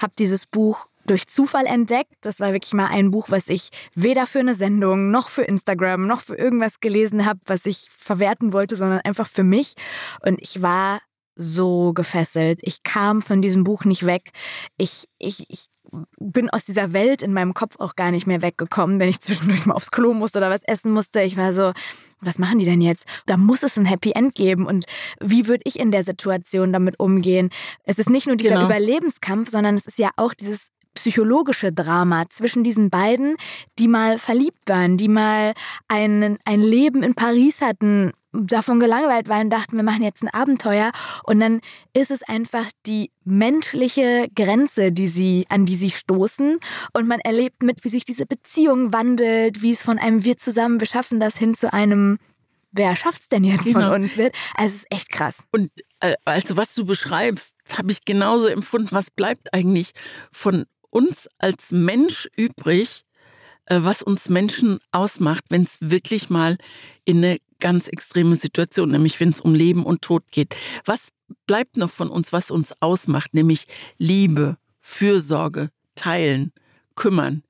Habe 0.02 0.14
dieses 0.18 0.46
Buch 0.46 0.88
durch 1.06 1.28
Zufall 1.28 1.66
entdeckt. 1.66 2.14
Das 2.22 2.40
war 2.40 2.54
wirklich 2.54 2.74
mal 2.74 2.88
ein 2.88 3.12
Buch, 3.12 3.30
was 3.30 3.48
ich 3.48 3.70
weder 3.96 4.26
für 4.26 4.40
eine 4.40 4.54
Sendung 4.54 5.12
noch 5.12 5.30
für 5.30 5.44
Instagram 5.44 6.08
noch 6.08 6.22
für 6.22 6.36
irgendwas 6.36 6.80
gelesen 6.80 7.26
habe, 7.26 7.40
was 7.46 7.66
ich 7.66 7.88
verwerten 7.90 8.54
wollte, 8.54 8.76
sondern 8.76 9.02
einfach 9.02 9.28
für 9.28 9.44
mich. 9.44 9.74
Und 10.22 10.42
ich 10.42 10.62
war 10.62 11.00
so 11.36 11.94
gefesselt. 11.94 12.60
Ich 12.62 12.84
kam 12.84 13.22
von 13.22 13.42
diesem 13.42 13.64
Buch 13.64 13.86
nicht 13.86 14.06
weg. 14.06 14.32
Ich, 14.78 15.08
ich, 15.18 15.50
ich 15.50 15.66
bin 16.20 16.50
aus 16.50 16.66
dieser 16.66 16.94
Welt 16.94 17.22
in 17.22 17.34
meinem 17.34 17.54
Kopf 17.54 17.76
auch 17.80 17.96
gar 17.96 18.12
nicht 18.12 18.28
mehr 18.28 18.42
weggekommen, 18.42 19.00
wenn 19.00 19.10
ich 19.10 19.20
zwischendurch 19.20 19.66
mal 19.66 19.76
aufs 19.76 19.92
Klo 19.92 20.14
musste 20.14 20.40
oder 20.40 20.50
was 20.50 20.64
essen 20.64 20.92
musste. 20.92 21.22
Ich 21.22 21.38
war 21.38 21.54
so, 21.54 21.72
was 22.22 22.40
machen 22.40 22.60
die 22.60 22.66
denn 22.66 22.82
jetzt? 22.82 23.06
Da 23.26 23.38
muss 23.38 23.64
es 23.64 23.78
ein 23.78 23.86
Happy 23.86 24.12
End 24.12 24.36
geben. 24.36 24.66
Und 24.66 24.86
wie 25.20 25.48
würde 25.48 25.64
ich 25.66 25.80
in 25.80 25.92
der 25.92 26.04
Situation 26.04 26.72
damit 26.72 27.00
umgehen? 27.00 27.50
Es 27.84 28.00
ist 28.00 28.10
nicht 28.10 28.28
nur 28.28 28.36
dieser 28.36 28.56
genau. 28.56 28.66
Überlebenskampf, 28.66 29.50
sondern 29.50 29.76
es 29.76 29.88
ist 29.88 30.00
ja 30.00 30.10
auch 30.16 30.34
dieses 30.34 30.68
psychologische 30.94 31.72
Drama 31.72 32.26
zwischen 32.30 32.64
diesen 32.64 32.90
beiden, 32.90 33.38
die 33.80 33.88
mal 33.88 34.18
verliebt 34.18 34.68
waren, 34.68 34.98
die 34.98 35.08
mal 35.08 35.54
ein, 35.88 36.38
ein 36.46 36.62
Leben 36.62 37.02
in 37.02 37.16
Paris 37.16 37.62
hatten, 37.62 38.12
davon 38.34 38.80
gelangweilt 38.80 39.28
waren 39.30 39.46
und 39.46 39.50
dachten, 39.50 39.76
wir 39.76 39.84
machen 39.84 40.04
jetzt 40.04 40.24
ein 40.24 40.30
Abenteuer. 40.30 40.92
Und 41.24 41.40
dann 41.40 41.62
ist 41.94 42.12
es 42.12 42.24
einfach 42.24 42.66
die 42.86 43.12
menschliche 43.24 44.28
Grenze, 44.36 44.92
die 44.92 45.08
sie, 45.08 45.46
an 45.50 45.66
die 45.66 45.76
sie 45.76 45.90
stoßen. 45.90 46.60
Und 46.94 47.08
man 47.08 47.20
erlebt 47.20 47.64
mit, 47.64 47.84
wie 47.84 47.90
sich 47.90 48.06
diese 48.06 48.26
Beziehung 48.26 48.94
wandelt, 48.94 49.62
wie 49.62 49.72
es 49.72 49.82
von 49.82 50.00
einem 50.00 50.24
Wir 50.24 50.38
zusammen, 50.38 50.80
wir 50.80 50.88
schaffen 50.88 51.20
das 51.20 51.38
hin 51.38 51.56
zu 51.56 51.74
einem 51.74 52.18
Wer 52.74 52.96
schafft's 52.96 53.28
denn 53.28 53.44
jetzt 53.44 53.66
genau. 53.66 53.92
von 53.92 54.02
uns 54.02 54.16
wird? 54.16 54.34
Also 54.56 54.76
es 54.76 54.84
ist 54.84 54.92
echt 54.92 55.12
krass. 55.12 55.44
Und 55.52 55.72
äh, 56.00 56.16
also 56.24 56.56
was 56.56 56.74
du 56.74 56.86
beschreibst, 56.86 57.54
habe 57.78 57.92
ich 57.92 58.06
genauso 58.06 58.48
empfunden. 58.48 58.90
Was 58.92 59.12
bleibt 59.12 59.54
eigentlich 59.54 59.92
von 60.32 60.64
uns 60.90 61.28
als 61.38 61.72
Mensch 61.72 62.30
übrig, 62.38 63.04
was 63.80 64.02
uns 64.02 64.30
Menschen 64.30 64.80
ausmacht, 64.92 65.46
wenn 65.50 65.64
es 65.64 65.78
wirklich 65.82 66.30
mal 66.30 66.58
in 67.06 67.18
eine 67.18 67.38
ganz 67.60 67.88
extreme 67.88 68.36
Situation, 68.36 68.92
nämlich 68.92 69.20
wenn 69.20 69.30
es 69.30 69.40
um 69.40 69.56
Leben 69.56 69.86
und 69.86 70.02
Tod 70.02 70.24
geht. 70.32 70.56
Was 70.86 71.10
bleibt 71.48 71.78
noch 71.78 71.92
von 71.92 72.10
uns, 72.10 72.34
was 72.34 72.52
uns 72.52 72.74
ausmacht, 72.82 73.34
nämlich 73.34 73.66
Liebe, 73.98 74.58
Fürsorge, 74.80 75.70
Teilen, 75.96 76.52
Kümmern. 76.96 77.44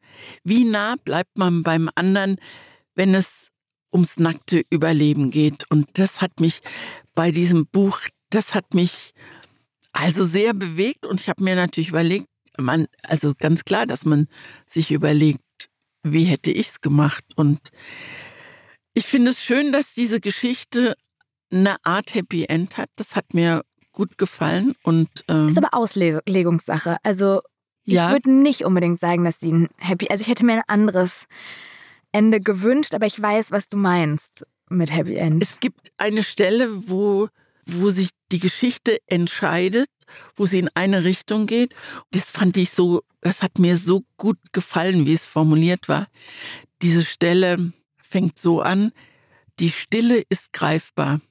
Wie 0.44 0.66
nah 0.66 0.96
bleibt 1.04 1.38
man 1.38 1.64
beim 1.64 1.90
anderen, 1.96 2.38
wenn 2.96 3.16
es 3.16 3.50
ums 3.92 4.20
nackte 4.20 4.64
Überleben 4.70 5.32
geht? 5.32 5.70
Und 5.70 5.98
das 5.98 6.22
hat 6.22 6.40
mich 6.40 6.62
bei 7.16 7.32
diesem 7.32 7.66
Buch, 7.66 8.00
das 8.30 8.54
hat 8.54 8.74
mich 8.74 9.14
also 9.94 10.24
sehr 10.24 10.54
bewegt 10.54 11.06
und 11.06 11.20
ich 11.20 11.30
habe 11.30 11.44
mir 11.44 11.56
natürlich 11.56 11.90
überlegt, 11.90 12.28
man, 12.58 12.88
also 13.04 13.34
ganz 13.38 13.66
klar, 13.66 13.86
dass 13.86 14.06
man 14.06 14.28
sich 14.68 14.92
überlegt, 14.92 15.42
wie 16.04 16.26
hätte 16.26 16.52
ich 16.52 16.68
es 16.68 16.82
gemacht 16.82 17.26
und 17.36 17.60
ich 18.94 19.06
finde 19.06 19.32
es 19.32 19.44
schön, 19.44 19.72
dass 19.72 19.94
diese 19.94 20.20
Geschichte 20.20 20.96
eine 21.52 21.78
Art 21.84 22.14
Happy 22.14 22.46
End 22.46 22.78
hat. 22.78 22.90
Das 22.96 23.16
hat 23.16 23.34
mir 23.34 23.62
gut 23.92 24.18
gefallen 24.18 24.74
und 24.84 25.10
ähm, 25.28 25.48
ist 25.48 25.58
aber 25.58 25.74
Auslegungssache. 25.74 26.98
Also 27.04 27.42
ich 27.84 27.96
ja. 27.96 28.12
würde 28.12 28.32
nicht 28.32 28.64
unbedingt 28.64 29.00
sagen, 29.00 29.24
dass 29.24 29.40
sie 29.40 29.52
ein 29.52 29.68
Happy. 29.78 30.08
Also 30.10 30.22
ich 30.22 30.28
hätte 30.28 30.46
mir 30.46 30.54
ein 30.54 30.64
anderes 30.68 31.26
Ende 32.12 32.42
gewünscht, 32.42 32.94
aber 32.94 33.06
ich 33.06 33.22
weiß, 33.22 33.52
was 33.52 33.70
du 33.70 33.78
meinst 33.78 34.46
mit 34.70 34.94
Happy 34.94 35.16
End. 35.16 35.42
Es 35.42 35.60
gibt 35.60 35.92
eine 35.98 36.24
Stelle, 36.24 36.90
wo 36.90 37.30
wo 37.66 37.90
sich 37.90 38.10
die 38.32 38.40
Geschichte 38.40 38.98
entscheidet, 39.08 39.90
wo 40.36 40.46
sie 40.46 40.60
in 40.60 40.70
eine 40.74 41.04
Richtung 41.04 41.48
geht. 41.48 41.74
Das 42.12 42.32
fand 42.32 42.58
ich 42.58 42.72
so, 42.72 43.04
das 43.22 43.44
hat 43.44 43.60
mir 43.60 43.78
so 43.78 44.04
gut 44.18 44.38
gefallen, 44.52 45.06
wie 45.06 45.14
es 45.14 45.26
formuliert 45.26 45.90
war. 45.90 46.08
Diese 46.82 47.06
Stelle, 47.06 47.74
fängt 48.12 48.38
so 48.38 48.62
an, 48.62 48.92
die 49.60 49.70
Stille 49.70 50.24
ist 50.30 50.54
greifbar. 50.54 51.22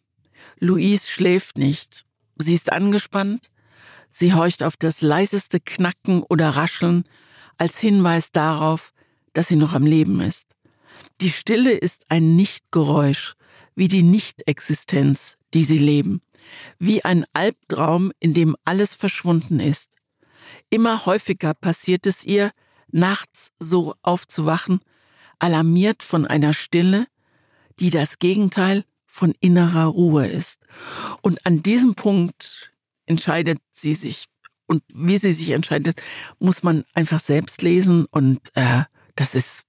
Louise 0.58 1.08
schläft 1.08 1.58
nicht. 1.58 2.04
Sie 2.38 2.54
ist 2.54 2.72
angespannt. 2.72 3.50
Sie 4.10 4.34
horcht 4.34 4.62
auf 4.62 4.76
das 4.76 5.02
leiseste 5.02 5.60
Knacken 5.60 6.22
oder 6.22 6.50
Rascheln 6.50 7.04
als 7.58 7.78
Hinweis 7.78 8.32
darauf, 8.32 8.92
dass 9.34 9.48
sie 9.48 9.56
noch 9.56 9.74
am 9.74 9.86
Leben 9.86 10.20
ist. 10.20 10.46
Die 11.20 11.30
Stille 11.30 11.72
ist 11.72 12.06
ein 12.08 12.34
Nichtgeräusch, 12.34 13.34
wie 13.74 13.88
die 13.88 14.02
Nichtexistenz, 14.02 15.36
die 15.54 15.64
sie 15.64 15.78
leben, 15.78 16.22
wie 16.78 17.04
ein 17.04 17.24
Albtraum, 17.32 18.12
in 18.20 18.34
dem 18.34 18.56
alles 18.64 18.94
verschwunden 18.94 19.60
ist. 19.60 19.92
Immer 20.70 21.06
häufiger 21.06 21.54
passiert 21.54 22.06
es 22.06 22.24
ihr, 22.24 22.50
nachts 22.90 23.52
so 23.58 23.94
aufzuwachen, 24.02 24.80
alarmiert 25.38 26.02
von 26.02 26.26
einer 26.26 26.52
Stille, 26.52 27.06
die 27.78 27.90
das 27.90 28.18
Gegenteil 28.18 28.84
von 29.06 29.34
innerer 29.40 29.86
Ruhe 29.86 30.26
ist. 30.26 30.62
Und 31.22 31.44
an 31.46 31.62
diesem 31.62 31.94
Punkt 31.94 32.72
entscheidet 33.06 33.58
sie 33.72 33.94
sich. 33.94 34.26
Und 34.66 34.84
wie 34.94 35.18
sie 35.18 35.32
sich 35.32 35.50
entscheidet, 35.50 36.00
muss 36.38 36.62
man 36.62 36.84
einfach 36.94 37.20
selbst 37.20 37.62
lesen. 37.62 38.06
Und 38.10 38.40
äh, 38.54 38.84
das 39.16 39.34
ist 39.34 39.64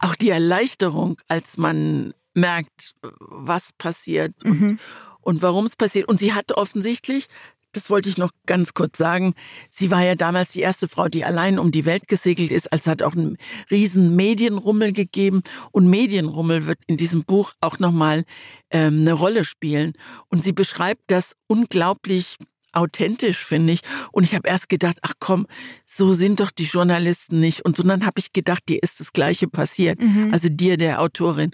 auch 0.00 0.14
die 0.16 0.28
Erleichterung, 0.28 1.18
als 1.28 1.56
man 1.56 2.12
merkt, 2.34 2.94
was 3.02 3.72
passiert 3.72 4.32
mhm. 4.44 4.50
und, 4.50 4.80
und 5.20 5.42
warum 5.42 5.64
es 5.64 5.76
passiert. 5.76 6.08
Und 6.08 6.18
sie 6.18 6.32
hat 6.32 6.52
offensichtlich 6.52 7.28
das 7.72 7.90
wollte 7.90 8.08
ich 8.08 8.16
noch 8.16 8.30
ganz 8.46 8.74
kurz 8.74 8.98
sagen. 8.98 9.34
Sie 9.70 9.90
war 9.90 10.02
ja 10.02 10.14
damals 10.14 10.52
die 10.52 10.60
erste 10.60 10.88
Frau, 10.88 11.08
die 11.08 11.24
allein 11.24 11.58
um 11.58 11.70
die 11.70 11.84
Welt 11.84 12.08
gesegelt 12.08 12.50
ist. 12.50 12.72
Also 12.72 12.90
hat 12.90 13.02
auch 13.02 13.12
einen 13.12 13.36
riesen 13.70 14.16
Medienrummel 14.16 14.92
gegeben. 14.92 15.42
Und 15.70 15.88
Medienrummel 15.88 16.66
wird 16.66 16.78
in 16.86 16.96
diesem 16.96 17.24
Buch 17.24 17.52
auch 17.60 17.78
nochmal 17.78 18.24
ähm, 18.70 19.00
eine 19.00 19.12
Rolle 19.12 19.44
spielen. 19.44 19.92
Und 20.28 20.42
sie 20.42 20.52
beschreibt 20.52 21.02
das 21.08 21.34
unglaublich 21.46 22.36
authentisch, 22.72 23.38
finde 23.38 23.74
ich. 23.74 23.80
Und 24.12 24.24
ich 24.24 24.34
habe 24.34 24.48
erst 24.48 24.68
gedacht, 24.68 24.98
ach 25.02 25.14
komm, 25.18 25.46
so 25.84 26.14
sind 26.14 26.40
doch 26.40 26.50
die 26.50 26.64
Journalisten 26.64 27.40
nicht. 27.40 27.64
Und 27.64 27.78
dann 27.78 28.06
habe 28.06 28.18
ich 28.18 28.32
gedacht, 28.32 28.62
dir 28.68 28.82
ist 28.82 29.00
das 29.00 29.12
Gleiche 29.12 29.46
passiert. 29.46 30.00
Mhm. 30.00 30.32
Also 30.32 30.48
dir, 30.48 30.76
der 30.76 31.00
Autorin. 31.00 31.50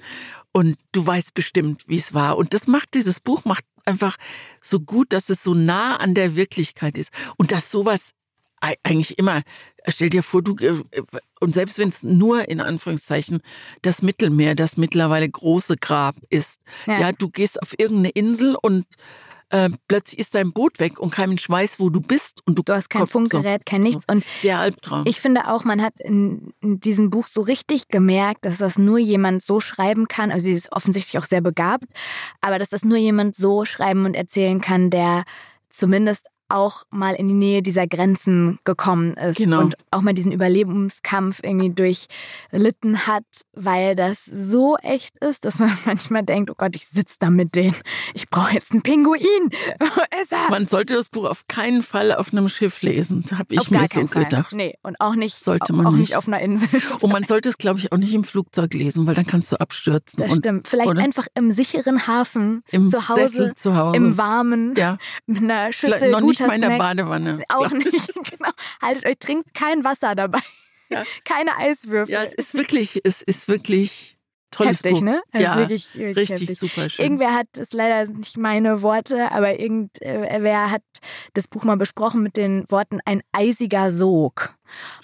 Und 0.56 0.78
du 0.92 1.04
weißt 1.04 1.34
bestimmt, 1.34 1.82
wie 1.88 1.98
es 1.98 2.14
war. 2.14 2.36
Und 2.38 2.54
das 2.54 2.68
macht 2.68 2.94
dieses 2.94 3.18
Buch, 3.18 3.44
macht 3.44 3.64
einfach 3.84 4.16
so 4.62 4.78
gut, 4.78 5.12
dass 5.12 5.28
es 5.28 5.42
so 5.42 5.52
nah 5.52 5.96
an 5.96 6.14
der 6.14 6.36
Wirklichkeit 6.36 6.96
ist 6.96 7.10
und 7.36 7.50
dass 7.50 7.72
sowas 7.72 8.12
eigentlich 8.82 9.18
immer, 9.18 9.42
stell 9.88 10.08
dir 10.10 10.22
vor, 10.22 10.42
du, 10.42 10.56
äh, 10.56 10.82
und 11.40 11.52
selbst 11.52 11.76
wenn 11.78 11.90
es 11.90 12.02
nur 12.02 12.48
in 12.48 12.60
Anführungszeichen 12.60 13.40
das 13.82 14.00
Mittelmeer, 14.00 14.54
das 14.54 14.76
mittlerweile 14.76 15.28
große 15.28 15.76
Grab 15.76 16.16
ist, 16.30 16.60
ja, 16.86 17.00
ja 17.00 17.12
du 17.12 17.28
gehst 17.28 17.60
auf 17.60 17.78
irgendeine 17.78 18.10
Insel 18.10 18.56
und 18.60 18.86
äh, 19.50 19.70
plötzlich 19.88 20.18
ist 20.18 20.34
dein 20.34 20.52
Boot 20.52 20.80
weg 20.80 20.98
und 21.00 21.10
kein 21.10 21.28
Mensch 21.28 21.48
weiß, 21.48 21.80
wo 21.80 21.90
du 21.90 22.00
bist. 22.00 22.40
Und 22.46 22.58
du, 22.58 22.62
du 22.62 22.72
hast 22.72 22.90
kein 22.90 23.06
Funkgerät, 23.06 23.62
so, 23.62 23.70
kein 23.70 23.82
nichts. 23.82 24.04
Und 24.10 24.24
der 24.42 24.58
Albtraum. 24.58 25.04
Ich 25.06 25.20
finde 25.20 25.48
auch, 25.48 25.64
man 25.64 25.82
hat 25.82 25.94
in, 26.00 26.52
in, 26.60 26.80
diesem 26.80 27.10
Buch 27.10 27.26
so 27.26 27.40
richtig 27.40 27.88
gemerkt, 27.88 28.44
dass 28.44 28.58
das 28.58 28.78
nur 28.78 28.98
jemand 28.98 29.42
so 29.42 29.60
schreiben 29.60 30.08
kann. 30.08 30.30
Also 30.30 30.44
sie 30.44 30.52
ist 30.52 30.72
offensichtlich 30.72 31.18
auch 31.18 31.26
sehr 31.26 31.40
begabt, 31.40 31.86
aber 32.40 32.58
dass 32.58 32.70
das 32.70 32.84
nur 32.84 32.98
jemand 32.98 33.36
so 33.36 33.64
schreiben 33.64 34.04
und 34.04 34.14
erzählen 34.14 34.60
kann, 34.60 34.90
der 34.90 35.24
zumindest 35.68 36.28
auch 36.54 36.84
mal 36.90 37.14
in 37.14 37.26
die 37.26 37.34
Nähe 37.34 37.62
dieser 37.62 37.86
Grenzen 37.86 38.58
gekommen 38.64 39.14
ist 39.14 39.36
genau. 39.36 39.60
und 39.60 39.74
auch 39.90 40.00
mal 40.00 40.14
diesen 40.14 40.32
Überlebenskampf 40.32 41.40
irgendwie 41.42 41.70
durchlitten 41.70 43.06
hat, 43.06 43.24
weil 43.52 43.96
das 43.96 44.24
so 44.24 44.76
echt 44.76 45.18
ist, 45.18 45.44
dass 45.44 45.58
man 45.58 45.76
manchmal 45.84 46.22
denkt, 46.22 46.50
oh 46.50 46.54
Gott, 46.56 46.76
ich 46.76 46.86
sitze 46.86 47.16
da 47.18 47.30
mit 47.30 47.56
denen, 47.56 47.76
ich 48.14 48.30
brauche 48.30 48.54
jetzt 48.54 48.72
einen 48.72 48.82
Pinguin. 48.82 49.50
man 50.50 50.66
sollte 50.66 50.94
das 50.94 51.08
Buch 51.08 51.24
auf 51.24 51.46
keinen 51.48 51.82
Fall 51.82 52.14
auf 52.14 52.32
einem 52.32 52.48
Schiff 52.48 52.82
lesen, 52.82 53.24
habe 53.32 53.54
ich 53.54 53.60
auf 53.60 53.70
mir 53.70 53.86
so 53.92 54.06
Fall. 54.06 54.24
gedacht. 54.24 54.52
Nee, 54.52 54.74
und 54.82 55.00
auch 55.00 55.16
nicht, 55.16 55.36
sollte 55.36 55.72
man 55.72 55.86
auch 55.86 55.90
nicht. 55.90 56.00
nicht 56.00 56.16
auf 56.16 56.28
einer 56.28 56.40
Insel. 56.40 56.68
Und 57.00 57.12
man 57.12 57.24
sollte 57.24 57.48
es, 57.48 57.58
glaube 57.58 57.80
ich, 57.80 57.92
auch 57.92 57.96
nicht 57.96 58.14
im 58.14 58.24
Flugzeug 58.24 58.72
lesen, 58.74 59.06
weil 59.06 59.14
dann 59.14 59.26
kannst 59.26 59.50
du 59.50 59.56
abstürzen. 59.56 60.20
Das 60.20 60.32
und, 60.32 60.38
stimmt. 60.38 60.68
Vielleicht 60.68 60.90
oder? 60.90 61.02
einfach 61.02 61.26
im 61.34 61.50
sicheren 61.50 62.06
Hafen, 62.06 62.62
Im 62.70 62.88
zu 62.88 63.08
Hause, 63.08 63.54
zu 63.56 63.76
Hause, 63.76 63.96
im 63.96 64.16
Warmen, 64.16 64.74
ja. 64.76 64.98
mit 65.26 65.42
einer 65.42 65.72
Schüssel 65.72 66.10
noch 66.10 66.20
nicht 66.46 66.60
mal 66.60 66.64
in 66.64 66.70
der 66.70 66.78
Badewanne. 66.78 67.44
Auch 67.48 67.70
nicht, 67.70 68.14
genau. 68.14 68.50
Haltet 68.82 69.06
euch, 69.06 69.18
trinkt 69.18 69.54
kein 69.54 69.84
Wasser 69.84 70.14
dabei. 70.14 70.40
Ja. 70.90 71.02
Keine 71.24 71.56
Eiswürfel. 71.56 72.12
Ja, 72.12 72.22
es 72.22 72.34
ist 72.34 72.54
wirklich, 72.54 73.00
es 73.04 73.22
ist 73.22 73.48
wirklich 73.48 74.18
tolles 74.50 74.78
heftig, 74.78 74.92
Buch. 74.94 75.00
ne? 75.02 75.22
Es 75.32 75.42
ja, 75.42 75.56
wirklich, 75.56 75.94
wirklich 75.94 76.30
richtig 76.30 76.50
heftig. 76.50 76.58
super 76.58 76.88
schön. 76.88 77.04
Irgendwer 77.04 77.34
hat, 77.34 77.58
es 77.58 77.72
leider 77.72 78.10
nicht 78.12 78.36
meine 78.36 78.82
Worte, 78.82 79.32
aber 79.32 79.58
irgendwer 79.58 80.70
hat 80.70 80.82
das 81.34 81.48
Buch 81.48 81.64
mal 81.64 81.76
besprochen 81.76 82.22
mit 82.22 82.36
den 82.36 82.64
Worten 82.70 83.00
ein 83.04 83.22
eisiger 83.32 83.90
Sog. 83.90 84.54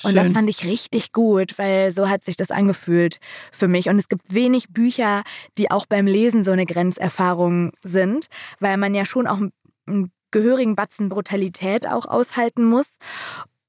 Und 0.03 0.15
das 0.15 0.33
fand 0.33 0.49
ich 0.49 0.65
richtig 0.65 1.13
gut, 1.13 1.59
weil 1.59 1.93
so 1.93 2.09
hat 2.09 2.25
sich 2.25 2.37
das 2.37 2.51
angefühlt 2.51 3.19
für 3.53 3.69
mich. 3.69 3.89
Und 3.89 3.99
es 3.99 4.09
gibt 4.09 4.33
wenig 4.33 4.69
Bücher, 4.71 5.23
die 5.59 5.71
auch 5.71 5.87
beim 5.87 6.07
Lesen 6.07 6.43
so 6.43 6.51
eine 6.51 6.67
Grenzerfahrung 6.67 7.73
sind, 7.83 8.27
weil 8.59 8.77
man 8.77 8.95
ja 8.95 9.05
schon 9.05 9.27
auch 9.27 9.39
ein 9.87 10.13
gehörigen 10.31 10.77
Batzen 10.77 11.09
Brutalität 11.09 11.87
auch 11.87 12.07
aushalten 12.07 12.65
muss 12.65 12.99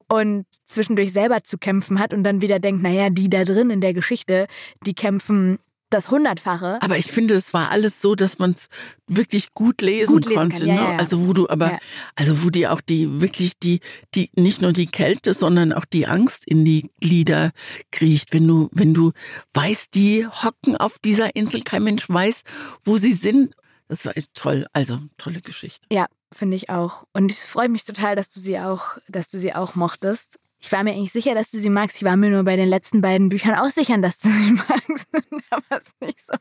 und 0.08 0.46
zwischendurch 0.66 1.14
selber 1.14 1.44
zu 1.44 1.58
kämpfen 1.58 2.00
hat 2.00 2.14
und 2.14 2.24
dann 2.24 2.42
wieder 2.42 2.60
denkt, 2.60 2.84
naja, 2.84 3.10
die 3.10 3.30
da 3.30 3.44
drin 3.44 3.70
in 3.70 3.82
der 3.82 3.94
Geschichte, 3.94 4.48
die 4.86 4.94
kämpfen 4.94 5.60
das 5.92 6.10
Hundertfache. 6.10 6.80
Aber 6.82 6.98
ich 6.98 7.06
finde, 7.06 7.36
es 7.36 7.54
war 7.54 7.70
alles 7.70 8.02
so, 8.02 8.16
dass 8.16 8.40
man 8.40 8.52
es 8.52 8.68
wirklich 9.08 9.54
gut 9.54 9.82
lesen, 9.82 10.14
gut 10.14 10.26
lesen 10.26 10.38
konnte. 10.38 10.66
Ja, 10.66 10.74
ne? 10.74 10.82
ja. 10.82 10.98
Also 10.98 11.28
wo 11.28 11.34
du 11.34 11.48
aber, 11.50 11.74
ja. 11.74 11.80
also 12.16 12.44
wo 12.44 12.50
dir 12.50 12.74
auch 12.74 12.82
die 12.82 13.22
wirklich 13.22 13.60
die, 13.60 13.82
die, 14.16 14.30
nicht 14.36 14.62
nur 14.62 14.74
die 14.74 14.88
Kälte, 14.88 15.34
sondern 15.34 15.74
auch 15.74 15.86
die 15.86 16.08
Angst 16.08 16.46
in 16.48 16.66
die 16.66 16.90
Glieder 17.00 17.52
kriecht. 17.92 18.34
Wenn 18.34 18.48
du, 18.48 18.70
wenn 18.72 18.94
du 18.94 19.12
weißt, 19.54 19.94
die 19.94 20.26
hocken 20.28 20.76
auf 20.78 20.98
dieser 21.00 21.36
Insel, 21.36 21.62
kein 21.62 21.84
Mensch 21.84 22.10
weiß, 22.10 22.44
wo 22.84 22.98
sie 22.98 23.14
sind. 23.14 23.54
Das 23.88 24.06
war 24.06 24.16
echt 24.16 24.34
toll. 24.34 24.66
Also 24.74 25.00
tolle 25.18 25.42
Geschichte. 25.42 25.86
Ja, 25.92 26.08
finde 26.34 26.58
ich 26.58 26.70
auch. 26.70 27.06
Und 27.14 27.32
ich 27.32 27.40
freue 27.40 27.70
mich 27.70 27.86
total, 27.86 28.16
dass 28.16 28.30
du 28.30 28.40
sie 28.40 28.60
auch, 28.60 28.98
dass 29.08 29.30
du 29.30 29.40
sie 29.40 29.54
auch 29.54 29.76
mochtest. 29.76 30.40
Ich 30.64 30.72
war 30.72 30.84
mir 30.84 30.92
eigentlich 30.92 31.12
sicher, 31.12 31.34
dass 31.34 31.50
du 31.50 31.58
sie 31.58 31.72
magst. 31.72 31.98
Ich 31.98 32.04
war 32.04 32.16
mir 32.16 32.30
nur 32.30 32.44
bei 32.44 32.56
den 32.56 32.70
letzten 32.70 33.02
beiden 33.02 33.30
Büchern 33.30 33.56
auch 33.56 33.72
sicher, 33.72 33.98
dass 33.98 34.20
du 34.20 34.30
sie 34.30 34.52
magst. 34.70 35.08
da 35.12 35.58
war 35.70 35.80
es 35.80 35.92
nicht 36.00 36.20
so. 36.20 36.38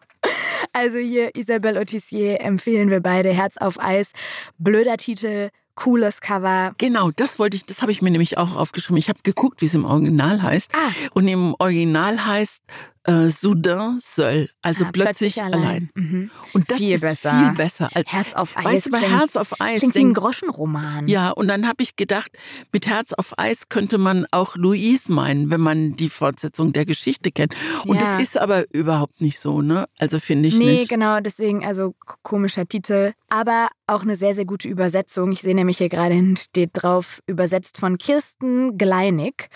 Also 0.73 0.99
hier 0.99 1.35
Isabelle 1.35 1.81
Autissier 1.81 2.41
empfehlen 2.41 2.91
wir 2.91 3.01
beide. 3.01 3.33
Herz 3.33 3.57
auf 3.57 3.83
Eis. 3.83 4.13
Blöder 4.59 4.99
Titel, 4.99 5.49
cooles 5.75 6.21
Cover. 6.21 6.75
Genau, 6.77 7.11
das 7.11 7.39
wollte 7.39 7.57
ich, 7.57 7.65
das 7.65 7.81
habe 7.81 7.93
ich 7.93 8.03
mir 8.03 8.11
nämlich 8.11 8.37
auch 8.37 8.57
aufgeschrieben. 8.57 8.99
Ich 8.99 9.09
habe 9.09 9.21
geguckt, 9.23 9.63
wie 9.63 9.67
es 9.67 9.75
im 9.75 9.87
Original 9.87 10.43
heißt. 10.43 10.71
Ah. 10.75 10.91
Und 11.15 11.27
im 11.27 11.55
Original 11.59 12.27
heißt 12.27 12.63
äh, 13.05 13.29
Soudain 13.31 13.99
seul, 14.01 14.51
also 14.61 14.85
Ah, 14.85 14.91
plötzlich, 14.93 15.35
plötzlich 15.37 15.43
allein. 15.43 15.63
allein. 15.63 15.91
Mhm. 15.95 16.31
Und 16.53 16.71
das 16.71 16.77
Viel 16.79 16.93
ist 16.95 17.01
besser. 17.01 17.33
viel 17.33 17.53
besser 17.57 17.89
als 17.95 18.13
Herz 18.13 18.35
auf 18.35 18.57
Eis. 18.57 18.65
Weißt 18.65 18.87
du, 18.87 18.91
bei 18.91 18.99
klingt- 18.99 19.19
Herz 19.19 19.37
auf 19.37 19.61
Eis 19.61 19.79
Klingt 19.79 19.95
wie 19.95 19.99
ein 20.01 20.05
denk- 20.09 20.19
Groschenroman. 20.19 21.09
Ja, 21.09 21.31
und 21.31 21.49
dann 21.49 21.67
habe 21.67 21.83
ich 21.83 21.97
gedacht, 21.97 22.31
mit 22.73 22.87
Herz 22.87 23.13
auf 23.15 23.39
Eis 23.39 23.69
könnte 23.71 23.97
man 23.99 24.27
auch 24.33 24.55
Louise 24.57 25.11
meinen, 25.11 25.49
wenn 25.51 25.61
man 25.63 25.97
die 25.97 26.11
Fortsetzung 26.11 26.73
der 26.75 26.85
Geschichte 26.85 27.31
kennt. 27.33 27.55
Und 27.87 27.97
Ja. 27.99 28.13
das 28.15 28.23
ist 28.23 28.37
aber 28.39 28.65
überhaupt 28.73 29.21
nicht 29.23 29.41
so, 29.41 29.63
ne? 29.63 29.87
Also 29.99 30.21
finde 30.21 30.49
ich 30.49 30.59
Nee, 30.59 30.81
nicht. 30.81 30.89
genau, 30.91 31.21
deswegen, 31.21 31.65
also 31.65 31.95
komischer 32.23 32.67
Titel, 32.67 33.13
aber 33.31 33.69
auch 33.87 34.03
eine 34.03 34.17
sehr, 34.17 34.35
sehr 34.35 34.45
gute 34.45 34.69
Übersetzung. 34.69 35.33
Ich 35.33 35.41
sehe 35.41 35.55
nämlich 35.55 35.79
hier 35.79 35.89
gerade 35.89 36.15
hin, 36.15 36.37
steht 36.37 36.71
drauf, 36.75 37.21
übersetzt 37.27 37.79
von 37.79 37.97
Kirsten 37.99 38.77
Gleinig. 38.77 39.49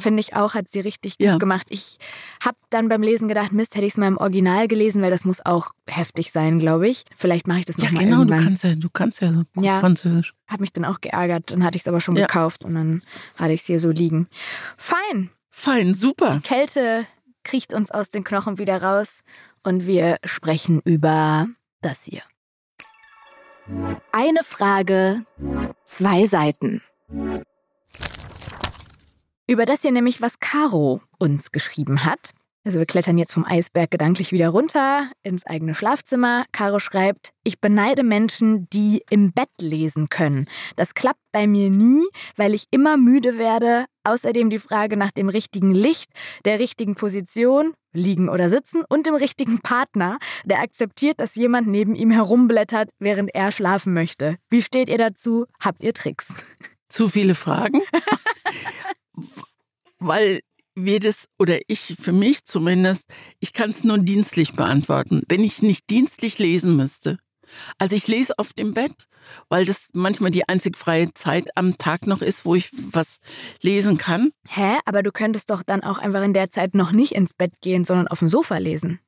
Finde 0.00 0.20
ich 0.20 0.36
auch, 0.36 0.54
hat 0.54 0.70
sie 0.70 0.80
richtig 0.80 1.18
gut 1.18 1.26
Ja. 1.26 1.38
gemacht. 1.38 1.66
Ich 1.70 1.98
habe 2.44 2.56
dann 2.70 2.88
beim 2.88 3.02
Lesen 3.02 3.26
gedacht, 3.26 3.52
Mist, 3.52 3.74
hätte 3.74 3.84
ich 3.86 3.92
es 3.92 3.96
mal 3.98 4.06
im 4.06 4.16
Original 4.16 4.68
gelesen, 4.68 5.02
weil 5.02 5.10
das 5.10 5.24
muss 5.24 5.44
auch 5.44 5.70
heftig 5.88 6.30
sein, 6.30 6.58
glaube 6.60 6.86
ich. 6.88 7.04
Vielleicht 7.16 7.48
mache 7.48 7.58
ich 7.60 7.64
das 7.66 7.76
Ja, 7.78 7.84
nochmal 7.86 8.04
genau, 8.04 8.16
du 8.18 8.22
irgendwann. 8.22 8.44
kannst 8.44 8.64
ja, 8.64 8.74
du 8.76 8.88
kannst 8.90 9.20
ja 9.20 9.32
so 9.32 9.42
gut 9.54 9.64
Ja. 9.64 9.80
Französisch. 9.80 10.34
Habe 10.46 10.60
mich 10.60 10.72
dann 10.72 10.84
auch 10.84 11.00
geärgert. 11.00 11.50
Dann 11.50 11.64
hatte 11.64 11.76
ich 11.76 11.82
es 11.82 11.88
aber 11.88 12.00
schon 12.00 12.14
Ja. 12.16 12.26
gekauft 12.26 12.64
und 12.64 12.74
dann 12.74 13.02
hatte 13.38 13.52
ich 13.52 13.60
es 13.62 13.66
hier 13.66 13.80
so 13.80 13.90
liegen. 13.90 14.28
Fein. 14.76 15.30
Fein, 15.50 15.94
super. 15.94 16.30
Die 16.36 16.40
Kälte 16.40 17.06
kriecht 17.42 17.74
uns 17.74 17.90
aus 17.90 18.10
den 18.10 18.22
Knochen 18.22 18.58
wieder 18.58 18.80
raus 18.82 19.22
und 19.64 19.86
wir 19.86 20.18
sprechen 20.24 20.80
über 20.84 21.48
das 21.82 22.04
hier. 22.04 22.22
Eine 24.12 24.44
Frage, 24.44 25.24
zwei 25.84 26.24
Seiten. 26.24 26.82
Über 29.50 29.64
das 29.64 29.80
hier 29.80 29.92
nämlich, 29.92 30.20
was 30.20 30.40
Caro 30.40 31.00
uns 31.18 31.52
geschrieben 31.52 32.04
hat. 32.04 32.32
Also 32.66 32.80
wir 32.80 32.86
klettern 32.86 33.16
jetzt 33.16 33.32
vom 33.32 33.46
Eisberg 33.46 33.90
gedanklich 33.90 34.30
wieder 34.30 34.50
runter 34.50 35.10
ins 35.22 35.46
eigene 35.46 35.74
Schlafzimmer. 35.74 36.44
Caro 36.52 36.78
schreibt, 36.78 37.30
ich 37.44 37.58
beneide 37.58 38.02
Menschen, 38.02 38.68
die 38.68 39.02
im 39.08 39.32
Bett 39.32 39.48
lesen 39.58 40.10
können. 40.10 40.48
Das 40.76 40.92
klappt 40.92 41.22
bei 41.32 41.46
mir 41.46 41.70
nie, 41.70 42.04
weil 42.36 42.52
ich 42.52 42.66
immer 42.70 42.98
müde 42.98 43.38
werde. 43.38 43.86
Außerdem 44.04 44.50
die 44.50 44.58
Frage 44.58 44.98
nach 44.98 45.12
dem 45.12 45.30
richtigen 45.30 45.72
Licht, 45.72 46.10
der 46.44 46.58
richtigen 46.58 46.94
Position, 46.94 47.72
liegen 47.94 48.28
oder 48.28 48.50
sitzen 48.50 48.82
und 48.86 49.06
dem 49.06 49.14
richtigen 49.14 49.60
Partner, 49.60 50.18
der 50.44 50.60
akzeptiert, 50.60 51.20
dass 51.20 51.36
jemand 51.36 51.68
neben 51.68 51.94
ihm 51.94 52.10
herumblättert, 52.10 52.90
während 52.98 53.34
er 53.34 53.50
schlafen 53.50 53.94
möchte. 53.94 54.36
Wie 54.50 54.60
steht 54.60 54.90
ihr 54.90 54.98
dazu? 54.98 55.46
Habt 55.58 55.82
ihr 55.82 55.94
Tricks? 55.94 56.34
Zu 56.90 57.08
viele 57.08 57.34
Fragen. 57.34 57.80
Weil 59.98 60.40
wir 60.74 61.00
das, 61.00 61.26
oder 61.38 61.58
ich 61.66 61.96
für 62.00 62.12
mich 62.12 62.44
zumindest, 62.44 63.06
ich 63.40 63.52
kann 63.52 63.70
es 63.70 63.82
nur 63.84 63.98
dienstlich 63.98 64.52
beantworten. 64.54 65.22
Wenn 65.28 65.42
ich 65.42 65.62
nicht 65.62 65.90
dienstlich 65.90 66.38
lesen 66.38 66.76
müsste. 66.76 67.18
Also 67.78 67.96
ich 67.96 68.06
lese 68.06 68.34
oft 68.38 68.58
im 68.60 68.74
Bett, 68.74 69.08
weil 69.48 69.64
das 69.64 69.88
manchmal 69.94 70.30
die 70.30 70.46
einzig 70.48 70.76
freie 70.76 71.12
Zeit 71.14 71.48
am 71.56 71.78
Tag 71.78 72.06
noch 72.06 72.20
ist, 72.20 72.44
wo 72.44 72.54
ich 72.54 72.68
was 72.92 73.18
lesen 73.62 73.96
kann. 73.96 74.30
Hä? 74.46 74.76
Aber 74.84 75.02
du 75.02 75.10
könntest 75.10 75.50
doch 75.50 75.62
dann 75.62 75.82
auch 75.82 75.98
einfach 75.98 76.22
in 76.22 76.34
der 76.34 76.50
Zeit 76.50 76.74
noch 76.74 76.92
nicht 76.92 77.12
ins 77.12 77.32
Bett 77.32 77.54
gehen, 77.62 77.84
sondern 77.86 78.06
auf 78.08 78.18
dem 78.18 78.28
Sofa 78.28 78.58
lesen. 78.58 79.00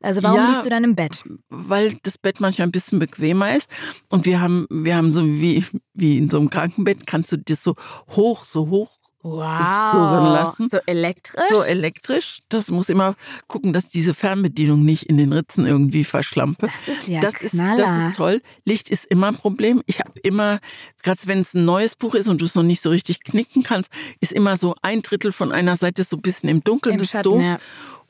Also 0.00 0.22
warum 0.22 0.36
Ja. 0.36 0.48
liest 0.50 0.66
du 0.66 0.68
dann 0.70 0.84
im 0.84 0.96
Bett? 0.96 1.24
weil 1.48 1.96
das 2.02 2.18
Bett 2.18 2.40
manchmal 2.40 2.68
ein 2.68 2.72
bisschen 2.72 2.98
bequemer 2.98 3.56
ist. 3.56 3.70
Und 4.10 4.26
wir 4.26 4.40
haben, 4.40 4.66
wir 4.68 4.96
haben 4.96 5.10
so 5.12 5.24
wie, 5.26 5.64
wie 5.94 6.18
in 6.18 6.28
so 6.28 6.38
einem 6.38 6.50
Krankenbett, 6.50 7.06
kannst 7.06 7.32
du 7.32 7.38
das 7.38 7.62
so 7.62 7.74
hoch, 8.10 8.44
so 8.44 8.68
hoch, 8.68 8.98
surren 9.24 10.32
lassen. 10.32 10.68
So 10.68 10.78
elektrisch? 10.86 11.44
so 11.50 11.62
elektrisch. 11.62 12.38
Das 12.48 12.70
muss 12.70 12.88
immer 12.88 13.16
gucken, 13.46 13.72
dass 13.72 13.88
diese 13.88 14.14
Fernbedienung 14.14 14.84
nicht 14.84 15.04
in 15.04 15.16
den 15.16 15.32
Ritzen 15.32 15.66
irgendwie 15.66 16.04
verschlampe. 16.04 16.66
das 16.66 16.88
ist 16.88 17.08
ja 17.08 17.20
das 17.20 17.42
ist, 17.42 17.58
das 17.58 18.08
ist 18.08 18.16
toll. 18.16 18.42
Licht 18.64 18.90
ist 18.90 19.06
immer 19.06 19.28
ein 19.28 19.36
Problem. 19.36 19.82
Ich 19.86 20.00
habe 20.00 20.18
immer, 20.20 20.60
gerade 21.02 21.20
wenn 21.24 21.40
es 21.40 21.54
ein 21.54 21.64
neues 21.64 21.96
Buch 21.96 22.14
ist 22.14 22.28
und 22.28 22.40
du 22.40 22.44
es 22.44 22.54
noch 22.54 22.62
nicht 22.62 22.82
so 22.82 22.90
richtig 22.90 23.24
knicken 23.24 23.62
kannst, 23.62 23.90
ist 24.20 24.32
immer 24.32 24.56
so 24.56 24.74
ein 24.82 25.02
Drittel 25.02 25.32
von 25.32 25.52
einer 25.52 25.76
Seite 25.76 26.04
so 26.04 26.16
ein 26.16 26.22
bisschen 26.22 26.48
im 26.48 26.62
Dunkeln. 26.62 26.94
Im 26.94 26.98
das 26.98 27.06
ist 27.08 27.12
Schatten, 27.12 27.24
doof. 27.24 27.42
ja. 27.42 27.58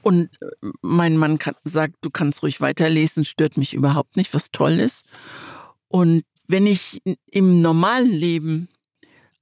Und 0.03 0.31
äh, 0.43 0.47
mein 0.83 1.17
Mann 1.17 1.39
kann, 1.39 1.55
sagt, 1.65 1.95
du 2.03 2.11
kannst 2.11 2.43
ruhig 2.43 2.61
weiterlesen, 2.61 3.25
stört 3.25 3.57
mich 3.57 3.73
überhaupt 3.73 4.17
nicht, 4.17 4.35
was 4.35 4.51
toll 4.51 4.81
ist. 4.81 5.07
Und 5.89 6.25
wenn 6.47 6.67
ich 6.67 7.01
im 7.31 7.63
normalen 7.63 8.11
Leben 8.11 8.69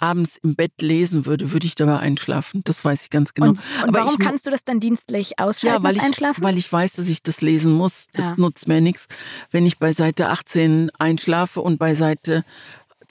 abends 0.02 0.36
im 0.42 0.56
Bett 0.56 0.82
lesen 0.82 1.26
würde, 1.26 1.52
würde 1.52 1.66
ich 1.66 1.76
dabei 1.76 1.98
einschlafen. 1.98 2.62
Das 2.64 2.84
weiß 2.84 3.04
ich 3.04 3.10
ganz 3.10 3.34
genau. 3.34 3.50
Und, 3.50 3.58
und 3.58 3.88
Aber 3.88 4.00
warum 4.00 4.16
ich, 4.18 4.24
kannst 4.24 4.46
du 4.46 4.50
das 4.50 4.64
dann 4.64 4.80
dienstlich 4.80 5.38
ausschalten, 5.38 5.82
ja, 5.82 5.88
weil 5.88 5.96
ich, 5.96 6.02
Einschlafen? 6.02 6.42
weil 6.42 6.58
ich 6.58 6.70
weiß, 6.70 6.94
dass 6.94 7.06
ich 7.06 7.22
das 7.22 7.40
lesen 7.40 7.72
muss. 7.72 8.06
Ja. 8.16 8.32
Es 8.32 8.38
nutzt 8.38 8.66
mir 8.66 8.80
nichts, 8.80 9.06
wenn 9.52 9.64
ich 9.64 9.78
bei 9.78 9.92
Seite 9.92 10.28
18 10.28 10.90
einschlafe 10.98 11.60
und 11.60 11.78
bei 11.78 11.94
Seite 11.94 12.44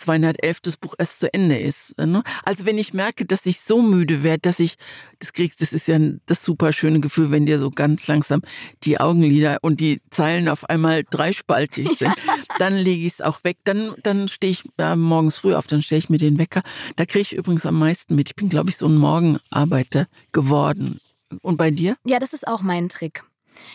211 0.02 0.60
das 0.62 0.78
Buch 0.78 0.96
erst 0.98 1.20
zu 1.20 1.34
Ende 1.34 1.60
ist. 1.60 1.98
ne? 1.98 2.24
Also 2.44 2.66
wenn 2.66 2.78
ich 2.78 2.94
merke, 2.94 3.26
dass 3.26 3.46
ich 3.46 3.62
so 3.62 3.82
müde 3.82 4.24
werde, 4.24 4.42
dass 4.42 4.60
ich 4.60 4.76
das 5.20 5.34
kriegst, 5.34 5.62
das 5.62 5.74
ist 5.74 5.88
ja 5.88 5.98
das 6.26 6.44
super 6.44 6.74
schöne 6.74 7.00
Gefühl, 7.00 7.32
wenn 7.32 7.46
dir 7.46 7.60
so 7.60 7.70
ganz 7.70 8.08
langsam 8.08 8.42
die 8.84 9.00
Augenlider 9.00 9.60
und 9.62 9.80
die 9.80 10.02
Zeilen 10.10 10.50
auf 10.50 10.70
einmal 10.70 11.04
dreispaltig 11.10 11.90
sind, 11.98 12.14
dann 12.60 12.76
lege 12.76 13.06
ich 13.06 13.14
es 13.14 13.22
auch 13.22 13.44
weg. 13.44 13.58
Dann, 13.64 13.96
dann 14.04 14.28
stehe 14.28 14.52
ich 14.52 14.64
äh, 14.78 14.96
morgens 14.96 15.38
früh 15.38 15.56
auf, 15.56 15.68
dann 15.68 15.82
stelle 15.82 16.00
ich 16.00 16.10
mir 16.10 16.18
den 16.18 16.38
Wecker. 16.38 16.62
Da 16.96 17.06
kriege 17.06 17.22
ich 17.22 17.34
übrigens 17.34 17.66
am 17.66 17.80
meisten 17.80 18.16
mit. 18.16 18.30
Ich 18.30 18.36
bin, 18.36 18.50
glaube 18.50 18.70
ich, 18.70 18.78
so 18.78 18.88
ein 18.88 18.96
Morgenarbeiter 18.96 20.08
geworden. 20.32 21.00
Und 21.42 21.58
bei 21.58 21.72
dir? 21.72 21.96
Ja, 22.06 22.20
das 22.20 22.34
ist 22.34 22.48
auch 22.48 22.62
mein 22.62 22.90
Trick. 22.90 23.24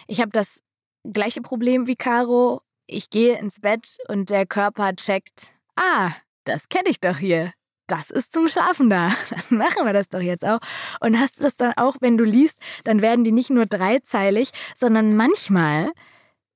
Ich 0.06 0.20
habe 0.20 0.30
das 0.30 0.60
gleiche 1.04 1.40
Problem 1.40 1.86
wie 1.86 1.96
Caro. 1.96 2.62
Ich 2.86 3.10
gehe 3.10 3.38
ins 3.38 3.60
Bett 3.60 3.98
und 4.08 4.30
der 4.30 4.46
Körper 4.46 4.94
checkt, 4.94 5.54
ah, 5.76 6.10
das 6.44 6.68
kenne 6.68 6.88
ich 6.88 7.00
doch 7.00 7.18
hier. 7.18 7.52
Das 7.88 8.10
ist 8.10 8.32
zum 8.32 8.48
Schlafen 8.48 8.90
da. 8.90 9.10
Dann 9.30 9.58
machen 9.58 9.84
wir 9.84 9.92
das 9.92 10.08
doch 10.08 10.20
jetzt 10.20 10.44
auch. 10.44 10.58
Und 11.00 11.18
hast 11.20 11.38
du 11.38 11.44
das 11.44 11.54
dann 11.56 11.72
auch, 11.76 11.96
wenn 12.00 12.16
du 12.16 12.24
liest, 12.24 12.58
dann 12.84 13.00
werden 13.00 13.22
die 13.24 13.30
nicht 13.32 13.50
nur 13.50 13.66
dreizeilig, 13.66 14.50
sondern 14.74 15.14
manchmal 15.16 15.92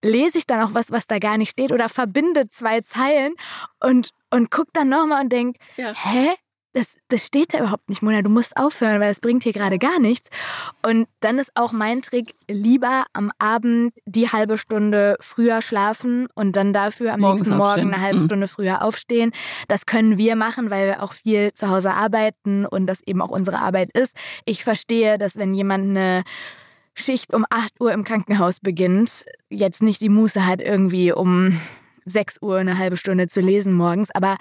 lese 0.02 0.38
ich 0.38 0.46
dann 0.46 0.60
auch 0.60 0.74
was, 0.74 0.90
was 0.90 1.06
da 1.06 1.18
gar 1.18 1.36
nicht 1.38 1.50
steht 1.50 1.70
oder 1.72 1.88
verbinde 1.88 2.48
zwei 2.48 2.80
Zeilen 2.80 3.34
und, 3.80 4.10
und 4.30 4.50
guck 4.50 4.72
dann 4.72 4.88
nochmal 4.88 5.22
und 5.22 5.28
denk, 5.30 5.56
Ja. 5.76 5.92
hä? 5.94 6.34
Das, 6.72 6.96
das 7.08 7.26
steht 7.26 7.52
da 7.52 7.58
überhaupt 7.58 7.88
nicht, 7.88 8.00
Mona. 8.00 8.22
Du 8.22 8.30
musst 8.30 8.56
aufhören, 8.56 9.00
weil 9.00 9.08
das 9.08 9.18
bringt 9.20 9.42
hier 9.42 9.52
gerade 9.52 9.78
gar 9.78 9.98
nichts. 9.98 10.28
Und 10.86 11.08
dann 11.18 11.38
ist 11.38 11.50
auch 11.56 11.72
mein 11.72 12.00
Trick, 12.00 12.36
lieber 12.48 13.06
am 13.12 13.32
Abend 13.40 13.92
die 14.06 14.28
halbe 14.28 14.56
Stunde 14.56 15.16
früher 15.20 15.62
schlafen 15.62 16.28
und 16.36 16.54
dann 16.54 16.72
dafür 16.72 17.14
am 17.14 17.20
Morgens 17.20 17.40
nächsten 17.40 17.56
Morgen 17.56 17.70
aufstehen. 17.70 17.94
eine 17.94 18.02
halbe 18.02 18.20
Mhm. 18.20 18.24
Stunde 18.24 18.46
früher 18.48 18.82
aufstehen. 18.82 19.32
Das 19.66 19.84
können 19.84 20.16
wir 20.16 20.36
machen, 20.36 20.70
weil 20.70 20.86
wir 20.86 21.02
auch 21.02 21.12
viel 21.12 21.52
zu 21.54 21.68
Hause 21.70 21.92
arbeiten 21.92 22.66
und 22.66 22.86
das 22.86 23.00
eben 23.04 23.20
auch 23.20 23.30
unsere 23.30 23.58
Arbeit 23.58 23.90
ist. 23.92 24.16
Ich 24.44 24.62
verstehe, 24.62 25.18
dass 25.18 25.36
wenn 25.36 25.54
jemand 25.54 25.88
eine 25.90 26.22
Schicht 26.94 27.34
um 27.34 27.44
8 27.50 27.80
Uhr 27.80 27.92
im 27.92 28.04
Krankenhaus 28.04 28.60
beginnt, 28.60 29.24
jetzt 29.48 29.82
nicht 29.82 30.00
die 30.00 30.08
Muße 30.08 30.46
hat, 30.46 30.60
irgendwie 30.60 31.12
um 31.12 31.60
6 32.04 32.38
Uhr 32.42 32.58
eine 32.58 32.78
halbe 32.78 32.96
Stunde 32.96 33.26
zu 33.26 33.40
lesen 33.40 33.72
morgens. 33.72 34.10
Aber 34.12 34.36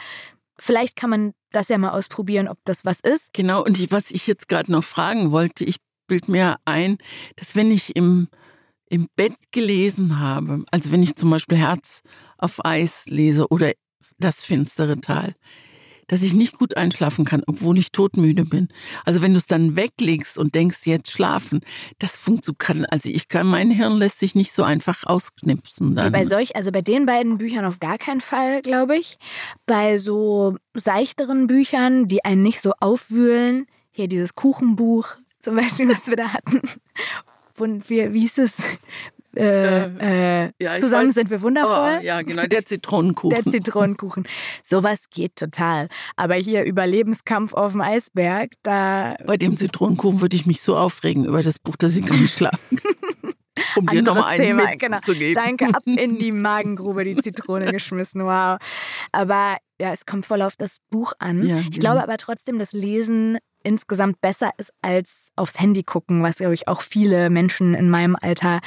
vielleicht 0.59 0.95
kann 0.95 1.09
man 1.09 1.33
das 1.51 1.69
ja 1.69 1.77
mal 1.77 1.91
ausprobieren, 1.91 2.47
ob 2.47 2.57
das 2.65 2.85
was 2.85 2.99
ist. 2.99 3.33
Genau, 3.33 3.63
und 3.63 3.79
ich, 3.79 3.91
was 3.91 4.11
ich 4.11 4.27
jetzt 4.27 4.47
gerade 4.47 4.71
noch 4.71 4.83
fragen 4.83 5.31
wollte, 5.31 5.65
ich 5.65 5.77
bild 6.07 6.27
mir 6.27 6.57
ein, 6.65 6.97
dass 7.35 7.55
wenn 7.55 7.71
ich 7.71 7.95
im, 7.95 8.27
im 8.89 9.07
Bett 9.15 9.37
gelesen 9.51 10.19
habe, 10.19 10.63
also 10.71 10.91
wenn 10.91 11.03
ich 11.03 11.15
zum 11.15 11.29
Beispiel 11.29 11.57
Herz 11.57 12.01
auf 12.37 12.63
Eis 12.65 13.05
lese 13.07 13.47
oder 13.49 13.71
das 14.17 14.43
finstere 14.43 14.99
Tal, 14.99 15.35
dass 16.09 16.23
ich 16.23 16.33
nicht 16.33 16.57
gut 16.57 16.75
einschlafen 16.75 17.23
kann, 17.23 17.43
obwohl 17.47 17.77
ich 17.77 17.93
todmüde 17.93 18.43
bin. 18.43 18.67
Also 19.05 19.21
wenn 19.21 19.31
du 19.31 19.37
es 19.37 19.45
dann 19.45 19.77
weglegst 19.77 20.37
und 20.37 20.55
denkst, 20.55 20.85
jetzt 20.85 21.11
schlafen, 21.11 21.61
das 21.99 22.17
funktioniert, 22.17 22.91
also 22.91 23.09
ich 23.09 23.29
kann, 23.29 23.47
mein 23.47 23.71
Hirn 23.71 23.97
lässt 23.97 24.19
sich 24.19 24.35
nicht 24.35 24.51
so 24.51 24.63
einfach 24.63 25.05
ausknipsen 25.05 25.95
dann. 25.95 26.11
bei 26.11 26.25
solch, 26.25 26.55
also 26.55 26.71
bei 26.71 26.81
den 26.81 27.05
beiden 27.05 27.37
Büchern 27.37 27.63
auf 27.63 27.79
gar 27.79 27.97
keinen 27.97 28.21
Fall, 28.21 28.61
glaube 28.61 28.97
ich. 28.97 29.17
Bei 29.65 29.97
so 29.97 30.57
seichteren 30.73 31.47
Büchern, 31.47 32.07
die 32.07 32.25
einen 32.25 32.43
nicht 32.43 32.59
so 32.59 32.73
aufwühlen, 32.79 33.67
hier 33.91 34.07
dieses 34.07 34.35
Kuchenbuch 34.35 35.15
zum 35.39 35.55
Beispiel, 35.55 35.89
was 35.89 36.07
wir 36.07 36.15
da 36.15 36.33
hatten. 36.33 36.61
Und 37.57 37.89
wie, 37.89 38.13
wie 38.13 38.21
hieß 38.21 38.39
es? 38.39 38.53
Äh, 39.39 40.43
äh, 40.45 40.51
ja, 40.61 40.75
ich 40.75 40.81
zusammen 40.81 41.07
weiß. 41.07 41.15
sind 41.15 41.31
wir 41.31 41.41
wundervoll. 41.41 41.99
Oh, 41.99 42.03
ja, 42.03 42.21
genau, 42.21 42.45
der 42.45 42.65
Zitronenkuchen. 42.65 43.29
Der 43.43 43.51
Zitronenkuchen. 43.51 44.27
Sowas 44.63 45.09
geht 45.09 45.35
total. 45.35 45.87
Aber 46.15 46.35
hier 46.35 46.63
Überlebenskampf 46.65 47.53
auf 47.53 47.71
dem 47.71 47.81
Eisberg, 47.81 48.51
da 48.63 49.15
Bei 49.25 49.37
dem 49.37 49.55
Zitronenkuchen 49.57 50.21
würde 50.21 50.35
ich 50.35 50.45
mich 50.45 50.61
so 50.61 50.75
aufregen 50.75 51.25
über 51.25 51.41
das 51.41 51.59
Buch, 51.59 51.75
dass 51.77 51.95
ich 51.95 52.05
gar 52.05 52.17
nicht 52.17 52.33
schlafen 52.37 52.77
kann. 52.77 53.33
Um 53.75 53.87
dir 53.87 54.01
nochmal 54.01 54.39
einen 54.39 54.41
Thema. 54.41 54.75
Genau. 54.75 54.99
zu 54.99 55.13
geben. 55.15 55.33
Danke, 55.33 55.67
ab 55.67 55.83
in 55.85 56.17
die 56.17 56.31
Magengrube 56.31 57.03
die 57.03 57.15
Zitrone 57.15 57.71
geschmissen. 57.71 58.23
Wow. 58.23 58.57
Aber 59.11 59.57
ja, 59.79 59.93
es 59.93 60.05
kommt 60.05 60.25
voll 60.25 60.41
auf 60.41 60.55
das 60.57 60.77
Buch 60.89 61.13
an. 61.19 61.45
Ja, 61.45 61.59
ich 61.59 61.71
genau. 61.71 61.79
glaube 61.79 62.03
aber 62.03 62.17
trotzdem, 62.17 62.59
dass 62.59 62.73
Lesen 62.73 63.37
insgesamt 63.63 64.21
besser 64.21 64.51
ist 64.57 64.71
als 64.81 65.29
aufs 65.35 65.59
Handy 65.59 65.83
gucken, 65.83 66.23
was, 66.23 66.37
glaube 66.37 66.53
ich, 66.53 66.67
auch 66.67 66.81
viele 66.81 67.29
Menschen 67.29 67.73
in 67.73 67.89
meinem 67.89 68.15
Alter 68.19 68.61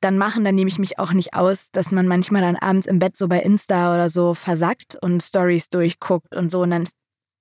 dann 0.00 0.18
machen. 0.18 0.44
Dann 0.44 0.54
nehme 0.54 0.68
ich 0.68 0.78
mich 0.78 0.98
auch 0.98 1.12
nicht 1.12 1.34
aus, 1.34 1.70
dass 1.70 1.92
man 1.92 2.06
manchmal 2.06 2.42
dann 2.42 2.56
abends 2.56 2.86
im 2.86 2.98
Bett 2.98 3.16
so 3.16 3.28
bei 3.28 3.40
Insta 3.40 3.94
oder 3.94 4.08
so 4.08 4.34
versackt 4.34 4.96
und 5.00 5.22
Stories 5.22 5.70
durchguckt 5.70 6.34
und 6.34 6.50
so 6.50 6.62
und 6.62 6.70
dann 6.70 6.88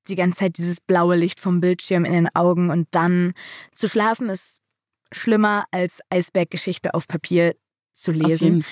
die 0.08 0.16
ganze 0.16 0.40
Zeit 0.40 0.58
dieses 0.58 0.80
blaue 0.80 1.16
Licht 1.16 1.40
vom 1.40 1.60
Bildschirm 1.60 2.06
in 2.06 2.14
den 2.14 2.36
Augen 2.36 2.70
und 2.70 2.88
dann 2.92 3.34
zu 3.74 3.88
schlafen 3.88 4.30
ist 4.30 4.60
schlimmer 5.12 5.66
als 5.72 6.02
Eisberggeschichte 6.10 6.94
auf 6.94 7.08
Papier 7.08 7.56
zu 7.94 8.12
lesen. 8.12 8.66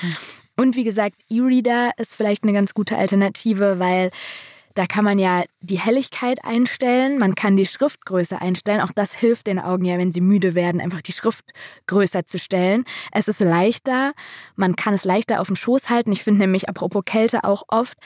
Und 0.58 0.76
wie 0.76 0.84
gesagt, 0.84 1.22
E-Reader 1.30 1.92
ist 1.98 2.16
vielleicht 2.16 2.44
eine 2.44 2.54
ganz 2.54 2.74
gute 2.74 2.98
Alternative, 2.98 3.80
weil 3.80 4.12
da 4.76 4.86
kann 4.86 5.06
man 5.06 5.18
ja 5.20 5.44
die 5.62 5.80
Helligkeit 5.80 6.44
einstellen, 6.44 7.18
man 7.18 7.34
kann 7.34 7.58
die 7.58 7.66
Schriftgröße 7.66 8.42
einstellen. 8.42 8.82
Auch 8.82 8.92
das 8.94 9.14
hilft 9.14 9.48
den 9.48 9.58
Augen 9.58 9.86
ja, 9.86 9.98
wenn 9.98 10.12
sie 10.12 10.22
müde 10.22 10.54
werden, 10.54 10.82
einfach 10.82 11.02
die 11.02 11.14
Schrift 11.14 11.46
größer 11.88 12.26
zu 12.26 12.38
stellen. 12.38 12.84
Es 13.12 13.30
ist 13.30 13.40
leichter, 13.40 14.14
man 14.56 14.76
kann 14.76 14.94
es 14.94 15.06
leichter 15.06 15.40
auf 15.40 15.48
dem 15.48 15.56
Schoß 15.56 15.90
halten. 15.90 16.12
Ich 16.12 16.24
finde 16.24 16.42
nämlich, 16.42 16.68
apropos 16.68 17.04
Kälte, 17.06 17.46
auch 17.46 17.64
oft, 17.70 17.98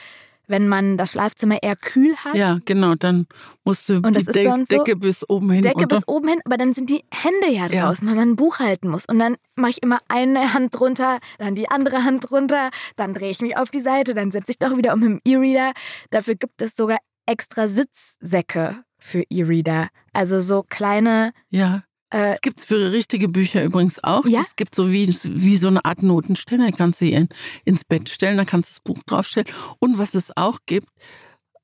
wenn 0.50 0.68
man 0.68 0.96
das 0.98 1.12
Schlafzimmer 1.12 1.62
eher 1.62 1.76
kühl 1.76 2.14
hat, 2.16 2.34
Ja, 2.34 2.58
genau, 2.64 2.94
dann 2.96 3.26
musst 3.64 3.88
du 3.88 3.94
Und 3.96 4.14
die 4.16 4.26
uns 4.46 4.68
so, 4.68 4.76
Decke 4.84 4.96
bis 4.96 5.28
oben 5.28 5.50
hin 5.50 5.62
Decke 5.62 5.74
runter. 5.80 5.96
bis 5.96 6.06
oben 6.08 6.28
hin, 6.28 6.40
aber 6.44 6.56
dann 6.58 6.72
sind 6.74 6.90
die 6.90 7.04
Hände 7.12 7.48
ja 7.56 7.66
Ja. 7.68 7.86
draußen, 7.86 8.06
weil 8.08 8.16
man 8.16 8.30
ein 8.30 8.36
Buch 8.36 8.58
halten 8.58 8.88
muss. 8.88 9.06
Und 9.06 9.18
dann 9.18 9.36
mache 9.56 9.70
ich 9.70 9.82
immer 9.82 9.98
eine 10.08 10.52
Hand 10.52 10.78
drunter, 10.78 11.18
dann 11.38 11.54
die 11.54 11.70
andere 11.70 12.04
Hand 12.04 12.28
drunter, 12.30 12.70
dann 12.96 13.14
drehe 13.14 13.30
ich 13.30 13.40
mich 13.40 13.56
auf 13.56 13.70
die 13.70 13.80
Seite, 13.80 14.14
dann 14.14 14.30
setze 14.30 14.50
ich 14.52 14.58
doch 14.58 14.76
wieder 14.76 14.92
um 14.92 15.00
mit 15.00 15.08
dem 15.08 15.20
E-Reader. 15.24 15.72
Dafür 16.10 16.34
gibt 16.34 16.60
es 16.60 16.76
sogar 16.76 16.98
extra 17.26 17.68
Sitzsäcke 17.68 18.82
für 18.98 19.22
E-Reader. 19.30 19.88
Also 20.12 20.40
so 20.40 20.62
kleine. 20.68 21.32
Ja. 21.50 21.84
Äh, 22.10 22.32
Es 22.34 22.40
gibt 22.40 22.60
für 22.60 22.92
richtige 22.92 23.28
Bücher 23.28 23.64
übrigens 23.64 24.02
auch. 24.02 24.24
Ja? 24.26 24.40
Es 24.40 24.56
gibt 24.56 24.74
so 24.74 24.90
wie, 24.90 25.08
wie 25.08 25.56
so 25.56 25.68
eine 25.68 25.84
Art 25.84 26.02
Notenständer. 26.02 26.70
Da 26.70 26.76
kannst 26.76 27.00
du 27.00 27.06
in, 27.06 27.28
ins 27.64 27.84
Bett 27.84 28.08
stellen, 28.08 28.36
da 28.36 28.44
kannst 28.44 28.70
du 28.70 28.72
das 28.74 28.80
Buch 28.80 29.02
draufstellen. 29.04 29.48
Und 29.78 29.98
was 29.98 30.14
es 30.14 30.36
auch 30.36 30.58
gibt, 30.66 30.88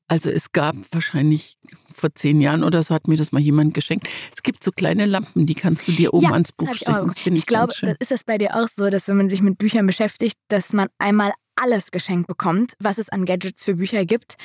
also 0.08 0.30
es 0.30 0.52
gab 0.52 0.76
wahrscheinlich 0.92 1.56
vor 1.92 2.14
zehn 2.14 2.40
Jahren 2.40 2.62
oder 2.62 2.82
so 2.84 2.94
hat 2.94 3.08
mir 3.08 3.16
das 3.16 3.32
mal 3.32 3.40
jemand 3.40 3.74
geschenkt. 3.74 4.08
Es 4.34 4.42
gibt 4.42 4.62
so 4.62 4.70
kleine 4.70 5.04
Lampen, 5.06 5.46
die 5.46 5.54
kannst 5.54 5.88
du 5.88 5.92
dir 5.92 6.14
oben 6.14 6.26
Ja, 6.26 6.32
ans 6.32 6.52
Buch 6.52 6.72
stecken. 6.74 7.10
ich, 7.12 7.26
ich 7.26 7.46
glaube, 7.46 7.72
das 7.80 7.96
ist 7.98 8.10
das 8.12 8.22
bei 8.24 8.38
dir 8.38 8.54
auch 8.54 8.68
so, 8.68 8.88
dass 8.88 9.08
wenn 9.08 9.16
man 9.16 9.28
sich 9.28 9.42
mit 9.42 9.58
Büchern 9.58 9.86
beschäftigt, 9.86 10.36
dass 10.48 10.72
man 10.72 10.88
einmal 10.98 11.32
alles 11.56 11.90
geschenkt 11.90 12.28
bekommt, 12.28 12.74
was 12.78 12.98
es 12.98 13.08
an 13.08 13.24
Gadgets 13.24 13.64
für 13.64 13.74
Bücher 13.74 14.04
gibt. 14.04 14.36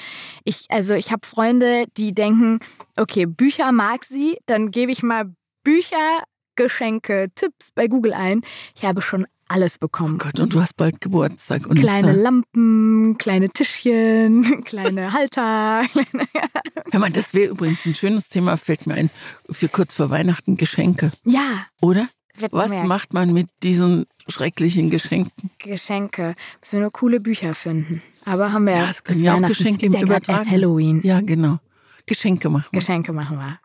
Ich, 0.45 0.65
also 0.69 0.93
ich 0.93 1.11
habe 1.11 1.27
Freunde, 1.27 1.85
die 1.97 2.13
denken, 2.13 2.59
okay, 2.95 3.25
Bücher 3.25 3.71
mag 3.71 4.05
sie, 4.05 4.37
dann 4.45 4.71
gebe 4.71 4.91
ich 4.91 5.03
mal 5.03 5.33
Bücher, 5.63 6.23
Geschenke, 6.55 7.27
Tipps 7.35 7.71
bei 7.73 7.87
Google 7.87 8.13
ein. 8.13 8.41
Ich 8.75 8.83
habe 8.83 9.01
schon 9.01 9.25
alles 9.47 9.77
bekommen. 9.77 10.15
Oh 10.15 10.23
Gott, 10.23 10.39
und 10.39 10.53
du 10.53 10.61
hast 10.61 10.77
bald 10.77 11.01
Geburtstag. 11.01 11.67
Und 11.67 11.77
kleine 11.79 12.13
Lampen, 12.13 13.17
kleine 13.17 13.49
Tischchen, 13.49 14.63
kleine 14.65 15.13
Halter. 15.13 15.83
Hör 16.91 16.99
mal, 16.99 17.11
das 17.11 17.33
wäre 17.33 17.51
übrigens 17.51 17.85
ein 17.85 17.95
schönes 17.95 18.29
Thema, 18.29 18.57
fällt 18.57 18.87
mir 18.87 18.95
ein, 18.95 19.09
für 19.49 19.67
kurz 19.67 19.93
vor 19.93 20.09
Weihnachten 20.09 20.55
Geschenke, 20.57 21.11
ja, 21.25 21.65
oder? 21.81 22.07
Was 22.51 22.71
gemerkt. 22.71 22.87
macht 22.87 23.13
man 23.13 23.33
mit 23.33 23.49
diesen 23.61 24.05
schrecklichen 24.27 24.89
Geschenken? 24.89 25.51
Geschenke. 25.59 26.35
Müssen 26.61 26.73
wir 26.73 26.79
nur 26.79 26.91
coole 26.91 27.19
Bücher 27.19 27.53
finden. 27.53 28.01
Aber 28.23 28.53
haben 28.53 28.63
wir 28.63 28.73
Ja, 28.73 28.83
ja, 28.85 28.89
es 28.89 29.03
können 29.03 29.21
ja 29.21 29.35
auch. 29.35 29.41
Geschenke 29.41 29.85
ist 29.85 29.93
im 29.93 29.93
ja 29.93 29.99
erst 29.99 30.09
Übertragenen. 30.09 30.51
Halloween. 30.51 31.01
Ja, 31.03 31.19
genau. 31.21 31.59
Geschenke 32.05 32.49
machen. 32.49 32.69
wir. 32.71 32.79
Geschenke 32.79 33.11
machen 33.13 33.37
wir. 33.37 33.59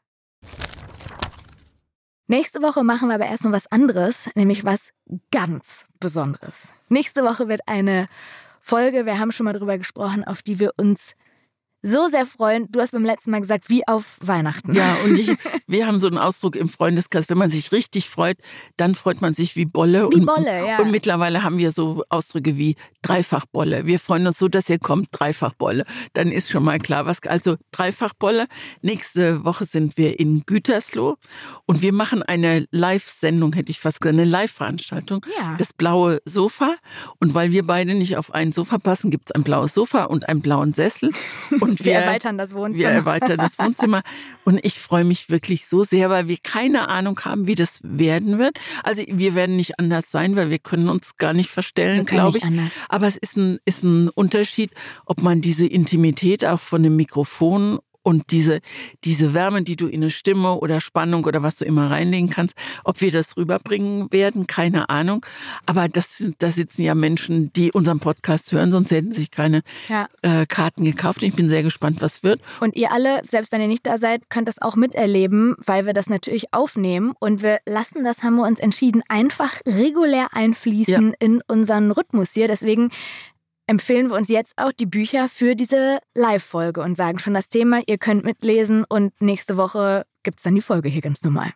Nächste 2.28 2.60
Woche 2.60 2.82
machen 2.82 3.08
wir 3.08 3.14
aber 3.14 3.26
erstmal 3.26 3.52
was 3.52 3.70
anderes, 3.70 4.28
nämlich 4.34 4.64
was 4.64 4.90
ganz 5.30 5.86
Besonderes. 6.00 6.68
Nächste 6.88 7.22
Woche 7.22 7.48
wird 7.48 7.60
eine 7.66 8.08
Folge, 8.60 9.06
wir 9.06 9.20
haben 9.20 9.30
schon 9.30 9.44
mal 9.44 9.52
drüber 9.52 9.78
gesprochen, 9.78 10.24
auf 10.24 10.42
die 10.42 10.58
wir 10.58 10.72
uns 10.76 11.14
so 11.86 12.08
sehr 12.08 12.26
freuen. 12.26 12.70
Du 12.70 12.80
hast 12.80 12.90
beim 12.90 13.04
letzten 13.04 13.30
Mal 13.30 13.40
gesagt, 13.40 13.68
wie 13.68 13.86
auf 13.86 14.18
Weihnachten. 14.20 14.74
Ja, 14.74 14.96
und 15.04 15.16
ich, 15.18 15.30
wir 15.66 15.86
haben 15.86 15.98
so 15.98 16.08
einen 16.08 16.18
Ausdruck 16.18 16.56
im 16.56 16.68
Freundeskreis, 16.68 17.28
wenn 17.28 17.38
man 17.38 17.48
sich 17.48 17.72
richtig 17.72 18.10
freut, 18.10 18.38
dann 18.76 18.94
freut 18.94 19.20
man 19.20 19.32
sich 19.32 19.56
wie 19.56 19.64
Bolle. 19.64 20.08
Wie 20.10 20.16
und, 20.16 20.26
Bolle, 20.26 20.66
ja. 20.66 20.78
Und 20.78 20.90
mittlerweile 20.90 21.42
haben 21.42 21.58
wir 21.58 21.70
so 21.70 22.04
Ausdrücke 22.08 22.56
wie 22.56 22.76
Dreifachbolle. 23.02 23.86
Wir 23.86 24.00
freuen 24.00 24.26
uns 24.26 24.38
so, 24.38 24.48
dass 24.48 24.68
ihr 24.68 24.78
kommt, 24.78 25.08
Dreifachbolle. 25.12 25.84
Dann 26.14 26.32
ist 26.32 26.50
schon 26.50 26.64
mal 26.64 26.78
klar, 26.78 27.06
was, 27.06 27.22
also 27.22 27.56
Dreifachbolle. 27.70 28.46
Nächste 28.82 29.44
Woche 29.44 29.64
sind 29.64 29.96
wir 29.96 30.18
in 30.18 30.42
Gütersloh 30.44 31.16
und 31.66 31.82
wir 31.82 31.92
machen 31.92 32.22
eine 32.22 32.66
Live-Sendung, 32.72 33.52
hätte 33.52 33.70
ich 33.70 33.78
fast 33.80 34.00
gesagt, 34.00 34.14
eine 34.14 34.24
Live-Veranstaltung. 34.24 35.24
Ja. 35.38 35.54
Das 35.56 35.72
blaue 35.72 36.18
Sofa. 36.24 36.74
Und 37.20 37.34
weil 37.34 37.52
wir 37.52 37.64
beide 37.64 37.94
nicht 37.94 38.16
auf 38.16 38.34
ein 38.34 38.50
Sofa 38.50 38.78
passen, 38.78 39.10
gibt 39.10 39.30
es 39.30 39.34
ein 39.34 39.44
blaues 39.44 39.72
Sofa 39.72 40.04
und 40.04 40.28
einen 40.28 40.40
blauen 40.40 40.72
Sessel. 40.72 41.10
Und 41.60 41.75
wir, 41.84 41.94
erweitern 41.94 42.38
das 42.38 42.54
Wohnzimmer. 42.54 42.88
wir 42.88 42.94
erweitern 42.94 43.38
das 43.38 43.58
Wohnzimmer. 43.58 44.02
Und 44.44 44.64
ich 44.64 44.78
freue 44.78 45.04
mich 45.04 45.30
wirklich 45.30 45.66
so 45.66 45.84
sehr, 45.84 46.10
weil 46.10 46.28
wir 46.28 46.38
keine 46.42 46.88
Ahnung 46.88 47.18
haben, 47.24 47.46
wie 47.46 47.54
das 47.54 47.80
werden 47.82 48.38
wird. 48.38 48.58
Also 48.82 49.02
wir 49.06 49.34
werden 49.34 49.56
nicht 49.56 49.78
anders 49.78 50.10
sein, 50.10 50.36
weil 50.36 50.50
wir 50.50 50.58
können 50.58 50.88
uns 50.88 51.16
gar 51.16 51.32
nicht 51.32 51.50
verstellen, 51.50 51.98
Wir 51.98 52.04
glaube 52.04 52.38
ich. 52.38 52.44
anders. 52.44 52.70
Aber 52.88 53.06
es 53.06 53.16
ist 53.16 53.36
ein, 53.36 53.58
ist 53.64 53.82
ein 53.82 54.08
Unterschied, 54.10 54.70
ob 55.04 55.22
man 55.22 55.40
diese 55.40 55.66
Intimität 55.66 56.44
auch 56.44 56.60
von 56.60 56.82
dem 56.82 56.96
Mikrofon 56.96 57.78
und 58.06 58.30
diese, 58.30 58.60
diese 59.02 59.34
Wärme, 59.34 59.62
die 59.62 59.74
du 59.74 59.88
in 59.88 60.00
eine 60.02 60.10
Stimme 60.10 60.60
oder 60.60 60.80
Spannung 60.80 61.24
oder 61.24 61.42
was 61.42 61.56
du 61.56 61.64
immer 61.64 61.90
reinlegen 61.90 62.30
kannst, 62.30 62.54
ob 62.84 63.00
wir 63.00 63.10
das 63.10 63.36
rüberbringen 63.36 64.12
werden, 64.12 64.46
keine 64.46 64.88
Ahnung. 64.90 65.26
Aber 65.66 65.88
das, 65.88 66.24
da 66.38 66.52
sitzen 66.52 66.82
ja 66.84 66.94
Menschen, 66.94 67.52
die 67.54 67.72
unseren 67.72 67.98
Podcast 67.98 68.52
hören, 68.52 68.70
sonst 68.70 68.92
hätten 68.92 69.10
sich 69.10 69.32
keine 69.32 69.62
Ja. 69.88 70.06
äh, 70.22 70.46
Karten 70.46 70.84
gekauft. 70.84 71.24
Ich 71.24 71.34
bin 71.34 71.48
sehr 71.48 71.64
gespannt, 71.64 72.00
was 72.00 72.22
wird. 72.22 72.40
Und 72.60 72.76
ihr 72.76 72.92
alle, 72.92 73.22
selbst 73.28 73.50
wenn 73.50 73.60
ihr 73.60 73.66
nicht 73.66 73.84
da 73.84 73.98
seid, 73.98 74.30
könnt 74.30 74.46
das 74.46 74.62
auch 74.62 74.76
miterleben, 74.76 75.56
weil 75.58 75.84
wir 75.84 75.92
das 75.92 76.08
natürlich 76.08 76.54
aufnehmen. 76.54 77.12
Und 77.18 77.42
wir 77.42 77.58
lassen 77.66 78.04
das, 78.04 78.22
haben 78.22 78.36
wir 78.36 78.46
uns 78.46 78.60
entschieden, 78.60 79.02
einfach 79.08 79.54
regulär 79.66 80.28
einfließen 80.30 81.14
in 81.18 81.42
unseren 81.48 81.90
Rhythmus 81.90 82.30
hier. 82.34 82.46
Deswegen 82.46 82.90
empfehlen 83.66 84.08
wir 84.08 84.16
uns 84.16 84.28
jetzt 84.28 84.54
auch 84.56 84.72
die 84.72 84.86
Bücher 84.86 85.28
für 85.28 85.54
diese 85.54 85.98
Live-Folge 86.14 86.80
und 86.80 86.96
sagen 86.96 87.18
schon 87.18 87.34
das 87.34 87.48
Thema, 87.48 87.82
ihr 87.86 87.98
könnt 87.98 88.24
mitlesen 88.24 88.84
und 88.88 89.20
nächste 89.20 89.56
Woche 89.56 90.04
gibt 90.22 90.38
es 90.38 90.44
dann 90.44 90.54
die 90.54 90.60
Folge 90.60 90.88
hier 90.88 91.02
ganz 91.02 91.22
normal. 91.22 91.52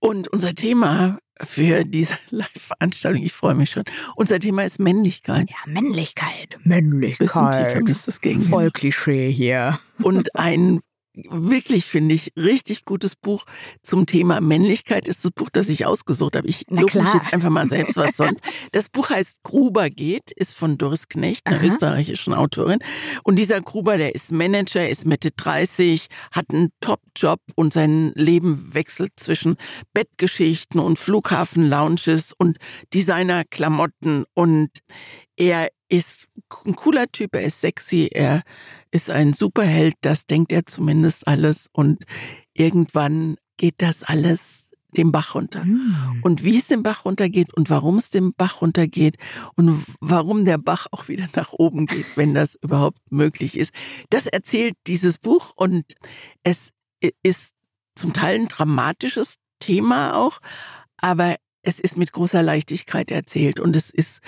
Und 0.00 0.28
unser 0.28 0.54
Thema 0.54 1.18
für 1.40 1.84
diese 1.84 2.16
Live-Veranstaltung, 2.30 3.22
ich 3.22 3.32
freue 3.32 3.54
mich 3.54 3.70
schon, 3.70 3.84
unser 4.16 4.38
Thema 4.38 4.64
ist 4.64 4.78
Männlichkeit. 4.78 5.48
Ja, 5.50 5.56
Männlichkeit. 5.66 6.58
Bisschen 7.18 7.50
tiefer 7.50 7.80
müsste 7.80 8.10
es 8.10 8.20
gehen. 8.20 8.42
Voll 8.42 8.70
Klischee 8.70 9.32
hier. 9.32 9.78
Und 10.02 10.34
ein 10.36 10.80
wirklich, 11.14 11.84
finde 11.84 12.14
ich, 12.14 12.32
richtig 12.36 12.84
gutes 12.84 13.14
Buch 13.16 13.44
zum 13.82 14.06
Thema 14.06 14.40
Männlichkeit 14.40 15.06
ist 15.08 15.24
das 15.24 15.30
Buch, 15.30 15.48
das 15.52 15.68
ich 15.68 15.86
ausgesucht 15.86 16.36
habe. 16.36 16.48
Ich 16.48 16.66
lobe 16.68 17.02
mich 17.02 17.14
jetzt 17.14 17.32
einfach 17.32 17.50
mal 17.50 17.66
selbst, 17.66 17.96
was 17.96 18.16
sonst. 18.16 18.42
Das 18.72 18.88
Buch 18.88 19.10
heißt 19.10 19.42
Gruber 19.42 19.90
geht, 19.90 20.30
ist 20.32 20.54
von 20.54 20.78
Doris 20.78 21.08
Knecht, 21.08 21.46
einer 21.46 21.58
Aha. 21.58 21.66
österreichischen 21.66 22.34
Autorin. 22.34 22.78
Und 23.22 23.36
dieser 23.36 23.60
Gruber, 23.60 23.98
der 23.98 24.14
ist 24.14 24.32
Manager, 24.32 24.88
ist 24.88 25.06
Mitte 25.06 25.30
30, 25.30 26.08
hat 26.32 26.46
einen 26.50 26.70
Top-Job 26.80 27.40
und 27.54 27.72
sein 27.72 28.12
Leben 28.14 28.74
wechselt 28.74 29.12
zwischen 29.16 29.56
Bettgeschichten 29.92 30.80
und 30.80 30.98
Flughafen-Lounges 30.98 32.32
und 32.36 32.58
Designer-Klamotten 32.92 34.24
und 34.34 34.70
er 35.36 35.68
ist 35.96 36.28
ein 36.66 36.74
cooler 36.74 37.06
Typ, 37.10 37.34
er 37.34 37.42
ist 37.42 37.60
sexy, 37.60 38.08
er 38.12 38.42
ist 38.90 39.10
ein 39.10 39.32
Superheld, 39.32 39.94
das 40.00 40.26
denkt 40.26 40.52
er 40.52 40.66
zumindest 40.66 41.26
alles 41.28 41.68
und 41.72 42.04
irgendwann 42.52 43.36
geht 43.56 43.76
das 43.78 44.02
alles 44.02 44.70
den 44.96 45.12
Bach 45.12 45.34
runter. 45.34 45.64
Und 46.22 46.44
wie 46.44 46.56
es 46.56 46.68
den 46.68 46.82
Bach 46.82 47.04
runtergeht 47.04 47.52
und 47.54 47.70
warum 47.70 47.98
es 47.98 48.10
den 48.10 48.32
Bach 48.32 48.60
runtergeht 48.62 49.16
und 49.56 49.84
warum 50.00 50.44
der 50.44 50.58
Bach 50.58 50.86
auch 50.92 51.08
wieder 51.08 51.26
nach 51.34 51.52
oben 51.52 51.86
geht, 51.86 52.06
wenn 52.16 52.34
das 52.34 52.56
überhaupt 52.60 52.98
möglich 53.10 53.56
ist, 53.58 53.72
das 54.10 54.26
erzählt 54.26 54.74
dieses 54.86 55.18
Buch 55.18 55.52
und 55.56 55.94
es 56.42 56.70
ist 57.22 57.54
zum 57.94 58.12
Teil 58.12 58.40
ein 58.40 58.48
dramatisches 58.48 59.36
Thema 59.60 60.16
auch, 60.16 60.40
aber 60.96 61.36
es 61.62 61.80
ist 61.80 61.96
mit 61.96 62.12
großer 62.12 62.42
Leichtigkeit 62.42 63.10
erzählt 63.10 63.58
und 63.60 63.74
es 63.76 63.90
ist 63.90 64.20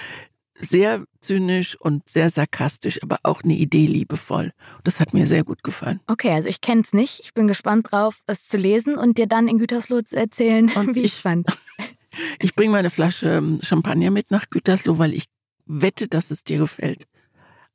sehr 0.61 1.05
zynisch 1.21 1.79
und 1.81 2.09
sehr 2.09 2.31
sarkastisch, 2.31 3.03
aber 3.03 3.19
auch 3.23 3.43
eine 3.43 3.55
Idee 3.55 3.87
liebevoll. 3.87 4.53
Das 4.85 5.01
hat 5.01 5.15
mir 5.15 5.27
sehr 5.27 5.45
gut 5.45 5.63
gefallen. 5.63 6.01
Okay, 6.07 6.31
also 6.31 6.49
ich 6.49 6.61
kenne 6.61 6.83
es 6.83 6.93
nicht. 6.93 7.21
Ich 7.21 7.35
bin 7.35 7.47
gespannt 7.47 7.91
drauf, 7.91 8.23
es 8.27 8.49
zu 8.49 8.57
lesen 8.57 8.97
und 8.97 9.19
dir 9.19 9.27
dann 9.27 9.49
in 9.49 9.59
Gütersloh 9.59 10.03
zu 10.03 10.17
erzählen, 10.17 10.71
und 10.75 10.95
wie 10.95 11.03
ich 11.03 11.15
fand. 11.15 11.47
ich 12.39 12.55
bringe 12.57 12.73
meine 12.73 12.91
Flasche 12.91 13.29
ähm, 13.29 13.61
Champagner 13.63 14.11
mit 14.11 14.31
nach 14.31 14.49
Gütersloh, 14.51 14.99
weil 14.99 15.13
ich 15.13 15.27
wette, 15.67 16.09
dass 16.09 16.31
es 16.31 16.45
dir 16.45 16.59
gefällt. 16.59 17.07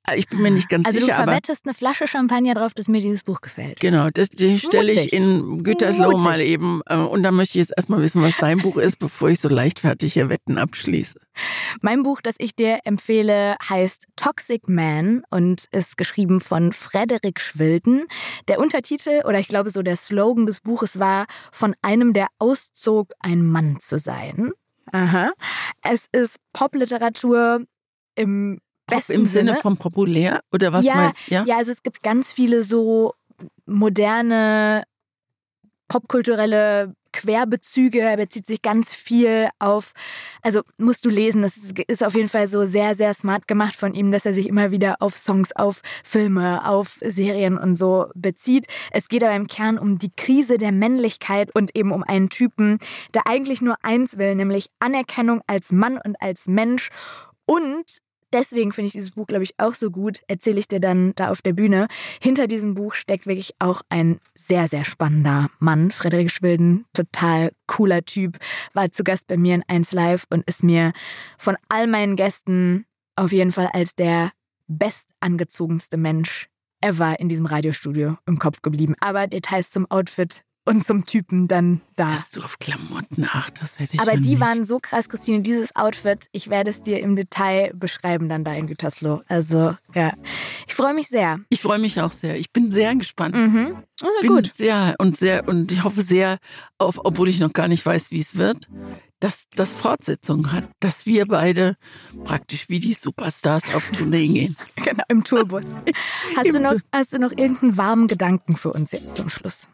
Äh, 0.08 0.18
ich 0.18 0.28
bin 0.28 0.42
mir 0.42 0.52
nicht 0.52 0.70
ganz 0.70 0.88
also 0.88 1.00
sicher. 1.00 1.14
Also 1.14 1.24
du 1.24 1.30
verwettest 1.30 1.66
eine 1.66 1.74
Flasche 1.74 2.08
Champagner 2.08 2.54
drauf, 2.54 2.74
dass 2.74 2.88
mir 2.88 3.02
dieses 3.02 3.24
Buch 3.24 3.42
gefällt. 3.42 3.80
Genau, 3.80 4.10
das, 4.10 4.30
die 4.30 4.58
stelle 4.60 4.92
ich 4.92 5.14
in 5.14 5.64
Gütersloh 5.64 6.12
Mutig. 6.12 6.24
mal 6.24 6.42
eben. 6.42 6.82
Äh, 6.88 6.96
und 6.96 7.24
da 7.24 7.32
möchte 7.32 7.58
ich 7.58 7.66
jetzt 7.66 7.74
erstmal 7.76 8.02
wissen, 8.02 8.22
was 8.22 8.36
dein 8.38 8.60
Buch 8.60 8.78
ist, 8.78 8.98
bevor 8.98 9.30
ich 9.30 9.40
so 9.40 9.50
leichtfertig 9.50 10.14
hier 10.14 10.30
Wetten 10.30 10.58
abschließe. 10.58 11.20
Mein 11.82 12.04
Buch, 12.04 12.22
das 12.22 12.36
ich 12.38 12.56
dir 12.56 12.80
empfehle, 12.84 13.56
heißt 13.68 14.08
Toxic 14.16 14.68
Man 14.68 15.24
und 15.30 15.66
ist 15.72 15.98
geschrieben 15.98 16.40
von 16.42 16.74
Frederik 16.74 17.40
Schwilden. 17.40 18.06
Der 18.48 18.60
Untertitel 18.60 19.22
oder 19.26 19.40
ich 19.40 19.48
glaube 19.48 19.70
so 19.70 19.82
der 19.82 19.96
Slogan 19.96 20.46
des 20.46 20.62
Buches 20.62 21.00
war, 21.00 21.26
von 21.52 21.76
einem, 21.82 22.14
der 22.14 22.28
auszog, 22.40 23.14
ein 23.20 23.46
Mann 23.46 23.80
zu 23.80 23.98
sein. 24.00 24.52
Aha. 24.92 25.32
Es 25.84 26.08
ist 26.12 26.38
Popliteratur 26.54 27.66
im 28.16 28.60
Pop 28.92 29.10
im 29.10 29.26
Sinne, 29.26 29.56
von 29.56 29.78
populär 29.78 30.42
oder 30.52 30.74
was 30.74 30.86
ja, 30.86 30.96
meinst 30.96 31.28
du? 31.28 31.34
Ja? 31.34 31.46
ja, 31.46 31.58
also 31.58 31.72
es 31.72 31.84
gibt 31.84 32.04
ganz 32.04 32.34
viele 32.34 32.64
so 32.64 33.14
moderne 33.66 34.84
popkulturelle 35.88 36.96
Querbezüge. 37.12 38.00
Er 38.00 38.18
bezieht 38.18 38.48
sich 38.48 38.62
ganz 38.62 38.94
viel 38.94 39.50
auf, 39.60 39.92
also 40.42 40.62
musst 40.78 41.04
du 41.06 41.10
lesen, 41.10 41.42
das 41.42 41.58
ist 41.88 42.04
auf 42.04 42.16
jeden 42.16 42.30
Fall 42.30 42.48
so 42.48 42.66
sehr, 42.66 42.96
sehr 42.96 43.14
smart 43.14 43.48
gemacht 43.48 43.76
von 43.76 43.94
ihm, 43.94 44.12
dass 44.12 44.26
er 44.26 44.34
sich 44.34 44.48
immer 44.48 44.72
wieder 44.72 44.96
auf 45.00 45.18
Songs, 45.18 45.52
auf 45.54 45.82
Filme, 46.04 46.68
auf 46.68 46.98
Serien 47.02 47.58
und 47.58 47.76
so 47.76 48.08
bezieht. 48.16 48.68
Es 48.92 49.10
geht 49.10 49.24
aber 49.24 49.36
im 49.36 49.48
Kern 49.48 49.78
um 49.78 50.00
die 50.00 50.12
Krise 50.16 50.58
der 50.58 50.72
Männlichkeit 50.72 51.54
und 51.54 51.76
eben 51.76 51.92
um 51.92 52.04
einen 52.04 52.30
Typen, 52.30 52.80
der 53.14 53.28
eigentlich 53.28 53.62
nur 53.62 53.76
eins 53.84 54.18
will, 54.18 54.36
nämlich 54.36 54.68
Anerkennung 54.80 55.42
als 55.48 55.72
Mann 55.72 56.00
und 56.04 56.16
als 56.22 56.48
Mensch 56.48 56.90
und 57.46 58.02
deswegen 58.34 58.72
finde 58.72 58.88
ich 58.88 58.94
dieses 58.94 59.12
Buch, 59.12 59.28
glaube 59.28 59.44
ich, 59.44 59.54
auch 59.60 59.74
so 59.74 59.92
gut, 59.92 60.22
erzähle 60.28 60.60
ich 60.60 60.68
dir 60.68 60.80
dann 60.80 61.14
da 61.16 61.30
auf 61.30 61.42
der 61.42 61.54
Bühne. 61.54 61.88
Hinter 62.22 62.48
diesem 62.48 62.74
Buch 62.74 62.94
steckt 62.94 63.28
wirklich 63.28 63.54
auch 63.60 63.82
ein 63.90 64.20
sehr, 64.34 64.68
sehr 64.68 64.84
spannender 64.84 65.50
Mann. 65.60 65.92
Frederik 65.92 66.32
Schwilden, 66.32 66.86
total 66.94 67.52
cooler 67.68 68.04
Typ, 68.04 68.38
war 68.74 68.92
zu 68.92 69.04
Gast 69.04 69.28
bei 69.28 69.38
mir 69.38 69.56
in 69.56 69.64
1 69.68 69.92
Live 69.92 70.26
und 70.30 70.48
ist 70.48 70.64
mir 70.64 70.94
von 71.38 71.58
all 71.70 71.88
meinen 71.88 72.16
Gästen 72.16 72.86
auf 73.16 73.32
jeden 73.32 73.52
Fall 73.52 73.70
als 73.74 73.96
der 73.96 74.32
bestangezogenste 74.68 75.98
Mensch 75.98 76.48
ever 76.82 77.20
in 77.20 77.30
diesem 77.30 77.46
Radiostudio 77.46 78.18
im 78.26 78.40
Kopf 78.40 78.62
geblieben. 78.62 78.96
Aber 79.00 79.28
Details 79.28 79.70
zum 79.70 79.90
Outfit 79.92 80.44
und 80.66 80.86
zum 80.86 81.06
Typen 81.06 81.48
dann 81.48 81.82
da. 81.96 82.14
Dass 82.14 82.30
du 82.30 82.42
auf 82.42 82.60
Klamotten 82.60 83.26
achtest, 83.26 83.80
hätte 83.80 83.96
ich 83.96 84.00
Aber 84.00 84.14
ja 84.14 84.20
die 84.20 84.30
nicht. 84.32 84.40
waren 84.40 84.66
so 84.66 84.80
krass, 84.80 85.10
Christine, 85.10 85.42
dieses 85.42 85.76
Outfit, 85.76 86.28
ich 86.32 86.50
werde 86.50 86.70
es 86.70 86.82
dir 86.82 87.00
im 87.00 87.16
Detail 87.16 87.72
beschreiben 87.74 88.30
dann 88.30 88.44
da 88.44 88.54
in 88.54 88.68
Gütersloh. 88.68 89.22
Also, 89.28 89.76
ja. 89.96 90.14
Ich 90.68 90.74
freue 90.74 90.94
mich 90.94 91.08
sehr. 91.08 91.40
Ich 91.50 91.62
freue 91.62 91.80
mich 91.80 92.00
auch 92.00 92.12
sehr. 92.12 92.38
Ich 92.38 92.52
bin 92.52 92.72
sehr 92.72 92.96
gespannt. 92.96 93.36
Mhm. 93.36 93.78
Also 94.02 94.14
bin 94.22 94.30
gut. 94.36 94.52
Sehr 94.56 94.96
und 95.00 95.18
sehr 95.18 95.48
und 95.48 95.72
ich 95.72 95.84
hoffe 95.84 96.02
sehr, 96.02 96.38
auf, 96.78 97.00
obwohl 97.04 97.30
ich 97.30 97.40
noch 97.40 97.54
gar 97.54 97.68
nicht 97.68 97.86
weiß, 97.86 98.12
wie 98.12 98.20
es 98.20 98.36
wird, 98.36 98.68
dass 99.20 99.46
das 99.56 99.74
Fortsetzung 99.74 100.52
hat, 100.52 100.68
dass 100.80 101.06
wir 101.06 101.26
beide 101.28 101.78
praktisch 102.24 102.70
wie 102.70 102.80
die 102.80 102.94
Superstars 102.94 103.74
auf 103.74 103.90
Tournee 103.92 104.28
gehen. 104.28 104.58
Genau, 104.76 105.04
im 105.10 105.24
Tourbus. 105.24 105.68
Hast, 106.36 106.48
Im 106.48 106.54
du 106.54 106.60
noch, 106.60 106.74
hast 106.92 107.14
du 107.14 107.20
noch 107.20 107.32
irgendeinen 107.32 107.78
warmen 107.78 108.08
Gedanken 108.08 108.56
für 108.58 108.72
uns 108.74 108.92
jetzt 108.92 109.16
zum 109.16 109.30
Schluss? 109.30 109.68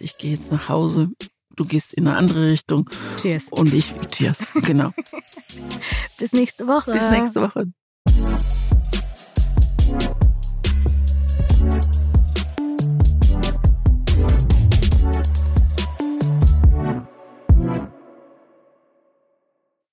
Ich 0.00 0.18
gehe 0.18 0.32
jetzt 0.32 0.50
nach 0.50 0.68
Hause, 0.68 1.10
du 1.56 1.64
gehst 1.64 1.92
in 1.92 2.08
eine 2.08 2.16
andere 2.16 2.46
Richtung. 2.46 2.88
Cheers. 3.20 3.44
Und 3.50 3.72
ich, 3.72 3.94
cheers, 4.08 4.52
genau. 4.64 4.92
Bis 6.18 6.32
nächste 6.32 6.66
Woche. 6.66 6.92
Bis 6.92 7.08
nächste 7.10 7.42
Woche. 7.42 7.66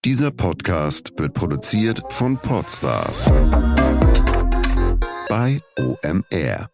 Dieser 0.05 0.31
Podcast 0.31 1.11
wird 1.17 1.33
produziert 1.33 2.01
von 2.13 2.37
Podstars 2.37 3.25
bei 5.27 5.59
OMR. 5.77 6.69